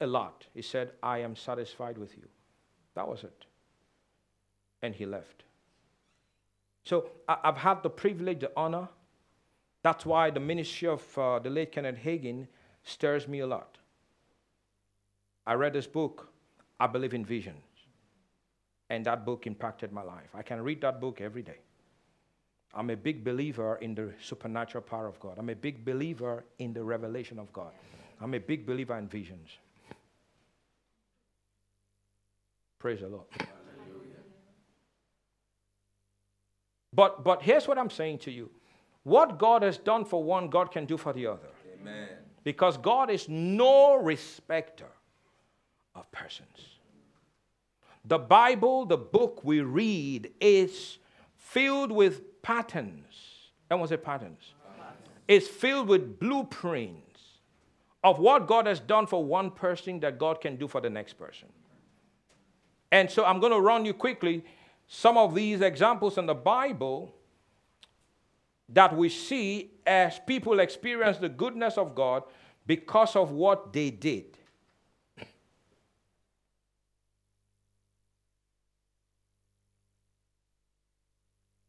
a 0.00 0.06
lot. 0.06 0.46
He 0.54 0.62
said, 0.62 0.92
I 1.02 1.18
am 1.18 1.34
satisfied 1.34 1.96
with 1.96 2.16
you. 2.16 2.24
That 2.94 3.08
was 3.08 3.24
it. 3.24 3.46
And 4.82 4.94
he 4.94 5.06
left. 5.06 5.44
So 6.84 7.10
I've 7.28 7.58
had 7.58 7.82
the 7.82 7.90
privilege, 7.90 8.40
the 8.40 8.52
honor. 8.56 8.88
That's 9.82 10.04
why 10.04 10.30
the 10.30 10.40
ministry 10.40 10.88
of 10.88 11.18
uh, 11.18 11.38
the 11.38 11.50
late 11.50 11.72
Kenneth 11.72 11.98
Hagin 12.02 12.46
stirs 12.82 13.28
me 13.28 13.40
a 13.40 13.46
lot. 13.46 13.78
I 15.46 15.54
read 15.54 15.72
this 15.72 15.86
book, 15.86 16.28
I 16.78 16.86
Believe 16.86 17.14
in 17.14 17.24
Visions, 17.24 17.64
and 18.88 19.04
that 19.06 19.24
book 19.24 19.46
impacted 19.46 19.92
my 19.92 20.02
life. 20.02 20.30
I 20.34 20.42
can 20.42 20.60
read 20.62 20.80
that 20.82 21.00
book 21.00 21.20
every 21.20 21.42
day. 21.42 21.58
I'm 22.72 22.90
a 22.90 22.96
big 22.96 23.24
believer 23.24 23.76
in 23.76 23.94
the 23.94 24.12
supernatural 24.20 24.82
power 24.82 25.06
of 25.08 25.18
God. 25.18 25.38
I'm 25.38 25.48
a 25.48 25.54
big 25.54 25.84
believer 25.84 26.44
in 26.58 26.72
the 26.72 26.84
revelation 26.84 27.38
of 27.38 27.52
God. 27.52 27.72
I'm 28.20 28.34
a 28.34 28.38
big 28.38 28.64
believer 28.64 28.96
in 28.96 29.08
visions. 29.08 29.48
Praise 32.78 33.00
the 33.00 33.08
Lord. 33.08 33.26
But, 36.92 37.22
but 37.24 37.42
here's 37.42 37.68
what 37.68 37.78
I'm 37.78 37.90
saying 37.90 38.18
to 38.20 38.30
you 38.30 38.50
what 39.02 39.38
God 39.38 39.62
has 39.62 39.78
done 39.78 40.04
for 40.04 40.22
one, 40.22 40.48
God 40.48 40.70
can 40.70 40.84
do 40.84 40.96
for 40.96 41.12
the 41.12 41.26
other. 41.26 41.48
Amen. 41.80 42.08
Because 42.44 42.76
God 42.76 43.10
is 43.10 43.28
no 43.28 43.96
respecter 43.96 44.88
of 45.94 46.10
persons. 46.12 46.78
The 48.04 48.18
Bible, 48.18 48.86
the 48.86 48.96
book 48.96 49.44
we 49.44 49.60
read, 49.60 50.32
is 50.40 50.98
filled 51.36 51.92
with 51.92 52.42
patterns. 52.42 53.14
Was 53.70 53.92
it 53.92 54.02
patterns? 54.02 54.54
It's 55.28 55.46
filled 55.46 55.88
with 55.88 56.18
blueprints 56.18 57.20
of 58.02 58.18
what 58.18 58.46
God 58.46 58.66
has 58.66 58.80
done 58.80 59.06
for 59.06 59.22
one 59.22 59.50
person 59.50 60.00
that 60.00 60.18
God 60.18 60.40
can 60.40 60.56
do 60.56 60.66
for 60.66 60.80
the 60.80 60.90
next 60.90 61.12
person. 61.14 61.48
And 62.90 63.10
so 63.10 63.24
I'm 63.24 63.38
going 63.38 63.52
to 63.52 63.60
run 63.60 63.84
you 63.84 63.94
quickly 63.94 64.44
some 64.88 65.16
of 65.16 65.34
these 65.34 65.60
examples 65.60 66.18
in 66.18 66.26
the 66.26 66.34
Bible 66.34 67.14
that 68.70 68.96
we 68.96 69.08
see 69.08 69.70
as 69.90 70.20
people 70.20 70.60
experience 70.60 71.18
the 71.18 71.28
goodness 71.28 71.76
of 71.76 71.96
God 71.96 72.22
because 72.64 73.16
of 73.16 73.32
what 73.32 73.72
they 73.72 73.90
did. 73.90 74.38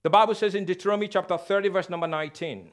The 0.03 0.11
Bible 0.11 0.36
says 0.36 0.53
in 0.53 0.65
Deuteronomy 0.65 1.07
chapter 1.07 1.36
30, 1.36 1.69
verse 1.69 1.89
number 1.89 2.05
19, 2.05 2.69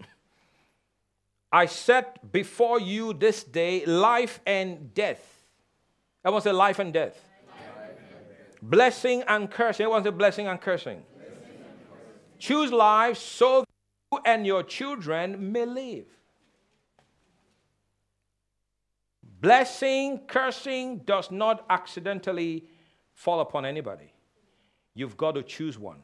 I 1.50 1.64
set 1.64 2.30
before 2.30 2.78
you 2.78 3.14
this 3.14 3.42
day 3.42 3.86
life 3.86 4.40
and 4.46 4.92
death. 4.92 5.46
Everyone 6.26 6.42
say 6.42 6.52
life 6.52 6.78
and 6.78 6.92
death. 6.92 7.18
Life 7.46 7.64
and 7.88 8.28
death. 8.28 8.58
Blessing 8.60 9.22
and 9.26 9.50
cursing. 9.50 9.84
Everyone 9.84 10.04
say 10.04 10.10
blessing 10.10 10.46
and 10.46 10.60
cursing. 10.60 11.02
Blessing 11.16 11.30
and 11.30 11.88
cursing. 11.90 12.38
Choose 12.38 12.70
life 12.70 13.16
so 13.16 13.64
you 14.12 14.20
and 14.24 14.46
your 14.46 14.62
children 14.62 15.52
may 15.52 15.64
live. 15.64 16.06
Blessing, 19.40 20.20
cursing 20.26 20.98
does 20.98 21.30
not 21.30 21.64
accidentally 21.70 22.64
fall 23.14 23.40
upon 23.40 23.64
anybody. 23.64 24.12
You've 24.94 25.16
got 25.16 25.32
to 25.32 25.42
choose 25.42 25.78
one. 25.78 26.02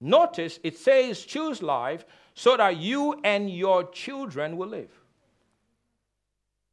Notice 0.00 0.60
it 0.62 0.76
says, 0.76 1.24
choose 1.24 1.62
life 1.62 2.04
so 2.34 2.56
that 2.56 2.76
you 2.76 3.18
and 3.24 3.50
your 3.50 3.90
children 3.90 4.56
will 4.56 4.68
live. 4.68 4.90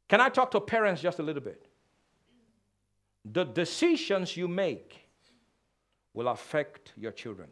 Can 0.08 0.20
I 0.20 0.28
talk 0.28 0.50
to 0.52 0.60
parents 0.60 1.02
just 1.02 1.18
a 1.18 1.22
little 1.22 1.42
bit? 1.42 1.66
The 3.24 3.44
decisions 3.44 4.36
you 4.36 4.46
make 4.46 5.08
will 6.14 6.28
affect 6.28 6.92
your 6.96 7.10
children. 7.10 7.48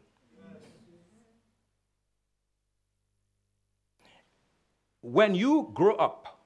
When 5.04 5.34
you 5.34 5.70
grow 5.74 5.96
up, 5.96 6.40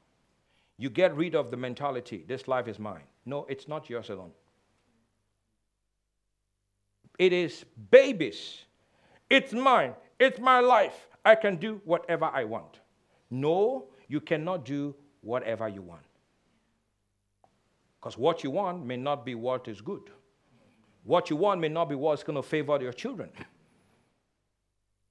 you 0.78 0.90
get 0.90 1.14
rid 1.16 1.34
of 1.34 1.50
the 1.50 1.56
mentality 1.56 2.24
this 2.26 2.48
life 2.48 2.66
is 2.66 2.78
mine. 2.78 3.04
No, 3.24 3.46
it's 3.48 3.68
not 3.68 3.88
yours 3.88 4.10
alone. 4.10 4.32
It 7.18 7.32
is 7.32 7.64
babies 7.90 8.64
it's 9.30 9.52
mine. 9.52 9.94
It's 10.18 10.38
my 10.40 10.60
life. 10.60 11.08
I 11.24 11.34
can 11.34 11.56
do 11.56 11.80
whatever 11.84 12.26
I 12.26 12.44
want. 12.44 12.80
No, 13.30 13.86
you 14.08 14.20
cannot 14.20 14.64
do 14.64 14.94
whatever 15.20 15.68
you 15.68 15.82
want. 15.82 16.02
Because 18.00 18.16
what 18.16 18.42
you 18.42 18.50
want 18.50 18.86
may 18.86 18.96
not 18.96 19.26
be 19.26 19.34
what 19.34 19.68
is 19.68 19.80
good. 19.80 20.10
What 21.04 21.30
you 21.30 21.36
want 21.36 21.60
may 21.60 21.68
not 21.68 21.88
be 21.88 21.94
what's 21.94 22.22
going 22.22 22.36
to 22.36 22.42
favor 22.42 22.78
your 22.80 22.92
children. 22.92 23.30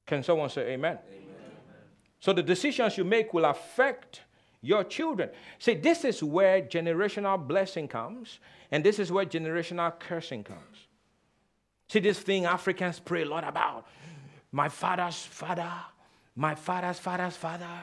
Can 0.06 0.24
someone 0.24 0.50
say 0.50 0.74
amen? 0.74 0.98
amen? 1.08 1.27
So 2.20 2.34
the 2.34 2.44
decisions 2.44 2.98
you 2.98 3.04
make 3.04 3.34
will 3.34 3.46
affect 3.46 4.22
your 4.62 4.84
children. 4.84 5.30
See, 5.60 5.76
this 5.76 6.04
is 6.04 6.24
where 6.24 6.62
generational 6.62 7.48
blessing 7.48 7.88
comes, 7.88 8.40
and 8.72 8.84
this 8.84 9.00
is 9.00 9.12
where 9.12 9.26
generational 9.26 9.98
cursing 10.00 10.44
comes. 10.44 10.88
See, 11.90 12.00
this 12.00 12.20
thing 12.20 12.46
Africans 12.46 13.00
pray 13.00 13.22
a 13.22 13.26
lot 13.26 13.48
about. 13.48 13.88
My 14.52 14.70
father's 14.70 15.24
father, 15.24 15.72
my 16.36 16.56
father's 16.56 17.00
father's 17.00 17.38
father. 17.38 17.80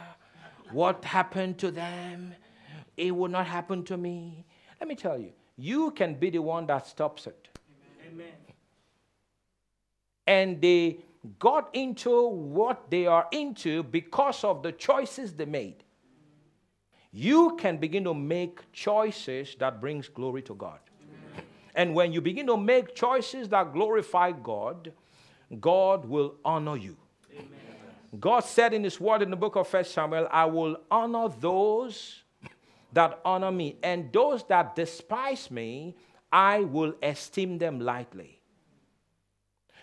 What 0.72 1.05
happened 1.05 1.59
to 1.59 1.70
them? 1.70 2.35
It 2.97 3.14
will 3.14 3.28
not 3.28 3.47
happen 3.47 3.85
to 3.85 3.97
me. 3.97 4.45
Let 4.80 4.89
me 4.89 4.95
tell 4.95 5.18
you, 5.18 5.32
you 5.57 5.91
can 5.93 6.14
be 6.14 6.30
the 6.30 6.41
one 6.41 6.66
that 6.66 6.87
stops 6.87 7.26
it. 7.26 7.49
Amen. 8.07 8.26
And 10.26 10.61
they 10.61 10.99
got 11.39 11.70
into 11.75 12.29
what 12.29 12.91
they 12.91 13.07
are 13.07 13.27
into 13.33 13.83
because 13.83 14.45
of 14.45 14.62
the 14.62 14.72
choices 14.72 15.33
they 15.35 15.45
made. 15.45 15.85
You 17.12 17.57
can 17.57 17.79
begin 17.79 18.05
to 18.05 18.14
make 18.14 18.72
choices 18.72 19.55
that 19.61 19.81
brings 19.81 20.09
glory 20.09 20.43
to 20.43 20.55
God. 20.55 20.81
And 21.75 21.95
when 21.95 22.12
you 22.12 22.20
begin 22.20 22.47
to 22.49 22.57
make 22.57 22.95
choices 22.95 23.49
that 23.49 23.72
glorify 23.72 24.33
God, 24.33 24.93
God 25.61 26.05
will 26.05 26.37
honor 26.45 26.77
you. 26.77 26.97
Amen. 27.33 27.49
God 28.20 28.41
said 28.41 28.75
in 28.75 28.85
his 28.85 29.01
word 29.01 29.22
in 29.22 29.31
the 29.31 29.37
book 29.37 29.57
of 29.57 29.66
First 29.66 29.93
Samuel, 29.93 30.29
I 30.31 30.45
will 30.45 30.77
honor 30.91 31.29
those 31.29 32.22
that 32.93 33.20
honor 33.25 33.51
me, 33.51 33.77
and 33.83 34.12
those 34.12 34.45
that 34.45 34.77
despise 34.77 35.51
me, 35.51 35.97
I 36.31 36.61
will 36.61 36.95
esteem 37.03 37.59
them 37.59 37.81
lightly. 37.81 38.34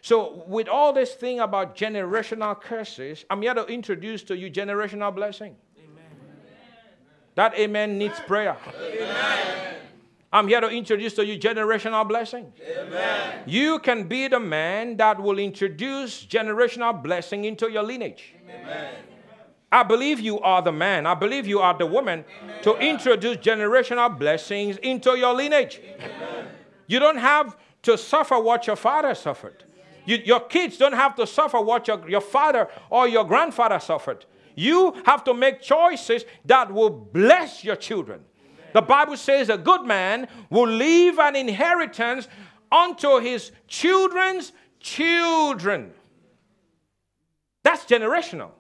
So, 0.02 0.44
with 0.48 0.68
all 0.68 0.94
this 0.94 1.14
thing 1.14 1.40
about 1.40 1.76
generational 1.76 2.60
curses, 2.60 3.24
I'm 3.30 3.42
here 3.44 3.54
to 3.54 3.66
introduce 3.68 4.24
to 4.24 4.36
you 4.36 4.50
generational 4.50 5.14
blessing. 5.14 5.56
Amen. 5.78 6.04
That 7.36 7.54
amen 7.54 8.00
needs 8.00 8.20
prayer. 8.22 8.58
Amen. 8.76 9.76
I'm 10.34 10.48
here 10.48 10.62
to 10.62 10.70
introduce 10.70 11.14
to 11.16 11.26
you 11.26 11.38
generational 11.38 12.08
blessing. 12.08 12.52
Amen. 12.66 13.44
You 13.46 13.80
can 13.80 14.08
be 14.08 14.28
the 14.28 14.40
man 14.40 14.98
that 14.98 15.22
will 15.22 15.38
introduce 15.38 16.26
generational 16.26 17.04
blessing 17.04 17.46
into 17.46 17.70
your 17.70 17.84
lineage. 17.84 18.34
Amen. 18.50 18.96
I 19.72 19.84
believe 19.84 20.20
you 20.20 20.40
are 20.40 20.62
the 20.62 20.72
man. 20.72 21.06
I 21.06 21.14
believe 21.14 21.48
you 21.48 21.60
are 21.60 21.78
the 21.78 21.86
woman 21.86 22.26
Amen. 22.44 22.64
to 22.64 22.76
introduce 22.78 23.38
generational 23.38 24.18
blessings 24.18 24.78
into 24.78 25.18
your 25.18 25.34
lineage. 25.34 25.80
Amen. 26.00 26.48
You 26.88 27.00
don't 27.00 27.18
have 27.18 27.56
to 27.84 27.98
suffer 27.98 28.40
what 28.40 28.68
your 28.68 28.76
father 28.76 29.14
suffered. 29.14 29.64
You, 30.06 30.18
your 30.24 30.40
kids 30.42 30.78
don't 30.78 30.94
have 30.94 31.16
to 31.16 31.28
suffer 31.28 31.60
what 31.62 31.88
your, 31.88 32.10
your 32.10 32.22
father 32.22 32.68
or 32.90 33.08
your 33.08 33.24
grandfather 33.24 33.80
suffered. 33.80 34.26
You 34.56 34.94
have 35.06 35.24
to 35.26 35.34
make 35.34 35.62
choices 35.62 36.26
that 36.46 36.72
will 36.72 36.90
bless 36.90 37.64
your 37.64 37.76
children. 37.76 38.22
The 38.74 38.82
Bible 38.82 39.18
says 39.18 39.50
a 39.50 39.58
good 39.58 39.84
man 39.84 40.28
will 40.50 40.68
leave 40.68 41.20
an 41.20 41.36
inheritance 41.36 42.28
unto 42.72 43.20
his 43.20 43.52
children's 43.68 44.54
children. 44.80 45.92
That's 47.64 47.86
generational. 47.86 48.52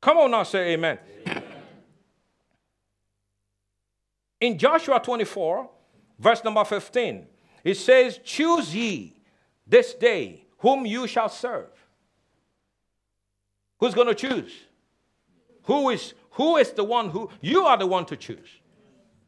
Come 0.00 0.18
on 0.18 0.30
now, 0.30 0.42
say 0.42 0.72
amen. 0.72 0.98
amen. 1.26 1.42
In 4.40 4.58
Joshua 4.58 5.00
24, 5.00 5.70
verse 6.18 6.42
number 6.44 6.64
15, 6.64 7.26
it 7.64 7.76
says, 7.76 8.18
Choose 8.24 8.74
ye 8.74 9.21
this 9.66 9.94
day 9.94 10.44
whom 10.58 10.86
you 10.86 11.06
shall 11.06 11.28
serve. 11.28 11.70
Who's 13.78 13.94
going 13.94 14.08
to 14.08 14.14
choose? 14.14 14.52
Who 15.64 15.90
is, 15.90 16.14
who 16.32 16.56
is 16.56 16.72
the 16.72 16.84
one 16.84 17.10
who, 17.10 17.30
you 17.40 17.64
are 17.64 17.76
the 17.76 17.86
one 17.86 18.06
to 18.06 18.16
choose. 18.16 18.48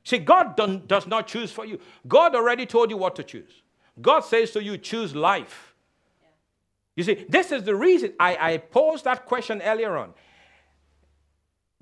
See, 0.04 0.18
God 0.18 0.56
does 0.86 1.06
not 1.06 1.26
choose 1.26 1.50
for 1.50 1.64
you. 1.64 1.80
God 2.06 2.34
already 2.34 2.66
told 2.66 2.90
you 2.90 2.96
what 2.96 3.16
to 3.16 3.22
choose. 3.22 3.62
God 4.00 4.20
says 4.20 4.50
to 4.52 4.62
you, 4.62 4.76
choose 4.76 5.14
life. 5.14 5.74
You 6.94 7.04
see, 7.04 7.24
this 7.28 7.50
is 7.52 7.64
the 7.64 7.74
reason 7.74 8.12
I, 8.20 8.52
I 8.52 8.56
posed 8.58 9.04
that 9.04 9.26
question 9.26 9.62
earlier 9.62 9.96
on. 9.96 10.14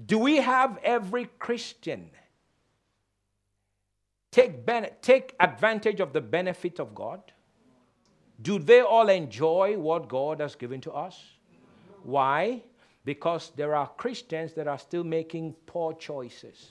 Do 0.04 0.18
we 0.18 0.36
have 0.36 0.78
every 0.82 1.26
Christian 1.38 2.10
take, 4.30 4.66
take 5.02 5.34
advantage 5.38 6.00
of 6.00 6.12
the 6.12 6.20
benefit 6.20 6.80
of 6.80 6.94
God? 6.94 7.20
Do 8.42 8.58
they 8.58 8.80
all 8.80 9.08
enjoy 9.08 9.78
what 9.78 10.08
God 10.08 10.40
has 10.40 10.56
given 10.56 10.80
to 10.82 10.92
us? 10.92 11.22
Why? 12.02 12.62
Because 13.04 13.52
there 13.54 13.74
are 13.74 13.86
Christians 13.86 14.52
that 14.54 14.66
are 14.66 14.78
still 14.78 15.04
making 15.04 15.54
poor 15.66 15.94
choices. 15.94 16.70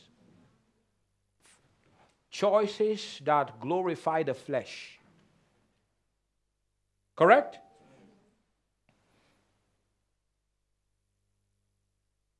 Choices 2.30 3.22
that 3.24 3.60
glorify 3.60 4.24
the 4.24 4.34
flesh. 4.34 5.00
Correct? 7.16 7.60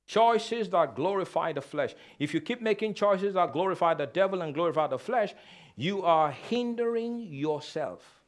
Choices 0.08 0.70
that 0.70 0.96
glorify 0.96 1.54
the 1.54 1.62
flesh. 1.62 1.96
If 2.20 2.34
you 2.34 2.42
keep 2.42 2.62
making 2.62 2.96
choices 2.96 3.36
that 3.36 3.54
glorify 3.54 3.94
the 3.94 4.08
devil 4.08 4.42
and 4.42 4.54
glorify 4.54 4.88
the 4.88 5.00
flesh, 5.00 5.34
you 5.78 6.04
are 6.04 6.32
hindering 6.32 7.20
yourself. 7.20 8.21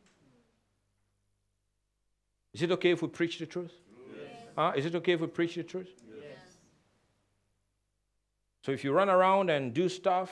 Is 2.54 2.62
it 2.62 2.72
okay 2.72 2.92
if 2.92 3.02
we 3.02 3.08
preach 3.08 3.40
the 3.40 3.46
truth? 3.46 3.74
Yes. 4.16 4.42
Huh? 4.56 4.74
Is 4.76 4.86
it 4.86 4.96
okay 4.96 5.14
if 5.14 5.22
we 5.22 5.28
preach 5.28 5.56
the 5.56 5.64
truth? 5.64 5.90
Yes. 6.16 6.38
So 8.64 8.72
if 8.72 8.84
you 8.84 8.92
run 8.92 9.10
around 9.10 9.50
and 9.50 9.74
do 9.74 9.90
stuff 9.90 10.32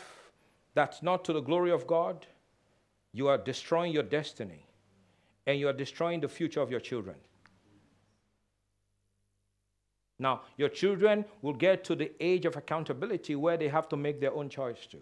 that's 0.73 1.01
not 1.01 1.25
to 1.25 1.33
the 1.33 1.41
glory 1.41 1.71
of 1.71 1.87
God, 1.87 2.27
you 3.13 3.27
are 3.27 3.37
destroying 3.37 3.91
your 3.91 4.03
destiny 4.03 4.65
and 5.45 5.59
you 5.59 5.67
are 5.67 5.73
destroying 5.73 6.21
the 6.21 6.29
future 6.29 6.61
of 6.61 6.71
your 6.71 6.79
children. 6.79 7.15
Now, 10.19 10.41
your 10.55 10.69
children 10.69 11.25
will 11.41 11.53
get 11.53 11.83
to 11.85 11.95
the 11.95 12.11
age 12.23 12.45
of 12.45 12.55
accountability 12.55 13.35
where 13.35 13.57
they 13.57 13.67
have 13.67 13.89
to 13.89 13.97
make 13.97 14.21
their 14.21 14.33
own 14.33 14.49
choice 14.49 14.85
too. 14.85 15.01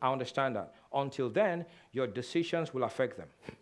I 0.00 0.10
understand 0.10 0.56
that. 0.56 0.74
Until 0.94 1.28
then, 1.28 1.66
your 1.92 2.06
decisions 2.06 2.72
will 2.72 2.84
affect 2.84 3.18
them. 3.18 3.28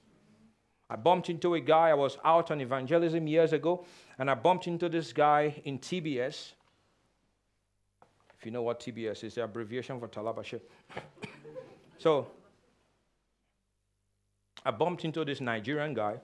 I 0.90 0.96
bumped 0.96 1.28
into 1.28 1.54
a 1.54 1.60
guy, 1.60 1.90
I 1.90 1.94
was 1.94 2.16
out 2.24 2.50
on 2.50 2.60
evangelism 2.60 3.26
years 3.26 3.52
ago, 3.52 3.84
and 4.18 4.30
I 4.30 4.34
bumped 4.34 4.66
into 4.66 4.88
this 4.88 5.12
guy 5.12 5.60
in 5.64 5.78
TBS. 5.78 6.52
If 8.38 8.46
you 8.46 8.50
know 8.50 8.62
what 8.62 8.80
TBS 8.80 9.24
is, 9.24 9.34
the 9.34 9.44
abbreviation 9.44 10.00
for 10.00 10.08
Tarlabaşı. 10.08 10.60
so, 11.98 12.28
I 14.64 14.70
bumped 14.70 15.04
into 15.04 15.24
this 15.24 15.40
Nigerian 15.40 15.94
guy 15.94 16.20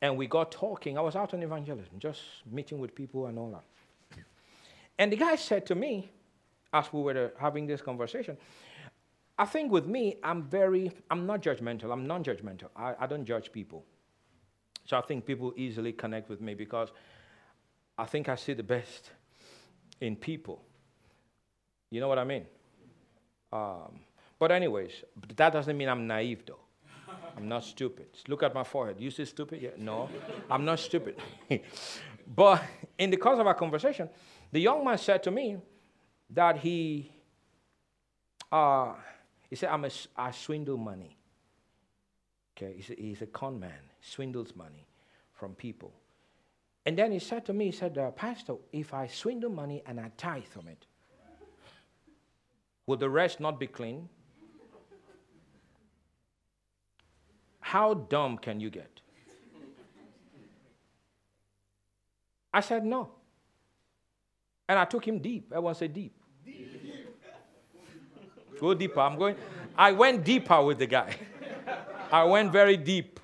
and 0.00 0.16
we 0.16 0.26
got 0.26 0.52
talking. 0.52 0.96
I 0.96 1.00
was 1.00 1.16
out 1.16 1.34
on 1.34 1.42
evangelism, 1.42 1.98
just 1.98 2.20
meeting 2.50 2.78
with 2.78 2.94
people 2.94 3.26
and 3.26 3.38
all 3.38 3.50
that. 3.50 4.22
And 4.98 5.12
the 5.12 5.16
guy 5.16 5.36
said 5.36 5.66
to 5.66 5.74
me, 5.74 6.10
as 6.72 6.92
we 6.92 7.00
were 7.00 7.32
having 7.38 7.66
this 7.66 7.80
conversation, 7.80 8.36
I 9.38 9.44
think 9.44 9.70
with 9.70 9.86
me, 9.86 10.16
I'm 10.22 10.42
very, 10.42 10.90
I'm 11.10 11.24
not 11.24 11.42
judgmental. 11.42 11.92
I'm 11.92 12.06
non 12.06 12.24
judgmental. 12.24 12.68
I, 12.76 12.94
I 12.98 13.06
don't 13.06 13.24
judge 13.24 13.52
people. 13.52 13.84
So 14.84 14.96
I 14.96 15.00
think 15.02 15.24
people 15.24 15.52
easily 15.56 15.92
connect 15.92 16.28
with 16.28 16.40
me 16.40 16.54
because 16.54 16.88
I 17.96 18.04
think 18.04 18.28
I 18.28 18.34
see 18.34 18.54
the 18.54 18.62
best 18.62 19.10
in 20.00 20.16
people. 20.16 20.62
You 21.90 22.00
know 22.00 22.08
what 22.08 22.18
I 22.18 22.24
mean? 22.24 22.46
Um, 23.52 24.00
but, 24.38 24.50
anyways, 24.50 24.92
that 25.36 25.52
doesn't 25.52 25.76
mean 25.76 25.88
I'm 25.88 26.06
naive, 26.06 26.44
though. 26.46 26.60
I'm 27.36 27.48
not 27.48 27.64
stupid. 27.64 28.08
Look 28.26 28.42
at 28.42 28.52
my 28.54 28.64
forehead. 28.64 28.96
You 28.98 29.10
see 29.10 29.24
stupid? 29.24 29.62
Yeah. 29.62 29.70
No, 29.78 30.08
I'm 30.50 30.64
not 30.64 30.80
stupid. 30.80 31.16
but 32.34 32.62
in 32.98 33.10
the 33.10 33.16
course 33.16 33.38
of 33.38 33.46
our 33.46 33.54
conversation, 33.54 34.08
the 34.50 34.60
young 34.60 34.84
man 34.84 34.98
said 34.98 35.22
to 35.22 35.30
me 35.30 35.58
that 36.30 36.58
he, 36.58 37.12
uh, 38.50 38.94
he 39.48 39.56
said, 39.56 39.70
I'm 39.70 39.84
a, 39.84 39.90
I 40.16 40.30
swindle 40.30 40.76
money. 40.76 41.16
Okay, 42.56 42.74
he's 42.76 42.90
a, 42.90 42.94
he's 42.94 43.22
a 43.22 43.26
con 43.26 43.58
man, 43.58 43.90
swindles 44.00 44.54
money 44.54 44.86
from 45.32 45.54
people. 45.54 45.92
And 46.84 46.96
then 46.96 47.12
he 47.12 47.18
said 47.18 47.44
to 47.46 47.52
me, 47.52 47.66
he 47.66 47.72
said, 47.72 47.98
uh, 47.98 48.10
Pastor, 48.10 48.54
if 48.72 48.94
I 48.94 49.06
swindle 49.06 49.50
money 49.50 49.82
and 49.86 50.00
I 50.00 50.10
tithe 50.16 50.44
from 50.44 50.68
it, 50.68 50.86
will 52.86 52.96
the 52.96 53.10
rest 53.10 53.40
not 53.40 53.60
be 53.60 53.66
clean? 53.66 54.08
How 57.60 57.92
dumb 57.92 58.38
can 58.38 58.60
you 58.60 58.70
get? 58.70 59.02
I 62.52 62.60
said, 62.60 62.84
No. 62.84 63.10
And 64.68 64.78
I 64.78 64.84
took 64.84 65.06
him 65.06 65.18
deep. 65.18 65.50
Everyone 65.50 65.74
say 65.74 65.88
deep. 65.88 66.14
deep. 66.44 66.77
Go 68.60 68.74
deeper. 68.74 69.00
I'm 69.00 69.18
going. 69.18 69.36
I 69.76 69.92
went 69.92 70.24
deeper 70.24 70.62
with 70.62 70.78
the 70.78 70.86
guy. 70.86 71.14
I 72.10 72.24
went 72.24 72.52
very 72.52 72.76
deep. 72.76 73.20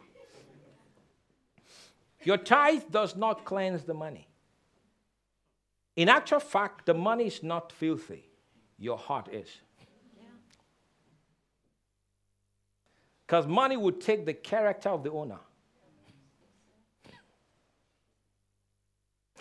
Your 2.22 2.38
tithe 2.38 2.84
does 2.90 3.16
not 3.16 3.44
cleanse 3.44 3.84
the 3.84 3.94
money. 3.94 4.28
In 5.96 6.08
actual 6.08 6.40
fact, 6.40 6.86
the 6.86 6.94
money 6.94 7.26
is 7.26 7.42
not 7.42 7.70
filthy, 7.70 8.28
your 8.78 8.98
heart 8.98 9.28
is. 9.32 9.48
Because 13.26 13.46
money 13.46 13.76
would 13.76 14.00
take 14.00 14.26
the 14.26 14.34
character 14.34 14.88
of 14.88 15.02
the 15.02 15.10
owner. 15.10 15.38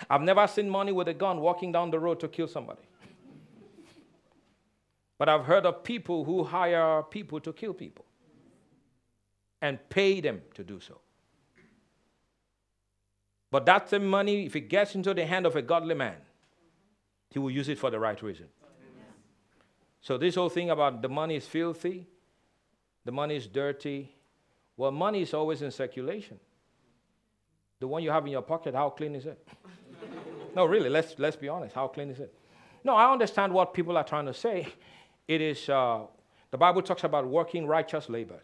I've 0.10 0.22
never 0.22 0.46
seen 0.48 0.70
money 0.70 0.92
with 0.92 1.08
a 1.08 1.14
gun 1.14 1.40
walking 1.40 1.72
down 1.72 1.92
the 1.92 2.00
road 2.00 2.20
to 2.22 2.28
kill 2.28 2.48
somebody. 2.48 2.82
But 5.24 5.30
I've 5.30 5.46
heard 5.46 5.66
of 5.66 5.86
people 5.86 6.26
who 6.26 6.44
hire 6.44 7.02
people 7.04 7.40
to 7.40 7.54
kill 7.54 7.74
people 7.74 8.04
and 9.62 9.80
pay 9.88 10.20
them 10.20 10.42
to 10.54 10.66
do 10.66 10.82
so. 10.82 11.00
But 13.50 13.66
that 13.68 13.90
same 13.90 14.06
money, 14.06 14.46
if 14.46 14.58
it 14.58 14.68
gets 14.68 14.96
into 14.96 15.14
the 15.14 15.26
hand 15.26 15.46
of 15.46 15.56
a 15.56 15.62
godly 15.62 15.96
man, 15.96 16.18
he 17.30 17.40
will 17.40 17.52
use 17.52 17.70
it 17.70 17.80
for 17.80 17.90
the 17.90 18.02
right 18.02 18.22
reason. 18.22 18.48
So, 20.02 20.18
this 20.18 20.36
whole 20.36 20.50
thing 20.50 20.72
about 20.72 21.02
the 21.02 21.08
money 21.08 21.38
is 21.38 21.48
filthy, 21.48 22.06
the 23.06 23.14
money 23.14 23.38
is 23.38 23.48
dirty, 23.48 24.14
well, 24.76 24.92
money 24.92 25.22
is 25.22 25.34
always 25.34 25.62
in 25.62 25.72
circulation. 25.72 26.38
The 27.80 27.88
one 27.88 28.04
you 28.04 28.12
have 28.12 28.26
in 28.26 28.34
your 28.34 28.42
pocket, 28.42 28.76
how 28.76 28.90
clean 28.90 29.16
is 29.16 29.26
it? 29.26 29.48
no, 30.54 30.66
really, 30.66 30.90
let's, 30.90 31.18
let's 31.18 31.38
be 31.38 31.48
honest. 31.48 31.76
How 31.76 31.88
clean 31.88 32.10
is 32.10 32.20
it? 32.20 32.36
No, 32.84 32.94
I 32.96 33.10
understand 33.10 33.54
what 33.54 33.74
people 33.74 33.96
are 33.96 34.04
trying 34.04 34.26
to 34.26 34.34
say. 34.34 34.68
It 35.28 35.42
is, 35.42 35.70
uh, 35.70 36.02
the 36.52 36.58
Bible 36.58 36.82
talks 36.82 37.04
about 37.04 37.28
working 37.28 37.66
righteous 37.66 38.10
labor. 38.10 38.42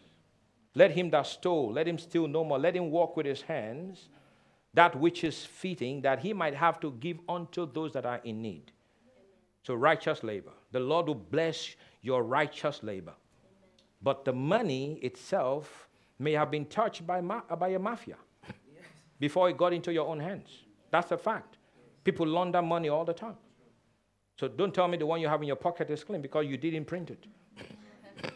Let 0.74 0.92
him 0.92 1.10
that 1.10 1.26
stole, 1.26 1.72
let 1.72 1.86
him 1.86 1.98
steal 1.98 2.28
no 2.28 2.44
more. 2.44 2.58
Let 2.58 2.76
him 2.76 2.90
walk 2.90 3.16
with 3.16 3.26
his 3.26 3.42
hands 3.42 4.08
that 4.74 4.94
which 4.96 5.24
is 5.24 5.44
fitting, 5.44 6.00
that 6.02 6.20
he 6.20 6.32
might 6.32 6.54
have 6.54 6.78
to 6.80 6.92
give 6.92 7.18
unto 7.28 7.70
those 7.72 7.92
that 7.92 8.06
are 8.06 8.20
in 8.24 8.40
need. 8.40 8.72
So, 9.62 9.74
righteous 9.74 10.22
labor. 10.22 10.52
The 10.72 10.80
Lord 10.80 11.08
will 11.08 11.14
bless 11.16 11.74
your 12.02 12.22
righteous 12.22 12.82
labor. 12.82 13.14
But 14.00 14.24
the 14.24 14.32
money 14.32 14.98
itself 15.02 15.88
may 16.18 16.32
have 16.32 16.50
been 16.50 16.64
touched 16.66 17.06
by, 17.06 17.20
ma- 17.20 17.42
by 17.58 17.68
a 17.68 17.78
mafia 17.78 18.16
before 19.20 19.50
it 19.50 19.58
got 19.58 19.72
into 19.72 19.92
your 19.92 20.06
own 20.06 20.20
hands. 20.20 20.48
That's 20.90 21.10
a 21.10 21.18
fact. 21.18 21.58
People 22.04 22.26
launder 22.26 22.62
money 22.62 22.88
all 22.88 23.04
the 23.04 23.12
time. 23.12 23.36
So 24.40 24.48
don't 24.48 24.72
tell 24.72 24.88
me 24.88 24.96
the 24.96 25.04
one 25.04 25.20
you 25.20 25.28
have 25.28 25.42
in 25.42 25.48
your 25.48 25.56
pocket 25.56 25.90
is 25.90 26.02
clean 26.02 26.22
because 26.22 26.46
you 26.46 26.56
didn't 26.56 26.86
print 26.86 27.10
it. 27.10 27.26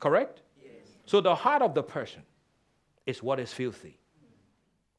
Correct? 0.00 0.40
Yes. 0.64 0.72
So 1.04 1.20
the 1.20 1.34
heart 1.34 1.60
of 1.60 1.74
the 1.74 1.82
person 1.82 2.22
is 3.04 3.22
what 3.22 3.38
is 3.38 3.52
filthy. 3.52 3.98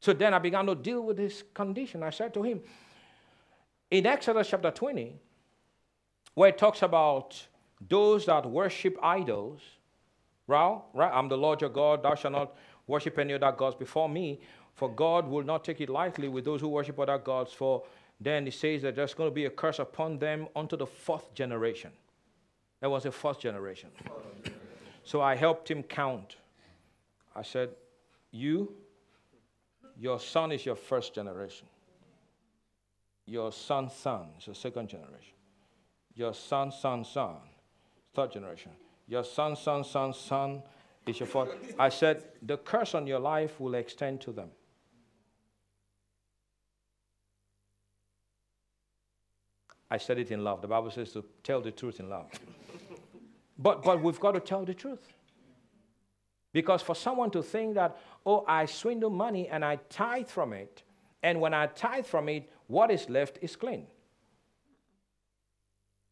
So 0.02 0.14
then 0.14 0.36
I 0.36 0.38
began 0.38 0.68
to 0.68 0.76
deal 0.76 1.02
with 1.02 1.18
this 1.18 1.44
condition. 1.56 2.04
I 2.04 2.12
said 2.12 2.32
to 2.36 2.44
him, 2.44 2.62
in 3.90 4.06
Exodus 4.06 4.48
chapter 4.48 4.70
20, 4.70 5.16
where 6.36 6.50
it 6.50 6.60
talks 6.60 6.84
about 6.84 7.48
those 7.90 8.28
that 8.28 8.46
worship 8.46 8.96
idols, 9.02 9.62
right? 10.46 10.80
right? 10.94 11.12
I'm 11.12 11.28
the 11.28 11.38
Lord 11.40 11.60
your 11.60 11.72
God, 11.72 12.04
thou 12.04 12.14
shalt 12.14 12.34
not 12.34 12.56
worship 12.86 13.18
any 13.18 13.34
other 13.34 13.52
gods 13.52 13.76
before 13.76 14.08
me, 14.08 14.42
for 14.76 14.94
God 14.94 15.28
will 15.28 15.44
not 15.44 15.64
take 15.64 15.82
it 15.82 15.90
lightly 15.90 16.28
with 16.28 16.46
those 16.46 16.62
who 16.62 16.68
worship 16.68 17.00
other 17.00 17.18
gods, 17.18 17.52
for 17.52 17.84
then 18.24 18.46
he 18.46 18.52
says 18.52 18.82
that 18.84 18.96
there's 18.96 19.14
going 19.14 19.30
to 19.30 19.34
be 19.34 19.46
a 19.46 19.50
curse 19.50 19.80
upon 19.80 20.20
them 20.20 20.48
unto 20.56 20.78
the 20.78 20.86
fourth 20.86 21.34
generation. 21.34 21.92
That 22.80 22.90
was 22.90 23.04
the 23.04 23.12
fourth 23.12 23.40
generation. 23.40 23.90
So 25.04 25.22
I 25.22 25.36
helped 25.36 25.70
him 25.70 25.84
count. 25.84 26.38
I 27.36 27.42
said, 27.42 27.70
You, 28.32 28.74
your 29.98 30.20
son 30.20 30.52
is 30.52 30.66
your 30.66 30.76
first 30.76 31.14
generation. 31.14 31.68
Your 33.26 33.52
son's 33.52 33.94
son 33.94 34.28
is 34.38 34.48
your 34.48 34.56
second 34.56 34.90
generation. 34.90 35.34
Your 36.16 36.34
son's 36.34 36.76
son's 36.76 37.10
son, 37.10 37.36
third 38.14 38.32
generation. 38.32 38.72
Your 39.08 39.24
son's 39.24 39.60
son's 39.60 39.90
son, 39.90 40.14
son 40.14 40.62
is 41.08 41.20
your 41.20 41.28
fourth. 41.28 41.50
I 41.80 41.90
said, 41.90 42.24
The 42.42 42.58
curse 42.58 42.96
on 42.96 43.08
your 43.08 43.20
life 43.20 43.60
will 43.60 43.76
extend 43.76 44.22
to 44.22 44.32
them. 44.32 44.50
I 49.94 49.98
said 49.98 50.18
it 50.18 50.32
in 50.32 50.44
love. 50.44 50.60
The 50.64 50.68
Bible 50.68 50.90
says 50.90 51.12
to 51.12 51.24
tell 51.44 51.62
the 51.62 51.70
truth 51.70 52.00
in 52.00 52.10
love. 52.10 52.26
but, 53.60 53.84
but 53.84 54.02
we've 54.02 54.20
got 54.20 54.32
to 54.32 54.40
tell 54.40 54.66
the 54.66 54.74
truth. 54.74 55.14
Because 56.52 56.82
for 56.82 56.96
someone 56.96 57.30
to 57.30 57.44
think 57.44 57.76
that, 57.76 57.96
oh, 58.26 58.44
I 58.48 58.66
swindle 58.66 59.12
money 59.12 59.48
and 59.50 59.64
I 59.64 59.76
tithe 59.90 60.30
from 60.30 60.52
it, 60.52 60.82
and 61.22 61.40
when 61.40 61.54
I 61.54 61.68
tithe 61.68 62.08
from 62.08 62.28
it, 62.28 62.52
what 62.66 62.90
is 62.90 63.08
left 63.08 63.38
is 63.44 63.56
clean. 63.56 63.86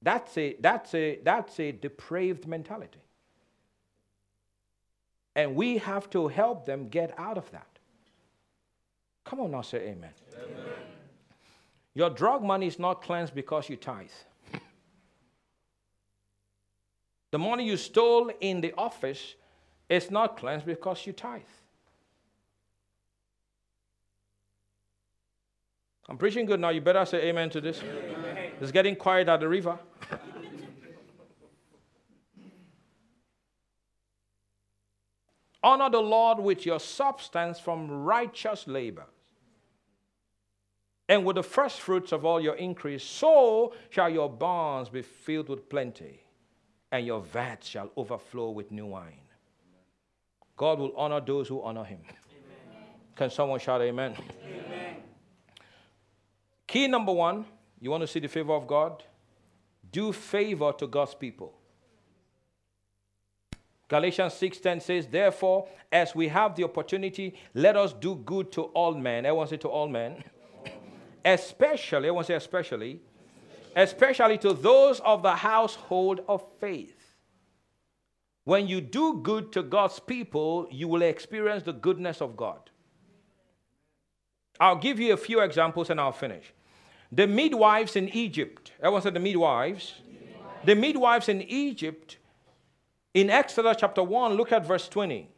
That's 0.04 0.38
a, 0.38 0.56
that's 0.60 0.94
a, 0.94 1.18
that's 1.24 1.60
a 1.60 1.72
depraved 1.72 2.48
mentality. 2.48 3.02
And 5.36 5.56
we 5.56 5.80
have 5.80 6.08
to 6.12 6.28
help 6.28 6.68
them 6.68 6.88
get 6.88 7.18
out 7.18 7.40
of 7.40 7.50
that. 7.50 7.80
Come 9.26 9.40
on 9.40 9.50
now, 9.50 9.62
say 9.62 9.80
amen. 9.80 10.12
amen. 10.36 10.81
Your 11.94 12.10
drug 12.10 12.44
money 12.44 12.68
is 12.68 12.80
not 12.80 13.02
cleansed 13.02 13.36
because 13.36 13.70
you 13.70 13.76
tithe. 13.76 14.10
The 17.32 17.40
money 17.40 17.66
you 17.66 17.78
stole 17.78 18.32
in 18.42 18.62
the 18.62 18.74
office 18.78 19.36
is 19.90 20.12
not 20.12 20.38
cleansed 20.38 20.66
because 20.66 21.06
you 21.06 21.14
tithe. 21.14 21.42
I'm 26.10 26.18
preaching 26.18 26.46
good 26.46 26.60
now. 26.60 26.70
You 26.70 26.82
better 26.82 27.06
say 27.06 27.30
amen 27.30 27.50
to 27.52 27.62
this. 27.62 27.82
Amen. 27.82 28.52
It's 28.60 28.72
getting 28.72 28.98
quiet 28.98 29.30
at 29.30 29.40
the 29.40 29.48
river. 29.48 29.80
Honor 35.64 35.90
the 35.90 36.02
Lord 36.02 36.40
with 36.40 36.66
your 36.66 36.80
substance 36.80 37.60
from 37.60 37.90
righteous 37.90 38.68
labor 38.68 39.06
and 41.12 41.26
with 41.26 41.36
the 41.36 41.44
first 41.44 41.82
fruits 41.82 42.14
of 42.14 42.24
all 42.24 42.40
your 42.40 42.56
increase, 42.56 43.04
so 43.04 43.74
shall 43.90 44.10
your 44.10 44.30
barns 44.30 44.88
be 44.88 45.02
filled 45.02 45.50
with 45.50 45.68
plenty, 45.68 46.24
and 46.90 47.06
your 47.06 47.20
vats 47.20 47.68
shall 47.68 47.92
overflow 47.98 48.52
with 48.52 48.72
new 48.72 48.86
wine. 48.86 49.20
God 50.56 50.80
will 50.80 50.96
honor 50.96 51.20
those 51.20 51.50
who 51.50 51.62
honor 51.64 51.84
him. 51.84 52.00
Amen. 52.06 52.86
Can 53.14 53.30
someone 53.30 53.60
shout 53.60 53.82
amen? 53.82 54.16
amen? 54.46 54.96
Key 56.66 56.88
number 56.88 57.12
one 57.12 57.44
you 57.82 57.92
want 57.92 58.00
to 58.00 58.08
see 58.08 58.22
the 58.22 58.30
favor 58.30 58.54
of 58.54 58.66
God? 58.66 59.04
Do 59.92 60.14
favor 60.14 60.72
to 60.78 60.88
God's 60.88 61.14
people. 61.14 61.54
Galatians 63.90 64.32
6:10 64.36 64.82
says, 64.82 65.08
Therefore, 65.08 65.68
as 65.92 66.16
we 66.16 66.30
have 66.30 66.56
the 66.56 66.64
opportunity, 66.64 67.36
let 67.54 67.76
us 67.76 67.92
do 67.92 68.16
good 68.16 68.50
to 68.54 68.62
all 68.62 68.94
men. 68.94 69.26
I 69.26 69.34
want 69.34 69.50
to 69.50 69.56
say 69.56 69.60
to 69.60 69.68
all 69.68 69.90
men 69.90 70.24
especially, 71.26 72.08
I 72.08 72.12
want 72.12 72.28
to 72.28 72.34
say 72.34 72.38
especially, 72.38 73.02
especially 73.76 74.38
to 74.40 74.54
those 74.54 75.00
of 75.02 75.24
the 75.24 75.36
household 75.36 76.22
of 76.28 76.44
faith. 76.60 77.16
When 78.44 78.68
you 78.68 78.82
do 78.82 79.22
good 79.22 79.52
to 79.54 79.64
God's 79.64 80.00
people, 80.00 80.68
you 80.72 80.88
will 80.88 81.04
experience 81.04 81.64
the 81.64 81.74
goodness 81.74 82.22
of 82.22 82.36
God. 82.36 82.70
I'll 84.60 84.76
give 84.76 85.00
you 85.00 85.14
a 85.14 85.18
few 85.18 85.42
examples 85.42 85.90
and 85.90 86.00
I'll 86.00 86.12
finish. 86.12 86.54
The 87.12 87.28
midwives 87.28 87.96
in 87.96 88.10
Egypt, 88.10 88.72
everyone 88.80 89.02
said 89.02 89.14
the 89.14 89.20
midwives. 89.20 89.96
midwives. 90.08 90.66
The 90.66 90.76
midwives 90.76 91.30
in 91.30 91.42
Egypt, 91.42 92.18
in 93.14 93.30
Exodus 93.30 93.78
chapter 93.80 94.04
1, 94.04 94.34
look 94.34 94.52
at 94.52 94.66
verse 94.66 94.88
20. 94.88 95.30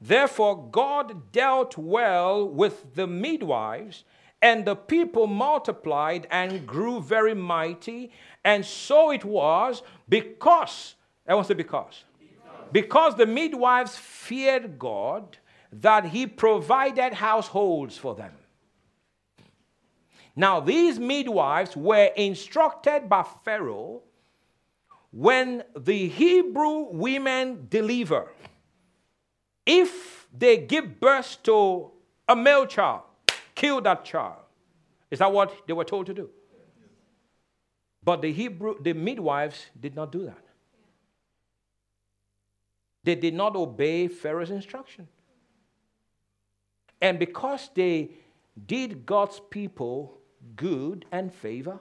Therefore, 0.00 0.68
God 0.70 1.32
dealt 1.32 1.76
well 1.76 2.48
with 2.48 2.94
the 2.94 3.06
midwives 3.06 4.04
and 4.42 4.64
the 4.64 4.76
people 4.76 5.26
multiplied 5.26 6.26
and 6.30 6.66
grew 6.66 7.00
very 7.00 7.34
mighty. 7.34 8.12
And 8.44 8.64
so 8.64 9.10
it 9.10 9.24
was 9.24 9.82
because, 10.08 10.94
I 11.26 11.34
want 11.34 11.46
to 11.46 11.54
say 11.54 11.56
because, 11.56 12.04
because, 12.18 12.68
because 12.72 13.14
the 13.16 13.26
midwives 13.26 13.96
feared 13.96 14.78
God 14.78 15.38
that 15.72 16.06
he 16.06 16.26
provided 16.26 17.14
households 17.14 17.96
for 17.96 18.14
them. 18.14 18.32
Now, 20.36 20.60
these 20.60 20.98
midwives 20.98 21.74
were 21.74 22.10
instructed 22.14 23.08
by 23.08 23.24
Pharaoh 23.44 24.02
when 25.10 25.64
the 25.74 26.08
Hebrew 26.08 26.88
women 26.90 27.68
deliver, 27.70 28.30
if 29.64 30.28
they 30.36 30.58
give 30.58 31.00
birth 31.00 31.38
to 31.44 31.90
a 32.28 32.36
male 32.36 32.66
child, 32.66 33.05
Kill 33.56 33.80
that 33.80 34.04
child. 34.04 34.42
Is 35.10 35.18
that 35.18 35.32
what 35.32 35.66
they 35.66 35.72
were 35.72 35.84
told 35.84 36.06
to 36.06 36.14
do? 36.14 36.30
But 38.04 38.22
the 38.22 38.32
Hebrew, 38.32 38.76
the 38.80 38.92
midwives 38.92 39.66
did 39.78 39.96
not 39.96 40.12
do 40.12 40.26
that. 40.26 40.44
They 43.02 43.16
did 43.16 43.34
not 43.34 43.56
obey 43.56 44.08
Pharaoh's 44.08 44.50
instruction. 44.50 45.08
And 47.00 47.18
because 47.18 47.70
they 47.74 48.10
did 48.66 49.06
God's 49.06 49.40
people 49.50 50.18
good 50.54 51.04
and 51.10 51.32
favor, 51.32 51.80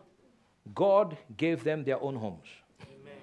God 0.74 1.18
gave 1.38 1.64
them 1.64 1.84
their 1.84 2.02
own 2.02 2.16
homes. 2.16 2.48
Amen. 2.82 3.14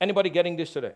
Anybody 0.00 0.30
getting 0.30 0.56
this 0.56 0.72
today? 0.72 0.94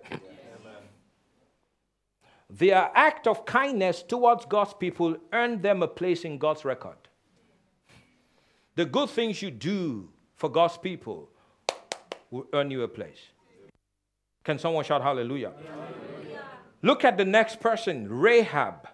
Their 2.59 2.91
act 2.95 3.27
of 3.27 3.45
kindness 3.45 4.03
towards 4.03 4.45
God's 4.47 4.75
people 4.75 5.17
earned 5.33 5.63
them 5.63 5.83
a 5.83 5.89
place 5.89 6.25
in 6.25 6.39
God's 6.39 6.65
record. 6.65 6.97
The 8.77 8.85
good 8.85 9.11
things 9.11 9.43
you 9.43 9.51
do 9.51 10.09
for 10.37 10.49
God's 10.49 10.79
people 10.79 11.31
will 12.31 12.47
earn 12.53 12.71
you 12.71 12.83
a 12.83 12.89
place. 12.89 13.19
Can 14.45 14.59
someone 14.59 14.85
shout 14.85 15.03
hallelujah? 15.03 15.53
hallelujah? 15.67 16.43
Look 16.83 17.05
at 17.05 17.17
the 17.17 17.25
next 17.25 17.61
person, 17.61 18.09
Rahab. 18.09 18.89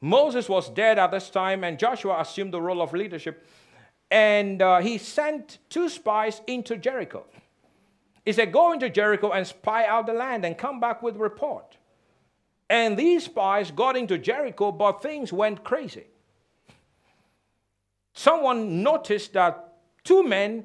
Moses 0.00 0.48
was 0.48 0.68
dead 0.68 0.98
at 0.98 1.12
this 1.12 1.30
time, 1.30 1.62
and 1.62 1.78
Joshua 1.78 2.20
assumed 2.20 2.52
the 2.52 2.60
role 2.60 2.82
of 2.82 2.92
leadership. 2.92 3.46
And 4.10 4.60
uh, 4.60 4.78
he 4.80 4.98
sent 4.98 5.58
two 5.68 5.88
spies 5.88 6.40
into 6.48 6.76
Jericho. 6.76 7.24
He 8.24 8.32
said, 8.32 8.52
Go 8.52 8.72
into 8.72 8.90
Jericho 8.90 9.30
and 9.30 9.46
spy 9.46 9.86
out 9.86 10.06
the 10.06 10.12
land 10.12 10.44
and 10.44 10.58
come 10.58 10.80
back 10.80 11.02
with 11.02 11.16
report. 11.16 11.76
And 12.70 12.96
these 12.96 13.24
spies 13.24 13.72
got 13.72 13.96
into 13.96 14.16
Jericho, 14.16 14.70
but 14.70 15.02
things 15.02 15.32
went 15.32 15.64
crazy. 15.64 16.06
Someone 18.14 18.84
noticed 18.84 19.32
that 19.32 19.74
two 20.04 20.22
men 20.22 20.64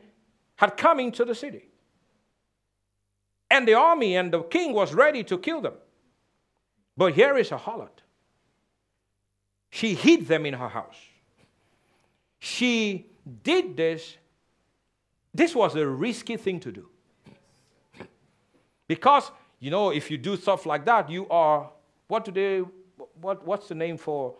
had 0.56 0.78
come 0.78 1.00
into 1.00 1.26
the 1.26 1.34
city. 1.34 1.68
And 3.50 3.68
the 3.68 3.74
army 3.74 4.16
and 4.16 4.32
the 4.32 4.44
king 4.44 4.74
was 4.74 4.94
ready 4.94 5.24
to 5.24 5.40
kill 5.40 5.62
them. 5.62 5.74
But 6.96 7.14
here 7.14 7.38
is 7.38 7.52
a 7.52 7.58
harlot. 7.58 8.04
She 9.72 9.96
hid 9.96 10.28
them 10.28 10.46
in 10.46 10.54
her 10.54 10.70
house. 10.70 10.96
She 12.40 13.08
did 13.44 13.76
this. 13.76 14.16
This 15.34 15.56
was 15.56 15.76
a 15.76 15.88
risky 15.88 16.38
thing 16.38 16.60
to 16.60 16.72
do. 16.72 16.88
Because, 18.88 19.32
you 19.60 19.72
know, 19.72 19.90
if 19.90 20.12
you 20.12 20.18
do 20.20 20.38
stuff 20.38 20.68
like 20.68 20.86
that, 20.86 21.10
you 21.10 21.28
are, 21.30 21.72
what 22.08 22.26
they, 22.34 22.64
what, 23.20 23.46
what's 23.46 23.68
the 23.68 23.76
name 23.76 23.98
for 23.98 24.36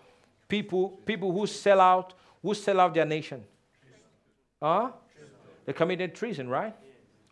people, 0.48 0.90
people 1.06 1.32
who 1.32 1.48
sell 1.48 1.80
out, 1.80 2.14
who 2.42 2.54
sell 2.54 2.80
out 2.80 2.94
their 2.94 3.06
nation? 3.06 3.44
Huh? 4.62 4.92
They 5.66 5.74
committed 5.74 6.14
treason, 6.16 6.48
right? 6.48 6.76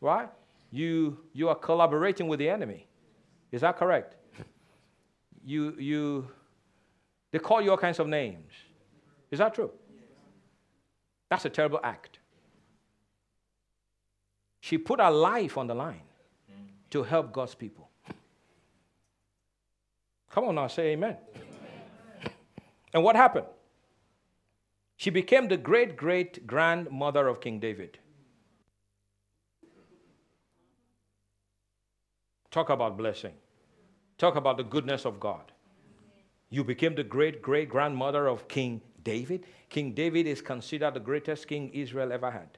Right? 0.02 0.30
You, 0.72 1.18
you 1.34 1.50
are 1.50 1.56
collaborating 1.56 2.28
with 2.28 2.40
the 2.40 2.50
enemy. 2.50 2.88
Is 3.52 3.62
that 3.62 3.78
correct? 3.78 4.16
You, 5.46 5.76
you, 5.78 6.28
they 7.32 7.40
call 7.40 7.62
you 7.62 7.72
all 7.72 7.78
kinds 7.78 8.00
of 8.00 8.08
names. 8.08 8.52
Is 9.30 9.40
that 9.40 9.54
true? 9.54 9.72
That's 11.30 11.46
a 11.46 11.50
terrible 11.50 11.80
act. 11.84 12.20
She 14.62 14.78
put 14.78 15.00
her 15.00 15.12
life 15.12 15.58
on 15.58 15.68
the 15.68 15.76
line 15.76 16.02
to 16.92 17.04
help 17.04 17.34
God's 17.34 17.56
people. 17.56 17.83
Come 20.34 20.46
on 20.46 20.56
now, 20.56 20.66
say 20.66 20.94
amen. 20.94 21.16
amen. 21.36 22.32
And 22.92 23.04
what 23.04 23.16
happened? 23.16 23.46
She 24.98 25.12
became 25.12 25.48
the 25.48 25.58
great 25.58 25.96
great 25.96 26.48
grandmother 26.48 27.28
of 27.28 27.40
King 27.40 27.60
David. 27.60 28.00
Talk 32.50 32.72
about 32.72 32.98
blessing. 32.98 33.34
Talk 34.18 34.36
about 34.36 34.58
the 34.58 34.64
goodness 34.64 35.06
of 35.06 35.20
God. 35.20 35.52
You 36.50 36.64
became 36.64 36.96
the 36.96 37.04
great 37.04 37.44
great 37.44 37.70
grandmother 37.70 38.28
of 38.28 38.48
King 38.48 38.82
David. 39.04 39.46
King 39.70 39.92
David 39.92 40.26
is 40.26 40.42
considered 40.42 40.96
the 40.96 41.00
greatest 41.00 41.48
king 41.48 41.70
Israel 41.74 42.12
ever 42.12 42.32
had. 42.32 42.58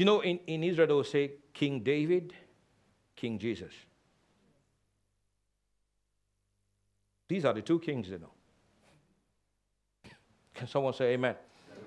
You 0.00 0.06
know, 0.06 0.20
in, 0.22 0.40
in 0.46 0.64
Israel, 0.64 0.86
they 0.86 0.94
will 0.94 1.04
say 1.04 1.32
King 1.52 1.80
David, 1.80 2.32
King 3.14 3.38
Jesus. 3.38 3.74
These 7.28 7.44
are 7.44 7.52
the 7.52 7.60
two 7.60 7.78
kings, 7.80 8.08
you 8.08 8.18
know. 8.18 8.32
Can 10.54 10.68
someone 10.68 10.94
say 10.94 11.12
amen? 11.12 11.34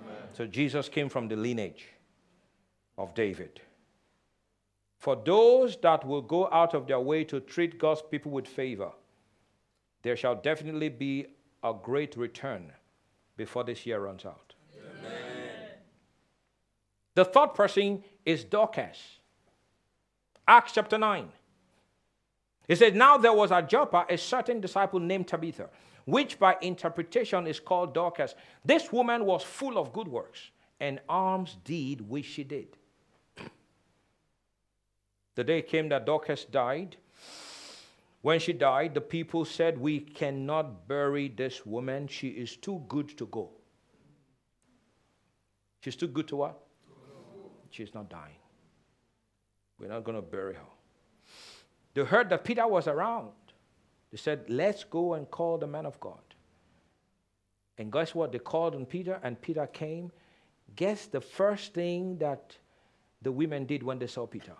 amen? 0.05 0.15
So 0.33 0.45
Jesus 0.45 0.89
came 0.89 1.09
from 1.09 1.27
the 1.27 1.35
lineage 1.35 1.87
of 2.99 3.15
David. 3.15 3.61
For 4.99 5.15
those 5.15 5.75
that 5.77 6.05
will 6.05 6.21
go 6.21 6.47
out 6.51 6.75
of 6.75 6.85
their 6.85 6.99
way 6.99 7.23
to 7.23 7.39
treat 7.39 7.79
God's 7.79 8.03
people 8.11 8.31
with 8.31 8.47
favor, 8.47 8.91
there 10.03 10.15
shall 10.15 10.35
definitely 10.35 10.89
be 10.89 11.25
a 11.63 11.73
great 11.73 12.15
return 12.15 12.73
before 13.37 13.63
this 13.63 13.87
year 13.87 14.01
runs 14.01 14.23
out. 14.23 14.52
The 17.15 17.25
third 17.25 17.53
person 17.53 18.03
is 18.25 18.43
Dorcas. 18.43 19.19
Acts 20.47 20.73
chapter 20.73 20.97
9. 20.97 21.29
It 22.67 22.77
says, 22.77 22.93
Now 22.93 23.17
there 23.17 23.33
was 23.33 23.51
at 23.51 23.69
Joppa 23.69 24.05
a 24.09 24.17
certain 24.17 24.59
disciple 24.59 24.99
named 24.99 25.27
Tabitha, 25.27 25.69
which 26.05 26.39
by 26.39 26.57
interpretation 26.61 27.47
is 27.47 27.59
called 27.59 27.93
Dorcas. 27.93 28.35
This 28.65 28.91
woman 28.91 29.25
was 29.25 29.43
full 29.43 29.77
of 29.77 29.93
good 29.93 30.07
works 30.07 30.51
and 30.79 30.99
alms 31.07 31.57
deed 31.63 32.01
which 32.01 32.25
she 32.25 32.43
did. 32.43 32.77
The 35.35 35.43
day 35.43 35.61
came 35.61 35.89
that 35.89 36.05
Dorcas 36.05 36.45
died. 36.45 36.97
When 38.21 38.39
she 38.39 38.53
died, 38.53 38.93
the 38.93 39.01
people 39.01 39.45
said, 39.45 39.77
We 39.77 39.99
cannot 39.99 40.87
bury 40.87 41.27
this 41.27 41.65
woman. 41.65 42.07
She 42.07 42.29
is 42.29 42.55
too 42.55 42.83
good 42.87 43.17
to 43.17 43.25
go. 43.25 43.49
She's 45.81 45.95
too 45.95 46.07
good 46.07 46.27
to 46.29 46.37
what? 46.37 46.63
She's 47.73 47.93
not 47.93 48.09
dying. 48.09 48.37
We're 49.79 49.87
not 49.87 50.03
going 50.03 50.15
to 50.15 50.21
bury 50.21 50.53
her. 50.53 50.61
They 51.93 52.03
heard 52.03 52.29
that 52.29 52.43
Peter 52.43 52.67
was 52.67 52.87
around. 52.87 53.31
They 54.11 54.17
said, 54.17 54.45
Let's 54.47 54.83
go 54.83 55.15
and 55.15 55.29
call 55.29 55.57
the 55.57 55.67
man 55.67 55.85
of 55.85 55.99
God. 55.99 56.21
And 57.77 57.91
guess 57.91 58.13
what? 58.13 58.31
They 58.31 58.39
called 58.39 58.75
on 58.75 58.85
Peter, 58.85 59.19
and 59.23 59.41
Peter 59.41 59.65
came. 59.67 60.11
Guess 60.75 61.07
the 61.07 61.21
first 61.21 61.73
thing 61.73 62.17
that 62.19 62.55
the 63.21 63.31
women 63.31 63.65
did 63.65 63.83
when 63.83 63.99
they 63.99 64.07
saw 64.07 64.25
Peter? 64.25 64.55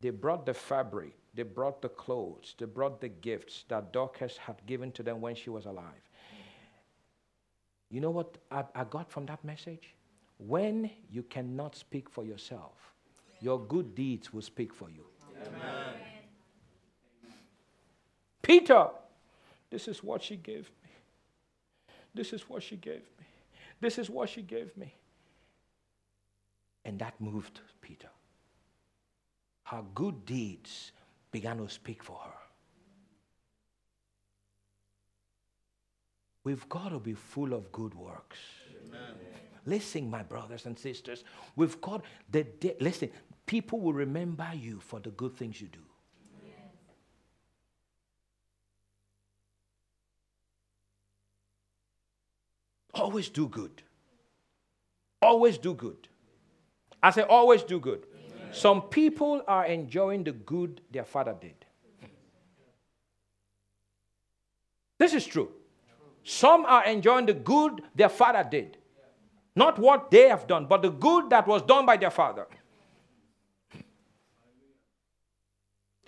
They 0.00 0.10
brought 0.10 0.46
the 0.46 0.54
fabric, 0.54 1.14
they 1.32 1.44
brought 1.44 1.80
the 1.80 1.88
clothes, 1.88 2.54
they 2.58 2.64
brought 2.66 3.00
the 3.00 3.08
gifts 3.08 3.64
that 3.68 3.92
Dorcas 3.92 4.36
had 4.36 4.56
given 4.66 4.92
to 4.92 5.02
them 5.02 5.20
when 5.20 5.34
she 5.34 5.48
was 5.48 5.66
alive. 5.66 6.08
You 7.88 8.00
know 8.00 8.10
what 8.10 8.38
I, 8.50 8.64
I 8.74 8.84
got 8.84 9.10
from 9.10 9.26
that 9.26 9.44
message? 9.44 9.94
When 10.46 10.90
you 11.10 11.22
cannot 11.22 11.76
speak 11.76 12.08
for 12.08 12.24
yourself, 12.24 12.94
your 13.40 13.60
good 13.60 13.94
deeds 13.94 14.32
will 14.32 14.42
speak 14.42 14.74
for 14.74 14.88
you. 14.90 15.04
Amen. 15.46 15.94
Peter, 18.40 18.88
this 19.70 19.86
is 19.86 20.02
what 20.02 20.22
she 20.22 20.36
gave 20.36 20.70
me. 20.82 20.90
This 22.14 22.32
is 22.32 22.48
what 22.48 22.62
she 22.62 22.76
gave 22.76 23.02
me. 23.18 23.26
This 23.80 23.98
is 23.98 24.10
what 24.10 24.28
she 24.28 24.42
gave 24.42 24.76
me. 24.76 24.94
And 26.84 26.98
that 26.98 27.20
moved 27.20 27.60
Peter. 27.80 28.10
Her 29.64 29.82
good 29.94 30.26
deeds 30.26 30.92
began 31.30 31.58
to 31.58 31.68
speak 31.68 32.02
for 32.02 32.18
her. 32.24 32.32
We've 36.44 36.68
got 36.68 36.88
to 36.88 36.98
be 36.98 37.14
full 37.14 37.54
of 37.54 37.70
good 37.70 37.94
works. 37.94 38.38
Amen. 38.88 39.31
Listen, 39.64 40.10
my 40.10 40.22
brothers 40.22 40.66
and 40.66 40.78
sisters, 40.78 41.24
we've 41.54 41.80
got 41.80 42.02
the 42.30 42.44
day. 42.44 42.76
Listen, 42.80 43.10
people 43.46 43.80
will 43.80 43.92
remember 43.92 44.48
you 44.54 44.80
for 44.80 44.98
the 45.00 45.10
good 45.10 45.36
things 45.36 45.60
you 45.60 45.68
do. 45.68 45.78
Always 52.94 53.28
do 53.28 53.48
good. 53.48 53.82
Always 55.22 55.58
do 55.58 55.74
good. 55.74 56.08
I 57.02 57.10
say, 57.10 57.22
always 57.22 57.62
do 57.62 57.80
good. 57.80 58.06
Amen. 58.14 58.52
Some 58.52 58.82
people 58.82 59.42
are 59.48 59.64
enjoying 59.66 60.24
the 60.24 60.32
good 60.32 60.80
their 60.90 61.04
father 61.04 61.34
did. 61.40 61.54
This 64.98 65.14
is 65.14 65.26
true. 65.26 65.50
Some 66.22 66.64
are 66.66 66.84
enjoying 66.84 67.26
the 67.26 67.34
good 67.34 67.82
their 67.94 68.08
father 68.08 68.46
did. 68.48 68.76
Not 69.54 69.78
what 69.78 70.10
they 70.10 70.28
have 70.28 70.46
done, 70.46 70.66
but 70.66 70.82
the 70.82 70.90
good 70.90 71.30
that 71.30 71.46
was 71.46 71.62
done 71.62 71.84
by 71.84 71.96
their 71.96 72.10
father. 72.10 72.46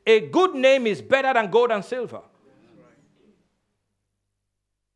A 0.06 0.20
good 0.20 0.54
name 0.54 0.86
is 0.86 1.00
better 1.00 1.32
than 1.32 1.50
gold 1.50 1.70
and 1.70 1.84
silver. 1.84 2.22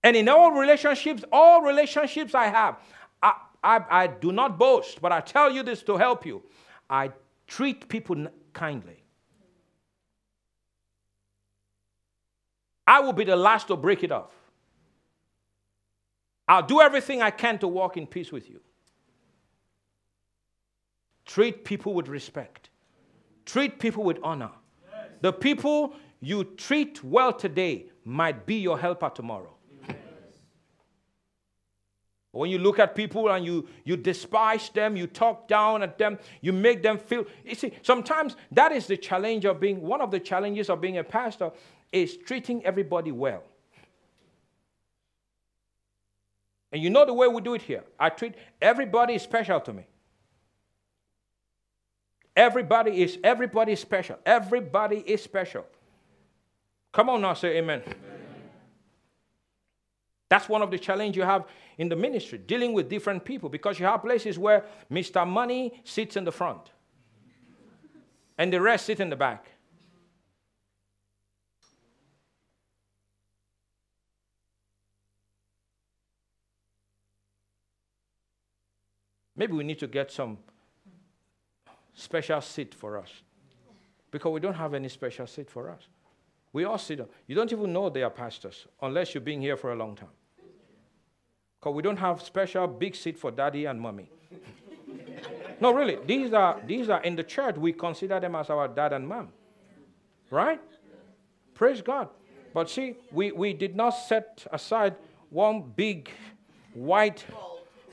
And 0.02 0.16
in 0.16 0.28
all 0.28 0.52
relationships, 0.52 1.24
all 1.32 1.62
relationships 1.62 2.34
I 2.34 2.46
have, 2.46 2.78
I, 3.22 3.34
I, 3.62 3.84
I, 3.90 4.06
do 4.06 4.32
not 4.32 4.58
boast, 4.58 5.00
but 5.00 5.12
I 5.12 5.20
tell 5.20 5.50
you 5.50 5.62
this 5.62 5.82
to 5.82 5.96
help 5.96 6.24
you. 6.24 6.42
I 6.88 7.10
treat 7.46 7.88
people 7.88 8.28
kindly. 8.52 9.02
I 12.86 13.00
will 13.00 13.12
be 13.12 13.24
the 13.24 13.36
last 13.36 13.68
to 13.68 13.76
break 13.76 14.02
it 14.02 14.12
off. 14.12 14.37
I'll 16.48 16.62
do 16.62 16.80
everything 16.80 17.22
I 17.22 17.30
can 17.30 17.58
to 17.58 17.68
walk 17.68 17.96
in 17.96 18.06
peace 18.06 18.32
with 18.32 18.48
you. 18.48 18.60
treat 21.28 21.64
people 21.64 21.94
with 21.94 22.08
respect, 22.08 22.70
treat 23.44 23.78
people 23.78 24.02
with 24.02 24.18
honor. 24.24 24.50
The 25.20 25.32
people 25.32 25.94
you 26.20 26.42
treat 26.42 27.04
well 27.04 27.32
today 27.32 27.86
might 28.04 28.46
be 28.46 28.56
your 28.56 28.78
helper 28.78 29.10
tomorrow. 29.14 29.54
When 32.32 32.50
you 32.50 32.58
look 32.58 32.78
at 32.78 32.94
people 32.94 33.28
and 33.30 33.44
you, 33.44 33.68
you 33.84 33.96
despise 33.96 34.68
them, 34.70 34.96
you 34.96 35.06
talk 35.06 35.48
down 35.48 35.82
at 35.82 35.98
them, 35.98 36.18
you 36.40 36.52
make 36.52 36.82
them 36.82 36.98
feel. 36.98 37.24
You 37.44 37.54
see, 37.54 37.72
sometimes 37.82 38.36
that 38.52 38.70
is 38.70 38.86
the 38.86 38.96
challenge 38.96 39.44
of 39.44 39.58
being, 39.60 39.80
one 39.80 40.00
of 40.00 40.10
the 40.10 40.20
challenges 40.20 40.70
of 40.70 40.80
being 40.80 40.98
a 40.98 41.04
pastor 41.04 41.50
is 41.90 42.16
treating 42.16 42.64
everybody 42.64 43.12
well. 43.12 43.42
And 46.70 46.82
you 46.82 46.90
know 46.90 47.06
the 47.06 47.14
way 47.14 47.28
we 47.28 47.40
do 47.40 47.54
it 47.54 47.62
here. 47.62 47.84
I 47.98 48.10
treat 48.10 48.34
everybody 48.60 49.18
special 49.18 49.60
to 49.60 49.72
me. 49.72 49.86
Everybody 52.36 53.02
is 53.02 53.18
everybody 53.24 53.72
is 53.72 53.80
special. 53.80 54.16
Everybody 54.24 54.98
is 54.98 55.22
special. 55.22 55.64
Come 56.92 57.08
on 57.10 57.20
now, 57.20 57.34
say 57.34 57.56
amen. 57.56 57.82
amen. 57.84 57.94
That's 60.28 60.48
one 60.48 60.62
of 60.62 60.70
the 60.70 60.78
challenge 60.78 61.16
you 61.16 61.22
have 61.22 61.46
in 61.78 61.88
the 61.88 61.96
ministry, 61.96 62.38
dealing 62.38 62.72
with 62.72 62.88
different 62.88 63.24
people, 63.24 63.48
because 63.48 63.78
you 63.80 63.86
have 63.86 64.02
places 64.02 64.38
where 64.38 64.64
Mr. 64.90 65.26
Money 65.26 65.80
sits 65.84 66.16
in 66.16 66.24
the 66.24 66.32
front 66.32 66.70
and 68.36 68.52
the 68.52 68.60
rest 68.60 68.86
sit 68.86 69.00
in 69.00 69.10
the 69.10 69.16
back. 69.16 69.46
Maybe 79.38 79.52
we 79.52 79.62
need 79.62 79.78
to 79.78 79.86
get 79.86 80.10
some 80.10 80.36
special 81.94 82.40
seat 82.40 82.74
for 82.74 82.98
us 82.98 83.08
because 84.10 84.32
we 84.32 84.40
don't 84.40 84.54
have 84.54 84.74
any 84.74 84.88
special 84.88 85.28
seat 85.28 85.48
for 85.48 85.70
us. 85.70 85.82
We 86.52 86.64
all 86.64 86.76
sit 86.76 86.98
down. 86.98 87.06
You 87.28 87.36
don't 87.36 87.52
even 87.52 87.72
know 87.72 87.88
they 87.88 88.02
are 88.02 88.10
pastors 88.10 88.66
unless 88.82 89.14
you've 89.14 89.24
been 89.24 89.40
here 89.40 89.56
for 89.56 89.72
a 89.72 89.76
long 89.76 89.94
time. 89.94 90.08
Because 91.60 91.72
we 91.72 91.82
don't 91.82 91.98
have 91.98 92.20
special 92.20 92.66
big 92.66 92.96
seat 92.96 93.16
for 93.16 93.30
daddy 93.30 93.66
and 93.66 93.80
mommy. 93.80 94.10
no, 95.60 95.72
really. 95.72 95.98
These 96.04 96.32
are, 96.32 96.60
these 96.66 96.88
are 96.88 97.02
in 97.04 97.14
the 97.14 97.22
church, 97.22 97.56
we 97.56 97.72
consider 97.72 98.18
them 98.18 98.34
as 98.34 98.50
our 98.50 98.66
dad 98.66 98.92
and 98.92 99.06
mom. 99.06 99.28
Right? 100.30 100.60
Praise 101.54 101.80
God. 101.80 102.08
But 102.52 102.70
see, 102.70 102.96
we, 103.12 103.30
we 103.30 103.52
did 103.52 103.76
not 103.76 103.90
set 103.90 104.46
aside 104.52 104.96
one 105.30 105.62
big 105.76 106.10
white 106.74 107.24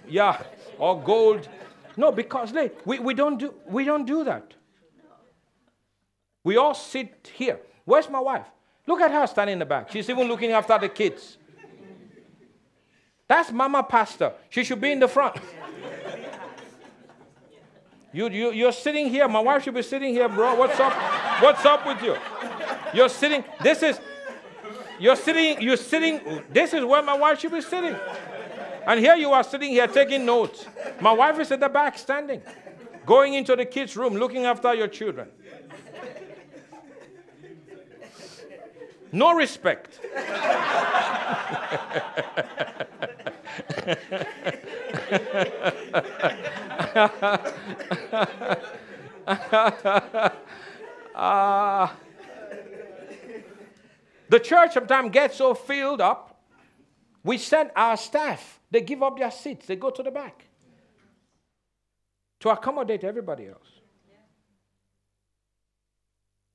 yeah, 0.08 0.42
or 0.78 1.02
gold. 1.02 1.48
No, 1.98 2.12
because 2.12 2.54
we, 2.86 3.00
we, 3.00 3.14
don't 3.14 3.38
do, 3.38 3.54
we 3.68 3.84
don't 3.84 4.06
do 4.06 4.24
that. 4.24 4.54
We 6.44 6.58
all 6.58 6.74
sit 6.74 7.32
here. 7.34 7.60
Where's 7.86 8.10
my 8.10 8.20
wife? 8.20 8.46
Look 8.88 9.02
at 9.02 9.12
her 9.12 9.26
standing 9.28 9.54
in 9.54 9.60
the 9.60 9.66
back. 9.66 9.92
She's 9.92 10.10
even 10.10 10.28
looking 10.28 10.52
after 10.52 10.78
the 10.78 10.90
kids. 10.90 11.38
That's 13.28 13.52
Mama 13.52 13.84
Pastor. 13.84 14.34
She 14.50 14.64
should 14.64 14.80
be 14.80 14.92
in 14.92 15.00
the 15.00 15.08
front. 15.08 15.38
You, 18.14 18.30
you, 18.30 18.52
you're 18.52 18.72
sitting 18.72 19.10
here. 19.10 19.28
My 19.28 19.40
wife 19.40 19.64
should 19.64 19.74
be 19.74 19.82
sitting 19.82 20.14
here, 20.14 20.30
bro. 20.30 20.56
What's 20.56 20.80
up? 20.80 20.94
What's 21.42 21.66
up 21.66 21.86
with 21.86 22.02
you? 22.02 22.16
You're 22.94 23.10
sitting. 23.10 23.44
This 23.62 23.84
is. 23.84 24.00
You're 25.00 25.18
sitting. 25.18 25.62
You're 25.62 25.76
sitting. 25.76 26.22
This 26.50 26.74
is 26.74 26.86
where 26.86 27.02
my 27.02 27.18
wife 27.18 27.40
should 27.40 27.52
be 27.52 27.62
sitting. 27.62 27.96
And 28.88 29.00
here 29.00 29.16
you 29.16 29.32
are 29.32 29.44
sitting 29.44 29.72
here 29.72 29.88
taking 29.88 30.26
notes. 30.26 30.66
My 31.00 31.12
wife 31.12 31.40
is 31.40 31.52
at 31.52 31.60
the 31.60 31.70
back 31.70 31.98
standing, 31.98 32.42
going 33.06 33.34
into 33.34 33.56
the 33.56 33.66
kids' 33.66 33.98
room, 33.98 34.16
looking 34.16 34.46
after 34.46 34.74
your 34.74 34.88
children. 34.88 35.30
No 39.12 39.34
respect. 39.34 40.00
uh, 51.16 51.88
the 54.30 54.40
church 54.40 54.74
sometimes 54.74 55.12
gets 55.12 55.38
so 55.38 55.54
filled 55.54 56.02
up, 56.02 56.42
we 57.24 57.38
send 57.38 57.72
our 57.76 57.96
staff 57.96 58.60
they 58.76 58.82
give 58.82 59.02
up 59.02 59.18
their 59.18 59.32
seats, 59.32 59.68
they 59.68 59.78
go 59.78 59.90
to 59.90 60.04
the 60.04 60.12
back 60.12 60.48
to 62.42 62.50
accommodate 62.50 63.06
everybody 63.06 63.48
else. 63.48 63.70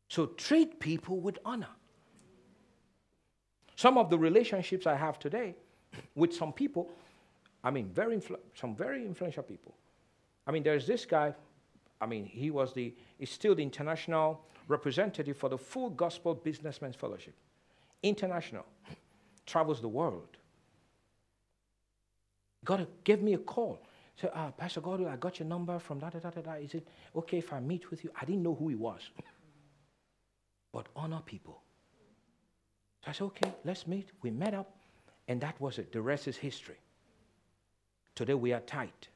So 0.09 0.27
treat 0.27 0.79
people 0.79 1.19
with 1.21 1.39
honor. 1.47 1.71
Some 3.75 3.97
of 3.97 4.11
the 4.11 4.19
relationships 4.19 4.87
I 4.87 4.97
have 4.97 5.19
today 5.19 5.55
with 6.15 6.35
some 6.35 6.53
people, 6.53 6.91
I 7.65 7.71
mean, 7.71 7.89
very 7.89 8.19
influ- 8.19 8.41
some 8.55 8.77
very 8.77 9.07
influential 9.07 9.43
people. 9.43 9.75
I 10.47 10.51
mean, 10.51 10.63
there's 10.63 10.87
this 10.87 11.07
guy, 11.07 11.35
I 12.03 12.07
mean, 12.07 12.27
he 12.27 12.51
was 12.51 12.75
the, 12.75 12.93
he's 13.19 13.31
still 13.31 13.55
the 13.55 13.63
international 13.63 14.45
representative 14.69 15.39
for 15.39 15.49
the 15.49 15.57
Full 15.57 15.89
Gospel 15.89 16.35
Businessmen's 16.35 16.97
Fellowship. 16.97 17.35
International. 18.03 18.67
Travels 19.47 19.81
the 19.81 19.89
world. 19.89 20.37
God 22.65 22.87
gave 23.05 23.23
me 23.23 23.35
a 23.35 23.39
call. 23.39 23.83
Said, 24.17 24.31
ah, 24.35 24.51
Pastor 24.51 24.81
God, 24.81 25.07
I 25.07 25.17
got 25.17 25.39
your 25.39 25.49
number 25.49 25.79
from 25.79 25.99
da 25.99 26.11
da 26.11 26.19
da 26.19 26.31
da 26.31 26.41
da. 26.43 26.53
Is 26.55 26.75
it 26.75 26.87
okay 27.17 27.39
if 27.39 27.53
I 27.53 27.61
meet 27.61 27.91
with 27.91 28.05
you? 28.05 28.11
I 28.21 28.25
didn't 28.25 28.43
know 28.43 28.55
who 28.55 28.69
he 28.69 28.75
was. 28.75 29.01
but 30.73 30.87
honor 30.95 31.23
people. 31.25 31.63
So 33.05 33.11
I 33.11 33.13
said, 33.13 33.25
okay, 33.25 33.53
let's 33.65 33.87
meet. 33.87 34.11
We 34.23 34.31
met 34.31 34.53
up, 34.53 34.77
and 35.29 35.41
that 35.41 35.59
was 35.61 35.79
it. 35.79 35.93
The 35.93 36.03
rest 36.03 36.29
is 36.29 36.37
history. 36.37 36.77
Today 38.15 38.35
we 38.35 38.53
are 38.53 38.61
tight. 38.61 39.09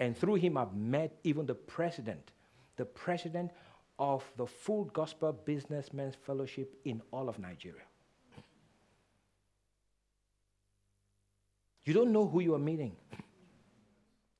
And 0.00 0.16
through 0.16 0.34
him, 0.36 0.56
I've 0.56 0.74
met 0.74 1.18
even 1.24 1.46
the 1.46 1.54
president, 1.54 2.30
the 2.76 2.84
president 2.84 3.50
of 3.98 4.22
the 4.36 4.46
Full 4.46 4.84
Gospel 4.84 5.32
Businessmen's 5.32 6.14
Fellowship 6.14 6.76
in 6.84 7.02
all 7.10 7.28
of 7.28 7.38
Nigeria. 7.38 7.87
You 11.84 11.94
don't 11.94 12.12
know 12.12 12.26
who 12.26 12.40
you 12.40 12.54
are 12.54 12.58
meeting. 12.58 12.96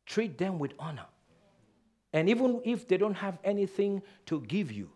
Treat 0.07 0.39
them 0.39 0.59
with 0.59 0.73
honor. 0.79 1.07
And 2.13 2.29
even 2.29 2.61
if 2.65 2.89
they 2.89 2.97
don't 2.97 3.15
have 3.15 3.39
anything 3.45 4.03
to 4.27 4.41
give 4.41 4.73
you, 4.73 4.91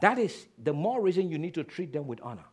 that 0.00 0.18
is 0.18 0.46
the 0.62 0.72
more 0.72 1.00
reason 1.00 1.30
you 1.30 1.38
need 1.38 1.54
to 1.54 1.64
treat 1.64 1.92
them 1.92 2.06
with 2.06 2.20
honor. 2.22 2.44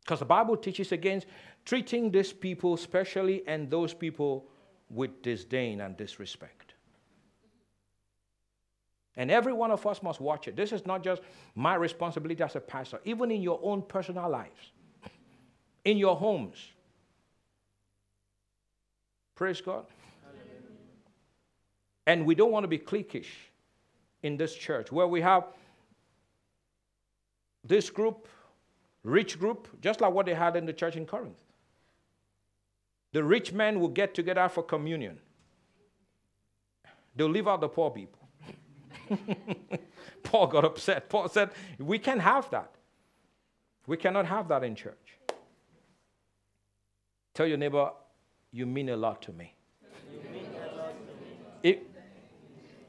Because 0.00 0.18
the 0.18 0.26
Bible 0.26 0.56
teaches 0.56 0.92
against 0.92 1.26
treating 1.64 2.10
these 2.10 2.32
people, 2.32 2.74
especially 2.74 3.42
and 3.46 3.70
those 3.70 3.94
people, 3.94 4.46
with 4.90 5.22
disdain 5.22 5.80
and 5.80 5.96
disrespect. 5.96 6.73
And 9.16 9.30
every 9.30 9.52
one 9.52 9.70
of 9.70 9.86
us 9.86 10.02
must 10.02 10.20
watch 10.20 10.48
it. 10.48 10.56
This 10.56 10.72
is 10.72 10.86
not 10.86 11.04
just 11.04 11.22
my 11.54 11.74
responsibility 11.74 12.42
as 12.42 12.56
a 12.56 12.60
pastor, 12.60 13.00
even 13.04 13.30
in 13.30 13.42
your 13.42 13.60
own 13.62 13.82
personal 13.82 14.28
lives, 14.28 14.72
in 15.84 15.96
your 15.96 16.16
homes. 16.16 16.56
Praise 19.34 19.60
God. 19.60 19.86
And 22.06 22.26
we 22.26 22.34
don't 22.34 22.50
want 22.50 22.64
to 22.64 22.68
be 22.68 22.78
cliquish 22.78 23.30
in 24.22 24.36
this 24.36 24.54
church 24.54 24.92
where 24.92 25.06
we 25.06 25.20
have 25.20 25.44
this 27.62 27.88
group, 27.88 28.28
rich 29.02 29.38
group, 29.38 29.68
just 29.80 30.00
like 30.00 30.12
what 30.12 30.26
they 30.26 30.34
had 30.34 30.56
in 30.56 30.66
the 30.66 30.72
church 30.72 30.96
in 30.96 31.06
Corinth. 31.06 31.36
The 33.12 33.22
rich 33.22 33.52
men 33.52 33.80
will 33.80 33.88
get 33.88 34.12
together 34.14 34.48
for 34.48 34.62
communion, 34.62 35.18
they'll 37.14 37.28
leave 37.28 37.46
out 37.46 37.60
the 37.60 37.68
poor 37.68 37.90
people. 37.90 38.23
Paul 40.22 40.46
got 40.46 40.64
upset. 40.64 41.08
Paul 41.08 41.28
said, 41.28 41.50
We 41.78 41.98
can't 41.98 42.20
have 42.20 42.50
that. 42.50 42.70
We 43.86 43.96
cannot 43.96 44.26
have 44.26 44.48
that 44.48 44.64
in 44.64 44.74
church. 44.74 45.18
Tell 47.34 47.46
your 47.46 47.58
neighbor, 47.58 47.90
You 48.52 48.66
mean 48.66 48.88
a 48.88 48.96
lot 48.96 49.22
to 49.22 49.32
me. 49.32 49.54
It, 51.62 51.86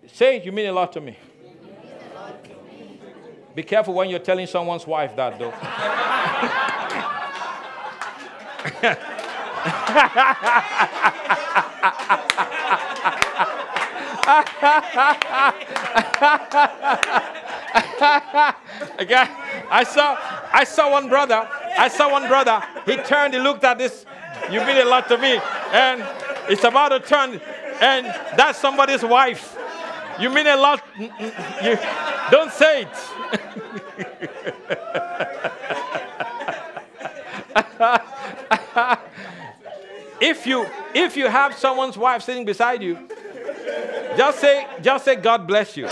say 0.07 0.43
You 0.43 0.51
mean 0.51 0.68
a 0.68 0.72
lot 0.72 0.93
to 0.93 1.01
me. 1.01 1.18
Be 3.55 3.63
careful 3.63 3.93
when 3.93 4.09
you're 4.09 4.20
telling 4.20 4.47
someone's 4.47 4.86
wife 4.86 5.16
that, 5.16 5.39
though. 5.39 5.53
Again, 18.97 19.30
I 19.69 19.86
saw, 19.88 20.17
I 20.51 20.63
saw 20.63 20.91
one 20.91 21.09
brother. 21.09 21.47
I 21.78 21.89
saw 21.89 22.11
one 22.11 22.28
brother. 22.28 22.59
He 22.88 22.97
turned, 22.97 23.36
he 23.36 23.39
looked 23.39 23.63
at 23.63 23.78
this 23.78 24.03
You 24.51 24.61
mean 24.61 24.78
a 24.78 24.86
lot 24.86 25.07
to 25.09 25.19
me. 25.19 25.39
And 25.71 26.03
it's 26.49 26.63
about 26.63 26.89
to 26.89 27.01
turn, 27.01 27.39
and 27.82 28.07
that's 28.36 28.57
somebody's 28.57 29.03
wife. 29.03 29.55
You 30.19 30.32
mean 30.32 30.47
a 30.47 30.55
lot. 30.55 30.82
You, 30.97 31.78
don't 32.32 32.51
say 32.51 32.82
it. 32.82 32.88
if 40.21 40.47
you 40.47 40.65
if 40.93 41.17
you 41.17 41.28
have 41.28 41.53
someone's 41.55 41.97
wife 41.97 42.21
sitting 42.23 42.45
beside 42.45 42.82
you, 42.82 43.09
just 44.18 44.39
say 44.39 44.68
just 44.82 45.05
say 45.05 45.16
God 45.28 45.47
bless 45.47 45.78
you. 45.78 45.86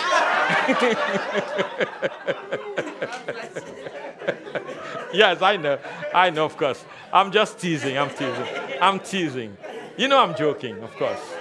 yes, 5.13 5.41
I 5.41 5.57
know. 5.57 5.79
I 6.13 6.29
know, 6.29 6.45
of 6.45 6.57
course. 6.57 6.83
I'm 7.11 7.31
just 7.31 7.59
teasing. 7.59 7.97
I'm 7.97 8.09
teasing. 8.09 8.47
I'm 8.81 8.99
teasing. 8.99 9.57
You 9.97 10.07
know 10.07 10.19
I'm 10.19 10.35
joking, 10.35 10.81
of 10.83 10.95
course. 10.95 11.33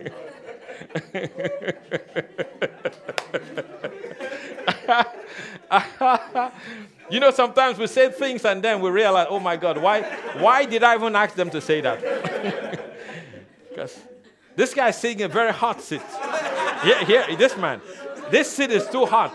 you 7.10 7.20
know, 7.20 7.30
sometimes 7.30 7.78
we 7.78 7.86
say 7.86 8.10
things 8.10 8.44
and 8.44 8.62
then 8.62 8.80
we 8.80 8.90
realize, 8.90 9.26
oh 9.30 9.40
my 9.40 9.56
God, 9.56 9.78
why, 9.78 10.02
why 10.38 10.64
did 10.64 10.82
I 10.82 10.94
even 10.94 11.14
ask 11.16 11.34
them 11.34 11.50
to 11.50 11.60
say 11.60 11.80
that? 11.80 12.00
because 13.68 13.98
this 14.56 14.74
guy 14.74 14.88
is 14.88 14.96
sitting 14.96 15.20
in 15.20 15.26
a 15.26 15.32
very 15.32 15.52
hot 15.52 15.80
seat. 15.80 16.02
Here, 16.82 17.04
here, 17.04 17.36
this 17.36 17.56
man. 17.56 17.80
This 18.30 18.50
seat 18.50 18.70
is 18.70 18.86
too 18.88 19.06
hot. 19.06 19.32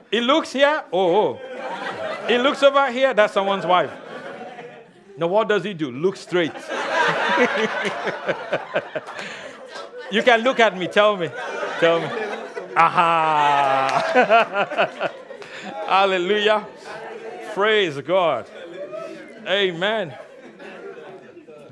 he 0.10 0.20
looks 0.20 0.52
here, 0.52 0.84
oh, 0.92 1.16
oh. 1.16 1.40
He 2.28 2.38
looks 2.38 2.62
over 2.62 2.90
here, 2.90 3.14
that's 3.14 3.32
someone's 3.32 3.66
wife. 3.66 3.90
Now, 5.16 5.26
what 5.28 5.48
does 5.48 5.64
he 5.64 5.74
do? 5.74 5.90
Look 5.90 6.16
straight. 6.16 6.52
you 10.10 10.22
can 10.22 10.40
look 10.40 10.60
at 10.60 10.76
me, 10.76 10.88
tell 10.88 11.16
me. 11.16 11.28
Tell 11.80 12.00
me. 12.00 12.06
Aha. 12.76 14.02
Hallelujah. 15.86 16.66
Praise 17.54 18.00
God. 18.00 18.46
Amen. 19.46 20.14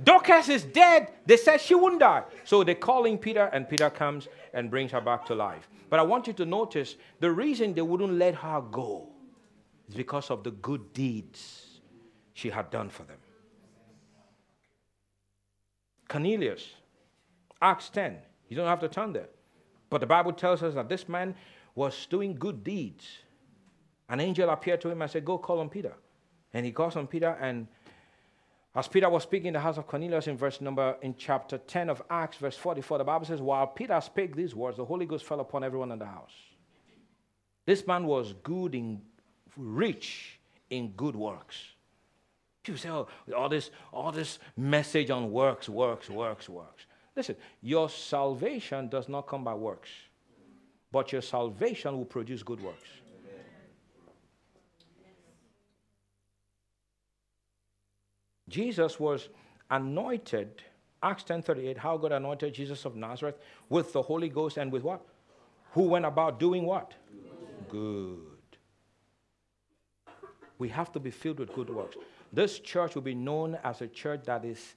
Dorcas 0.03 0.49
is 0.49 0.65
dead. 0.65 1.13
They 1.27 1.37
said 1.37 1.61
she 1.61 1.75
wouldn't 1.75 2.01
die. 2.01 2.25
So 2.45 2.65
they're 2.65 2.75
calling 2.75 3.19
Peter, 3.19 3.51
and 3.53 3.69
Peter 3.69 3.91
comes 3.91 4.29
and 4.53 4.71
brings 4.71 4.93
her 4.93 5.01
back 5.01 5.27
to 5.27 5.35
life. 5.35 5.69
But 5.89 6.01
I 6.01 6.03
want 6.03 6.27
you 6.27 6.33
to 6.35 6.47
notice 6.47 6.97
the 7.19 7.31
reason 7.31 7.75
they 7.75 7.83
wouldn't 7.83 8.13
let 8.13 8.35
her 8.37 8.61
go 8.61 9.09
is 9.89 9.95
because 9.95 10.31
of 10.31 10.45
the 10.45 10.53
good 10.53 10.93
deeds 10.93 11.81
she 12.35 12.49
had 12.49 12.71
done 12.71 12.89
for 12.89 13.03
them. 13.03 13.19
Cornelius, 16.09 16.75
Acts 17.61 17.89
10. 17.91 18.17
You 18.49 18.57
don't 18.57 18.67
have 18.67 18.81
to 18.81 18.89
turn 18.89 19.13
there. 19.13 19.29
But 19.91 20.01
the 20.01 20.07
Bible 20.07 20.33
tells 20.33 20.63
us 20.63 20.75
that 20.75 20.89
this 20.89 21.09
man 21.09 21.35
was 21.75 22.07
doing 22.07 22.35
good 22.35 22.65
deeds. 22.65 23.07
An 24.09 24.21
angel 24.21 24.51
appeared 24.51 24.81
to 24.83 24.91
him 24.91 25.03
and 25.03 25.11
said, 25.11 25.25
Go 25.25 25.39
call 25.39 25.61
on 25.61 25.69
Peter. 25.69 25.95
And 26.53 26.67
he 26.67 26.73
calls 26.73 26.97
on 26.97 27.07
Peter, 27.07 27.37
and 27.41 27.69
as 28.75 28.87
Peter 28.87 29.11
was 29.11 29.25
speaking 29.25 29.49
in 29.49 29.55
the 29.55 29.61
house 29.61 29.79
of 29.79 29.87
Cornelius 29.87 30.29
in 30.29 30.37
verse 30.37 30.61
number 30.61 30.97
in 31.03 31.15
chapter 31.17 31.59
10 31.59 31.91
of 31.91 32.03
Acts, 32.09 32.37
verse 32.37 32.57
44, 32.57 32.99
the 32.99 33.05
Bible 33.05 33.27
says, 33.27 33.41
While 33.41 33.67
Peter 33.67 34.01
spake 34.01 34.37
these 34.37 34.55
words, 34.55 34.77
the 34.77 34.85
Holy 34.85 35.07
Ghost 35.07 35.25
fell 35.25 35.41
upon 35.41 35.65
everyone 35.65 35.91
in 35.91 35.99
the 35.99 36.07
house. 36.07 36.33
This 37.67 37.87
man 37.87 38.07
was 38.07 38.35
good 38.45 38.75
in 38.75 39.03
rich 39.57 40.39
in 40.71 40.93
good 40.93 41.17
works. 41.17 41.57
People 42.63 42.79
say, 42.79 42.91
oh, 42.91 43.09
all 43.37 43.49
this, 43.49 43.71
all 43.93 44.13
this 44.13 44.39
message 44.57 45.11
on 45.11 45.33
works, 45.33 45.69
works, 45.69 46.09
works, 46.09 46.49
works. 46.49 46.87
Listen, 47.17 47.37
your 47.61 47.89
salvation 47.89 48.89
does 48.89 49.09
not 49.09 49.27
come 49.27 49.43
by 49.43 49.55
works, 49.55 49.91
but 50.93 51.11
your 51.11 51.23
salvation 51.23 51.97
will 51.97 52.05
produce 52.05 52.43
good 52.43 52.63
works. 52.63 52.89
Jesus 58.51 58.99
was 59.01 59.29
anointed, 59.71 60.63
Acts 61.03 61.23
10:38, 61.25 61.79
how 61.79 61.97
God 61.97 62.13
anointed 62.13 62.53
Jesus 62.53 62.85
of 62.85 62.97
Nazareth 62.97 63.39
with 63.69 63.93
the 63.93 64.03
Holy 64.03 64.29
Ghost 64.29 64.59
and 64.59 64.71
with 64.71 64.83
what? 64.83 65.01
Who 65.73 65.85
went 65.85 66.05
about 66.05 66.41
doing 66.41 66.67
what? 66.67 66.93
Good. 67.69 68.19
We 70.59 70.69
have 70.69 70.93
to 70.93 71.01
be 71.01 71.11
filled 71.11 71.39
with 71.39 71.55
good 71.55 71.71
works. 71.71 71.97
This 72.33 72.59
church 72.59 72.95
will 72.95 73.03
be 73.03 73.15
known 73.15 73.57
as 73.65 73.81
a 73.81 73.89
church 73.89 74.25
that 74.25 74.45
is 74.45 74.75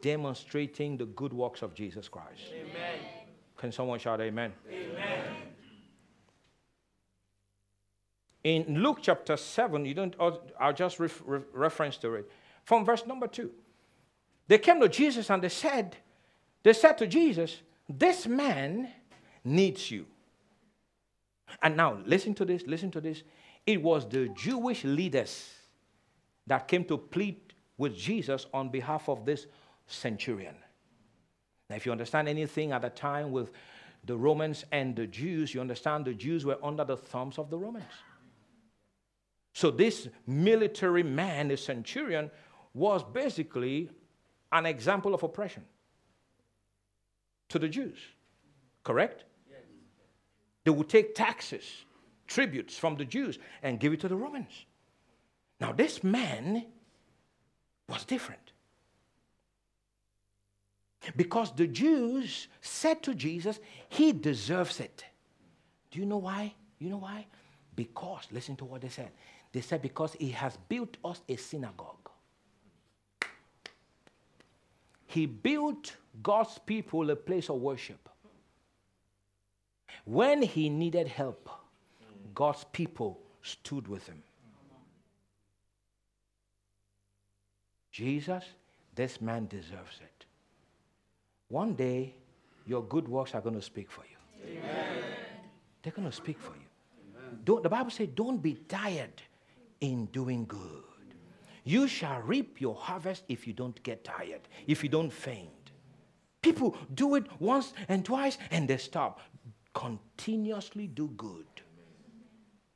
demonstrating 0.00 0.96
the 0.96 1.06
good 1.06 1.32
works 1.32 1.62
of 1.62 1.74
Jesus 1.74 2.08
Christ. 2.08 2.52
Amen. 2.52 2.98
Can 3.56 3.72
someone 3.72 3.98
shout 3.98 4.20
amen? 4.20 4.52
Amen. 4.70 5.24
In 8.44 8.80
Luke 8.80 8.98
chapter 9.02 9.36
7, 9.36 9.84
you 9.84 9.94
don't, 9.94 10.14
I'll 10.60 10.72
just 10.72 11.00
ref, 11.00 11.20
reference 11.26 11.96
to 11.98 12.14
it. 12.14 12.30
From 12.66 12.84
verse 12.84 13.06
number 13.06 13.28
2. 13.28 13.50
They 14.48 14.58
came 14.58 14.80
to 14.80 14.88
Jesus 14.88 15.30
and 15.30 15.42
they 15.42 15.48
said, 15.48 15.96
they 16.62 16.72
said 16.72 16.98
to 16.98 17.06
Jesus, 17.06 17.60
This 17.88 18.26
man 18.26 18.90
needs 19.44 19.88
you. 19.88 20.06
And 21.62 21.76
now, 21.76 22.00
listen 22.04 22.34
to 22.34 22.44
this, 22.44 22.64
listen 22.66 22.90
to 22.90 23.00
this. 23.00 23.22
It 23.64 23.80
was 23.80 24.08
the 24.08 24.28
Jewish 24.36 24.82
leaders 24.82 25.48
that 26.48 26.66
came 26.66 26.84
to 26.86 26.98
plead 26.98 27.54
with 27.78 27.96
Jesus 27.96 28.46
on 28.52 28.68
behalf 28.70 29.08
of 29.08 29.24
this 29.24 29.46
centurion. 29.86 30.56
Now, 31.70 31.76
if 31.76 31.86
you 31.86 31.92
understand 31.92 32.28
anything 32.28 32.72
at 32.72 32.82
the 32.82 32.90
time 32.90 33.30
with 33.30 33.52
the 34.04 34.16
Romans 34.16 34.64
and 34.72 34.96
the 34.96 35.06
Jews, 35.06 35.54
you 35.54 35.60
understand 35.60 36.04
the 36.04 36.14
Jews 36.14 36.44
were 36.44 36.58
under 36.64 36.84
the 36.84 36.96
thumbs 36.96 37.38
of 37.38 37.48
the 37.48 37.58
Romans. 37.58 37.84
So, 39.52 39.70
this 39.70 40.08
military 40.26 41.04
man, 41.04 41.46
the 41.48 41.56
centurion, 41.56 42.30
was 42.76 43.02
basically 43.02 43.88
an 44.52 44.66
example 44.66 45.14
of 45.14 45.22
oppression 45.22 45.64
to 47.48 47.58
the 47.58 47.68
Jews. 47.68 47.98
Correct? 48.84 49.24
They 50.64 50.70
would 50.70 50.88
take 50.88 51.14
taxes, 51.14 51.64
tributes 52.26 52.76
from 52.76 52.96
the 52.96 53.04
Jews, 53.04 53.38
and 53.62 53.80
give 53.80 53.92
it 53.92 54.00
to 54.00 54.08
the 54.08 54.16
Romans. 54.16 54.66
Now, 55.58 55.72
this 55.72 56.04
man 56.04 56.66
was 57.88 58.04
different. 58.04 58.52
Because 61.16 61.52
the 61.52 61.66
Jews 61.66 62.48
said 62.60 63.02
to 63.04 63.14
Jesus, 63.14 63.58
He 63.88 64.12
deserves 64.12 64.80
it. 64.80 65.04
Do 65.90 65.98
you 66.00 66.04
know 66.04 66.18
why? 66.18 66.52
You 66.78 66.90
know 66.90 66.98
why? 66.98 67.26
Because, 67.74 68.26
listen 68.32 68.56
to 68.56 68.64
what 68.64 68.82
they 68.82 68.88
said. 68.88 69.10
They 69.52 69.60
said, 69.60 69.80
Because 69.80 70.14
He 70.14 70.30
has 70.32 70.58
built 70.68 70.96
us 71.04 71.22
a 71.28 71.36
synagogue. 71.36 72.05
He 75.16 75.24
built 75.24 75.96
God's 76.22 76.58
people 76.58 77.10
a 77.10 77.16
place 77.16 77.48
of 77.48 77.56
worship. 77.56 78.06
When 80.04 80.42
He 80.42 80.68
needed 80.68 81.08
help, 81.08 81.48
God's 82.34 82.64
people 82.70 83.18
stood 83.40 83.88
with 83.88 84.06
Him. 84.06 84.22
Jesus, 87.90 88.44
this 88.94 89.22
man 89.22 89.46
deserves 89.46 90.00
it. 90.02 90.26
One 91.48 91.72
day, 91.72 92.14
your 92.66 92.82
good 92.82 93.08
works 93.08 93.34
are 93.34 93.40
going 93.40 93.54
to 93.54 93.62
speak 93.62 93.90
for 93.90 94.04
you. 94.10 94.58
Amen. 94.58 95.02
They're 95.82 95.94
going 95.94 96.10
to 96.10 96.14
speak 96.14 96.38
for 96.38 96.52
you. 96.52 96.68
Don't, 97.42 97.62
the 97.62 97.70
Bible 97.70 97.90
says, 97.90 98.08
don't 98.14 98.42
be 98.42 98.52
tired 98.68 99.22
in 99.80 100.04
doing 100.12 100.44
good. 100.44 100.84
You 101.66 101.88
shall 101.88 102.20
reap 102.20 102.60
your 102.60 102.76
harvest 102.76 103.24
if 103.28 103.44
you 103.44 103.52
don't 103.52 103.82
get 103.82 104.04
tired, 104.04 104.42
if 104.68 104.84
you 104.84 104.88
don't 104.88 105.12
faint. 105.12 105.50
People 106.40 106.76
do 106.94 107.16
it 107.16 107.24
once 107.40 107.72
and 107.88 108.04
twice 108.04 108.38
and 108.52 108.68
they 108.68 108.76
stop. 108.76 109.20
Continuously 109.74 110.86
do 110.86 111.08
good. 111.16 111.44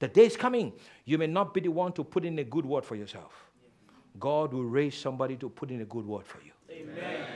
The 0.01 0.09
day 0.09 0.27
is 0.27 0.37
coming. 0.37 0.73
You 1.05 1.19
may 1.19 1.29
not 1.29 1.55
be 1.55 1.61
the 1.61 1.69
one 1.69 1.93
to 1.93 2.03
put 2.03 2.25
in 2.25 2.37
a 2.41 2.43
good 2.45 2.67
word 2.67 2.85
for 2.85 2.97
yourself. 2.97 3.33
God 4.19 4.53
will 4.53 4.65
raise 4.65 4.97
somebody 4.97 5.37
to 5.37 5.49
put 5.49 5.71
in 5.71 5.83
a 5.83 5.85
good 5.85 6.05
word 6.05 6.27
for 6.27 6.41
you. 6.43 6.51
Amen. 6.69 7.27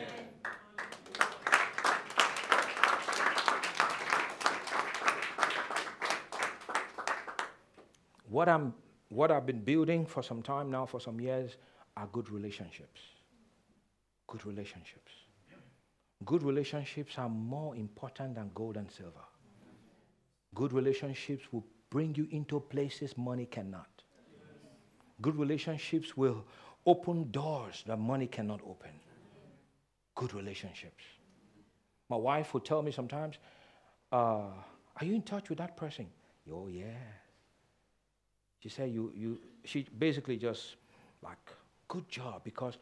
What, 8.29 8.49
I'm, 8.49 8.75
what 9.09 9.31
I've 9.31 9.47
been 9.47 9.63
building 9.63 10.07
for 10.07 10.23
some 10.23 10.43
time 10.43 10.71
now, 10.71 10.87
for 10.87 11.01
some 11.01 11.21
years, 11.21 11.57
are 11.97 12.09
good 12.13 12.31
relationships. 12.31 13.01
Good 14.27 14.45
relationships. 14.47 15.13
Good 16.25 16.43
relationships 16.43 17.19
are 17.19 17.29
more 17.29 17.77
important 17.77 18.35
than 18.37 18.51
gold 18.55 18.77
and 18.77 18.91
silver. 18.91 19.27
Good 20.55 20.73
relationships 20.73 21.53
will 21.53 21.65
bring 21.91 22.15
you 22.15 22.27
into 22.31 22.61
places 22.61 23.17
money 23.19 23.47
cannot. 23.47 23.89
Good 25.21 25.37
relationships 25.37 26.17
will 26.17 26.45
open 26.87 27.31
doors 27.31 27.85
that 27.87 27.99
money 27.99 28.27
cannot 28.27 28.61
open. 28.67 28.91
Good 30.15 30.35
relationships. 30.35 31.05
My 32.09 32.17
wife 32.17 32.55
will 32.55 32.61
tell 32.61 32.83
me 32.83 32.93
sometimes, 32.93 33.37
uh, 34.13 34.51
Are 34.97 35.05
you 35.05 35.15
in 35.15 35.23
touch 35.23 35.49
with 35.49 35.59
that 35.59 35.77
person? 35.77 36.07
Oh, 36.53 36.69
yeah. 36.69 37.24
She 38.65 38.71
said, 38.71 38.91
you, 38.91 39.13
you, 39.15 39.39
she 39.65 39.87
basically 39.99 40.39
just 40.39 40.77
like, 41.23 41.37
Good 41.87 42.09
job, 42.09 42.43
because 42.45 42.79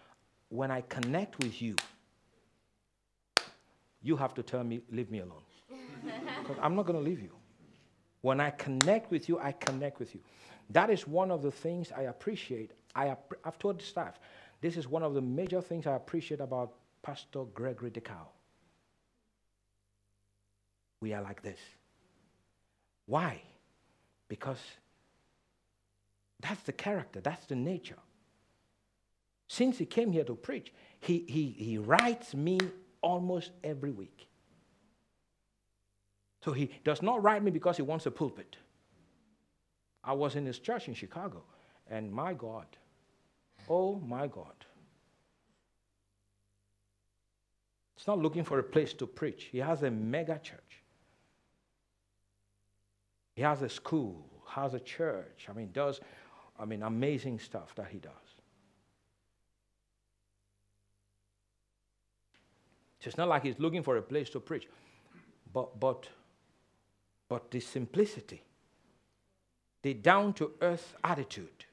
when 0.48 0.70
I 0.70 0.82
connect 0.82 1.40
with 1.40 1.60
you, 1.60 1.74
you 4.00 4.16
have 4.16 4.32
to 4.34 4.44
tell 4.44 4.62
me, 4.62 4.80
Leave 4.92 5.10
me 5.10 5.18
alone. 5.18 5.42
Because 6.40 6.56
I'm 6.62 6.76
not 6.76 6.86
going 6.86 6.98
to 6.98 7.04
leave 7.04 7.20
you. 7.20 7.34
When 8.20 8.40
I 8.40 8.50
connect 8.50 9.10
with 9.10 9.28
you, 9.28 9.40
I 9.40 9.50
connect 9.50 9.98
with 9.98 10.14
you. 10.14 10.20
That 10.70 10.88
is 10.88 11.08
one 11.08 11.32
of 11.32 11.42
the 11.42 11.50
things 11.50 11.90
I 11.90 12.02
appreciate. 12.02 12.70
I, 12.94 13.16
I've 13.44 13.58
told 13.58 13.80
the 13.80 13.84
staff, 13.84 14.20
this 14.60 14.76
is 14.76 14.86
one 14.86 15.02
of 15.02 15.14
the 15.14 15.20
major 15.20 15.60
things 15.60 15.88
I 15.88 15.96
appreciate 15.96 16.38
about 16.40 16.74
Pastor 17.02 17.42
Gregory 17.54 17.90
Dickow. 17.90 18.28
We 21.00 21.12
are 21.12 21.22
like 21.22 21.42
this. 21.42 21.58
Why? 23.06 23.42
Because 24.28 24.60
that's 26.42 26.62
the 26.62 26.72
character, 26.72 27.20
that's 27.20 27.46
the 27.46 27.56
nature. 27.56 27.98
Since 29.48 29.78
he 29.78 29.86
came 29.86 30.12
here 30.12 30.24
to 30.24 30.34
preach, 30.34 30.72
he, 31.00 31.24
he, 31.28 31.54
he 31.56 31.78
writes 31.78 32.34
me 32.34 32.58
almost 33.00 33.52
every 33.64 33.90
week. 33.90 34.28
So 36.44 36.52
he 36.52 36.70
does 36.84 37.02
not 37.02 37.22
write 37.22 37.42
me 37.42 37.50
because 37.50 37.76
he 37.76 37.82
wants 37.82 38.06
a 38.06 38.10
pulpit. 38.10 38.56
I 40.04 40.12
was 40.12 40.34
in 40.34 40.44
his 40.44 40.58
church 40.58 40.88
in 40.88 40.94
Chicago, 40.94 41.42
and 41.88 42.12
my 42.12 42.34
God, 42.34 42.66
oh 43.68 43.96
my 44.04 44.26
God. 44.26 44.66
He's 47.96 48.08
not 48.08 48.18
looking 48.18 48.42
for 48.42 48.58
a 48.58 48.64
place 48.64 48.92
to 48.94 49.06
preach. 49.06 49.44
He 49.52 49.58
has 49.58 49.84
a 49.84 49.90
mega 49.90 50.40
church. 50.42 50.82
He 53.34 53.42
has 53.42 53.62
a 53.62 53.68
school, 53.68 54.26
has 54.48 54.74
a 54.74 54.80
church. 54.80 55.46
I 55.48 55.52
mean, 55.52 55.70
does, 55.72 56.00
I 56.62 56.64
mean, 56.64 56.84
amazing 56.84 57.40
stuff 57.40 57.74
that 57.74 57.88
he 57.90 57.98
does. 57.98 58.12
It's 63.00 63.16
not 63.16 63.26
like 63.26 63.42
he's 63.42 63.58
looking 63.58 63.82
for 63.82 63.96
a 63.96 64.02
place 64.02 64.30
to 64.30 64.38
preach, 64.38 64.68
but, 65.52 65.80
but, 65.80 66.08
but 67.28 67.50
the 67.50 67.58
simplicity, 67.58 68.44
the 69.82 69.92
down 69.92 70.34
to 70.34 70.52
earth 70.60 70.94
attitude. 71.02 71.64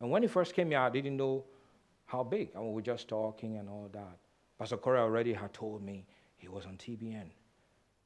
And 0.00 0.08
when 0.08 0.22
he 0.22 0.28
first 0.28 0.54
came 0.54 0.70
here, 0.70 0.78
I 0.78 0.90
didn't 0.90 1.16
know 1.16 1.46
how 2.04 2.22
big. 2.22 2.50
I 2.54 2.60
mean, 2.60 2.68
we 2.68 2.74
were 2.74 2.80
just 2.80 3.08
talking 3.08 3.56
and 3.56 3.68
all 3.68 3.90
that. 3.92 4.18
Pastor 4.56 4.76
Corey 4.76 5.00
already 5.00 5.32
had 5.32 5.52
told 5.52 5.82
me 5.82 6.06
he 6.36 6.46
was 6.46 6.64
on 6.64 6.76
TBN 6.76 7.26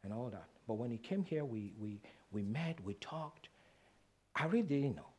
and 0.02 0.12
all 0.14 0.30
that. 0.30 0.48
But 0.66 0.74
when 0.74 0.90
he 0.90 0.96
came 0.96 1.24
here, 1.24 1.44
we, 1.44 1.74
we, 1.78 2.00
we 2.32 2.40
met, 2.40 2.82
we 2.82 2.94
talked. 2.94 3.50
I 4.34 4.46
really 4.46 4.62
didn't 4.62 4.96
know. 4.96 5.09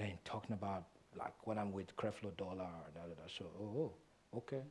Then 0.00 0.18
talking 0.24 0.54
about 0.54 0.84
like 1.18 1.34
when 1.46 1.58
I'm 1.58 1.72
with 1.72 1.94
Creflo 1.94 2.34
Dollar, 2.38 2.70
da, 2.94 3.00
da. 3.02 3.26
so 3.28 3.44
oh, 3.60 3.64
oh 3.64 3.92
okay. 4.38 4.62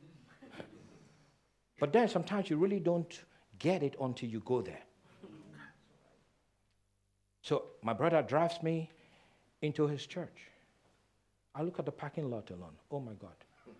but 1.78 1.92
then 1.92 2.08
sometimes 2.08 2.50
you 2.50 2.56
really 2.56 2.80
don't 2.80 3.22
get 3.60 3.84
it 3.84 3.94
until 4.00 4.28
you 4.28 4.40
go 4.40 4.60
there. 4.60 4.82
So 7.42 7.66
my 7.80 7.92
brother 7.92 8.22
drives 8.22 8.60
me 8.60 8.90
into 9.62 9.86
his 9.86 10.04
church. 10.04 10.48
I 11.54 11.62
look 11.62 11.78
at 11.78 11.84
the 11.84 11.92
parking 11.92 12.28
lot 12.28 12.50
alone. 12.50 12.74
Oh 12.90 12.98
my 12.98 13.12
God. 13.12 13.38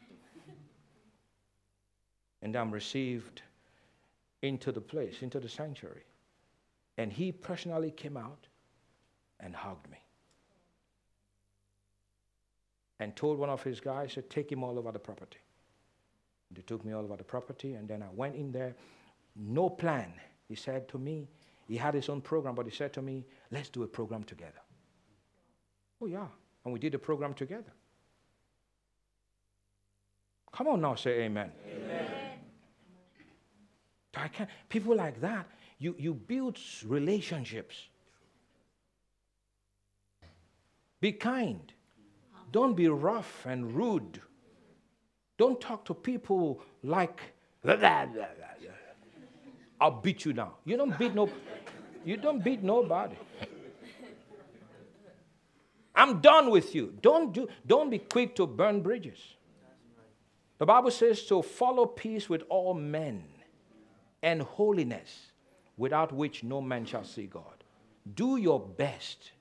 and 2.43 2.55
I'm 2.55 2.71
received 2.71 3.43
into 4.43 4.71
the 4.71 4.81
place, 4.81 5.17
into 5.23 5.41
the 5.41 5.49
sanctuary. 5.49 6.05
And 6.97 7.13
he 7.13 7.33
personally 7.33 7.91
came 7.91 8.17
out 8.17 8.47
and 9.41 9.57
hugged 9.57 9.91
me. 9.91 9.99
And 13.01 13.17
told 13.17 13.39
one 13.39 13.51
of 13.51 13.63
his 13.63 13.81
guys 13.81 14.15
to 14.15 14.23
take 14.23 14.53
him 14.53 14.63
all 14.63 14.79
over 14.79 14.93
the 14.93 14.99
property. 14.99 15.39
They 16.53 16.63
took 16.63 16.85
me 16.85 16.93
all 16.93 17.03
over 17.03 17.17
the 17.17 17.25
property, 17.25 17.75
and 17.75 17.89
then 17.89 18.03
I 18.03 18.09
went 18.15 18.37
in 18.37 18.53
there. 18.53 18.77
No 19.35 19.69
plan. 19.71 20.13
He 20.49 20.55
said 20.55 20.89
to 20.91 20.99
me, 20.99 21.29
he 21.67 21.77
had 21.77 21.95
his 21.95 22.09
own 22.09 22.21
program, 22.21 22.55
but 22.55 22.67
he 22.67 22.73
said 22.73 22.93
to 22.95 23.03
me, 23.03 23.25
let's 23.51 23.69
do 23.69 23.85
a 23.85 23.87
program 23.87 24.25
together. 24.25 24.61
Oh, 26.03 26.07
yeah. 26.07 26.27
And 26.65 26.73
we 26.73 26.79
did 26.79 26.95
a 26.95 26.99
program 26.99 27.35
together. 27.35 27.73
Come 30.53 30.69
on 30.69 30.81
now, 30.81 30.95
say 30.97 31.23
amen. 31.23 31.53
amen. 31.67 32.07
I 34.17 34.29
can't. 34.29 34.51
People 34.69 34.97
like 34.97 35.21
that, 35.21 35.47
you, 35.79 35.95
you 35.99 36.13
build 36.13 36.59
relationships. 36.85 37.77
Be 41.01 41.13
kind. 41.13 41.73
Don't 42.51 42.75
be 42.75 42.89
rough 42.89 43.47
and 43.47 43.75
rude. 43.75 44.21
Don't 45.39 45.61
talk 45.61 45.85
to 45.87 45.95
people 45.95 46.61
like, 46.83 47.21
I'll 49.81 50.01
beat 50.03 50.25
you 50.25 50.33
now. 50.33 50.55
You 50.65 50.77
don't 50.77 50.99
beat 50.99 51.15
no, 51.15 51.31
you 52.05 52.17
don't 52.17 52.43
beat 52.43 52.63
nobody. 52.63 53.17
I'm 55.95 56.21
done 56.21 56.51
with 56.51 56.75
you. 56.75 56.95
Don't 57.03 57.33
do, 57.33 57.49
don't 57.67 57.91
be 57.91 57.99
quick 57.99 58.35
to 58.37 58.47
burn 58.47 58.81
bridges. 58.81 59.19
The 60.59 60.67
Bible 60.67 60.91
says 60.91 61.25
to 61.25 61.43
follow 61.43 61.87
peace 61.87 62.29
with 62.29 62.43
all 62.49 62.75
men 62.75 63.25
and 64.23 64.43
holiness, 64.43 65.33
without 65.77 66.13
which 66.13 66.45
no 66.45 66.61
man 66.61 66.85
shall 66.85 67.05
see 67.05 67.27
God. 67.27 67.65
Do 68.15 68.37
your 68.37 68.61
best. 68.61 69.33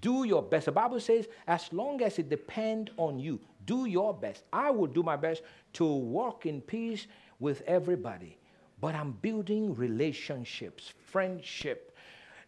Do 0.00 0.24
your 0.24 0.42
best. 0.42 0.66
The 0.66 0.72
Bible 0.72 1.00
says, 1.00 1.28
as 1.46 1.72
long 1.72 2.02
as 2.02 2.18
it 2.18 2.28
depends 2.28 2.90
on 2.96 3.18
you, 3.18 3.40
do 3.66 3.86
your 3.86 4.14
best. 4.14 4.44
I 4.52 4.70
will 4.70 4.86
do 4.86 5.02
my 5.02 5.16
best 5.16 5.42
to 5.74 5.86
walk 5.86 6.46
in 6.46 6.60
peace 6.60 7.06
with 7.38 7.62
everybody. 7.66 8.38
But 8.80 8.94
I'm 8.94 9.12
building 9.12 9.74
relationships, 9.74 10.92
friendship 11.06 11.96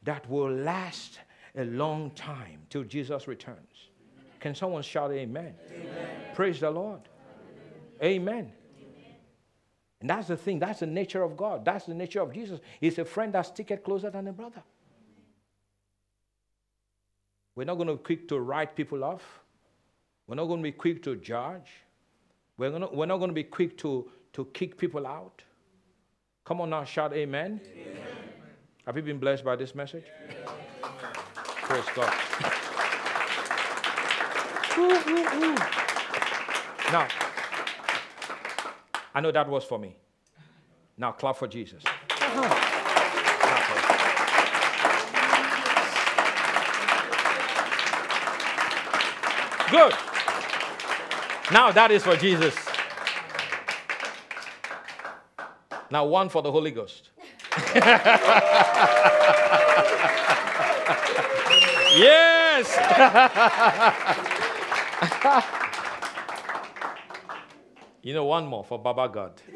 that 0.02 0.28
will 0.28 0.50
last 0.50 1.20
a 1.56 1.64
long 1.64 2.10
time 2.10 2.60
till 2.68 2.84
Jesus 2.84 3.26
returns. 3.26 3.88
Can 4.40 4.54
someone 4.54 4.82
shout 4.82 5.12
amen? 5.12 5.54
amen. 5.70 6.08
Praise 6.34 6.60
the 6.60 6.70
Lord. 6.70 7.00
Amen. 8.02 8.34
amen. 8.34 8.52
And 10.00 10.10
that's 10.10 10.28
the 10.28 10.36
thing. 10.36 10.58
That's 10.58 10.80
the 10.80 10.86
nature 10.86 11.22
of 11.22 11.36
God. 11.36 11.64
That's 11.64 11.86
the 11.86 11.94
nature 11.94 12.20
of 12.20 12.32
Jesus. 12.32 12.60
He's 12.80 12.98
a 12.98 13.04
friend 13.04 13.32
that 13.32 13.46
sticketh 13.46 13.82
closer 13.82 14.10
than 14.10 14.28
a 14.28 14.32
brother. 14.32 14.62
We're 17.56 17.64
not 17.64 17.76
going 17.76 17.88
to 17.88 17.94
be 17.94 18.02
quick 18.02 18.28
to 18.28 18.38
write 18.38 18.76
people 18.76 19.02
off. 19.02 19.40
We're 20.26 20.36
not 20.36 20.44
going 20.44 20.60
to 20.60 20.62
be 20.62 20.72
quick 20.72 21.02
to 21.04 21.16
judge. 21.16 21.70
We're, 22.58 22.70
gonna, 22.70 22.88
we're 22.92 23.06
not 23.06 23.16
going 23.16 23.30
to 23.30 23.34
be 23.34 23.44
quick 23.44 23.76
to, 23.78 24.08
to 24.34 24.44
kick 24.52 24.76
people 24.76 25.06
out. 25.06 25.42
Come 26.44 26.60
on 26.60 26.70
now, 26.70 26.84
shout 26.84 27.12
amen. 27.12 27.60
amen. 27.72 27.96
Have 28.84 28.96
you 28.96 29.02
been 29.02 29.18
blessed 29.18 29.44
by 29.44 29.56
this 29.56 29.74
message? 29.74 30.04
Praise 31.34 31.84
God. 31.94 32.14
ooh, 34.78 34.82
ooh, 34.82 35.44
ooh. 35.44 35.54
Now, 36.92 37.08
I 39.14 39.20
know 39.20 39.32
that 39.32 39.48
was 39.48 39.64
for 39.64 39.78
me. 39.78 39.96
Now 40.98 41.12
clap 41.12 41.36
for 41.36 41.48
Jesus. 41.48 41.82
Uh-huh. 41.86 42.65
Good. 49.70 49.94
Now 51.52 51.72
that 51.72 51.90
is 51.90 52.02
for 52.04 52.16
Jesus. 52.16 52.54
Now 55.90 56.04
one 56.04 56.28
for 56.28 56.42
the 56.42 56.52
Holy 56.52 56.70
Ghost. 56.70 57.10
yes. 61.96 62.72
You 68.06 68.12
know, 68.14 68.24
one 68.24 68.46
more 68.46 68.62
for 68.62 68.78
Baba 68.78 69.08
God. 69.08 69.32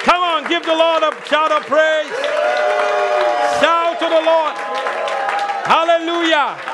Come 0.00 0.22
on, 0.22 0.48
give 0.48 0.64
the 0.64 0.74
Lord 0.74 1.02
a 1.02 1.12
shout 1.26 1.52
of 1.52 1.66
praise. 1.66 2.71
The 4.12 4.20
Lord. 4.20 4.54
Hallelujah. 5.64 6.71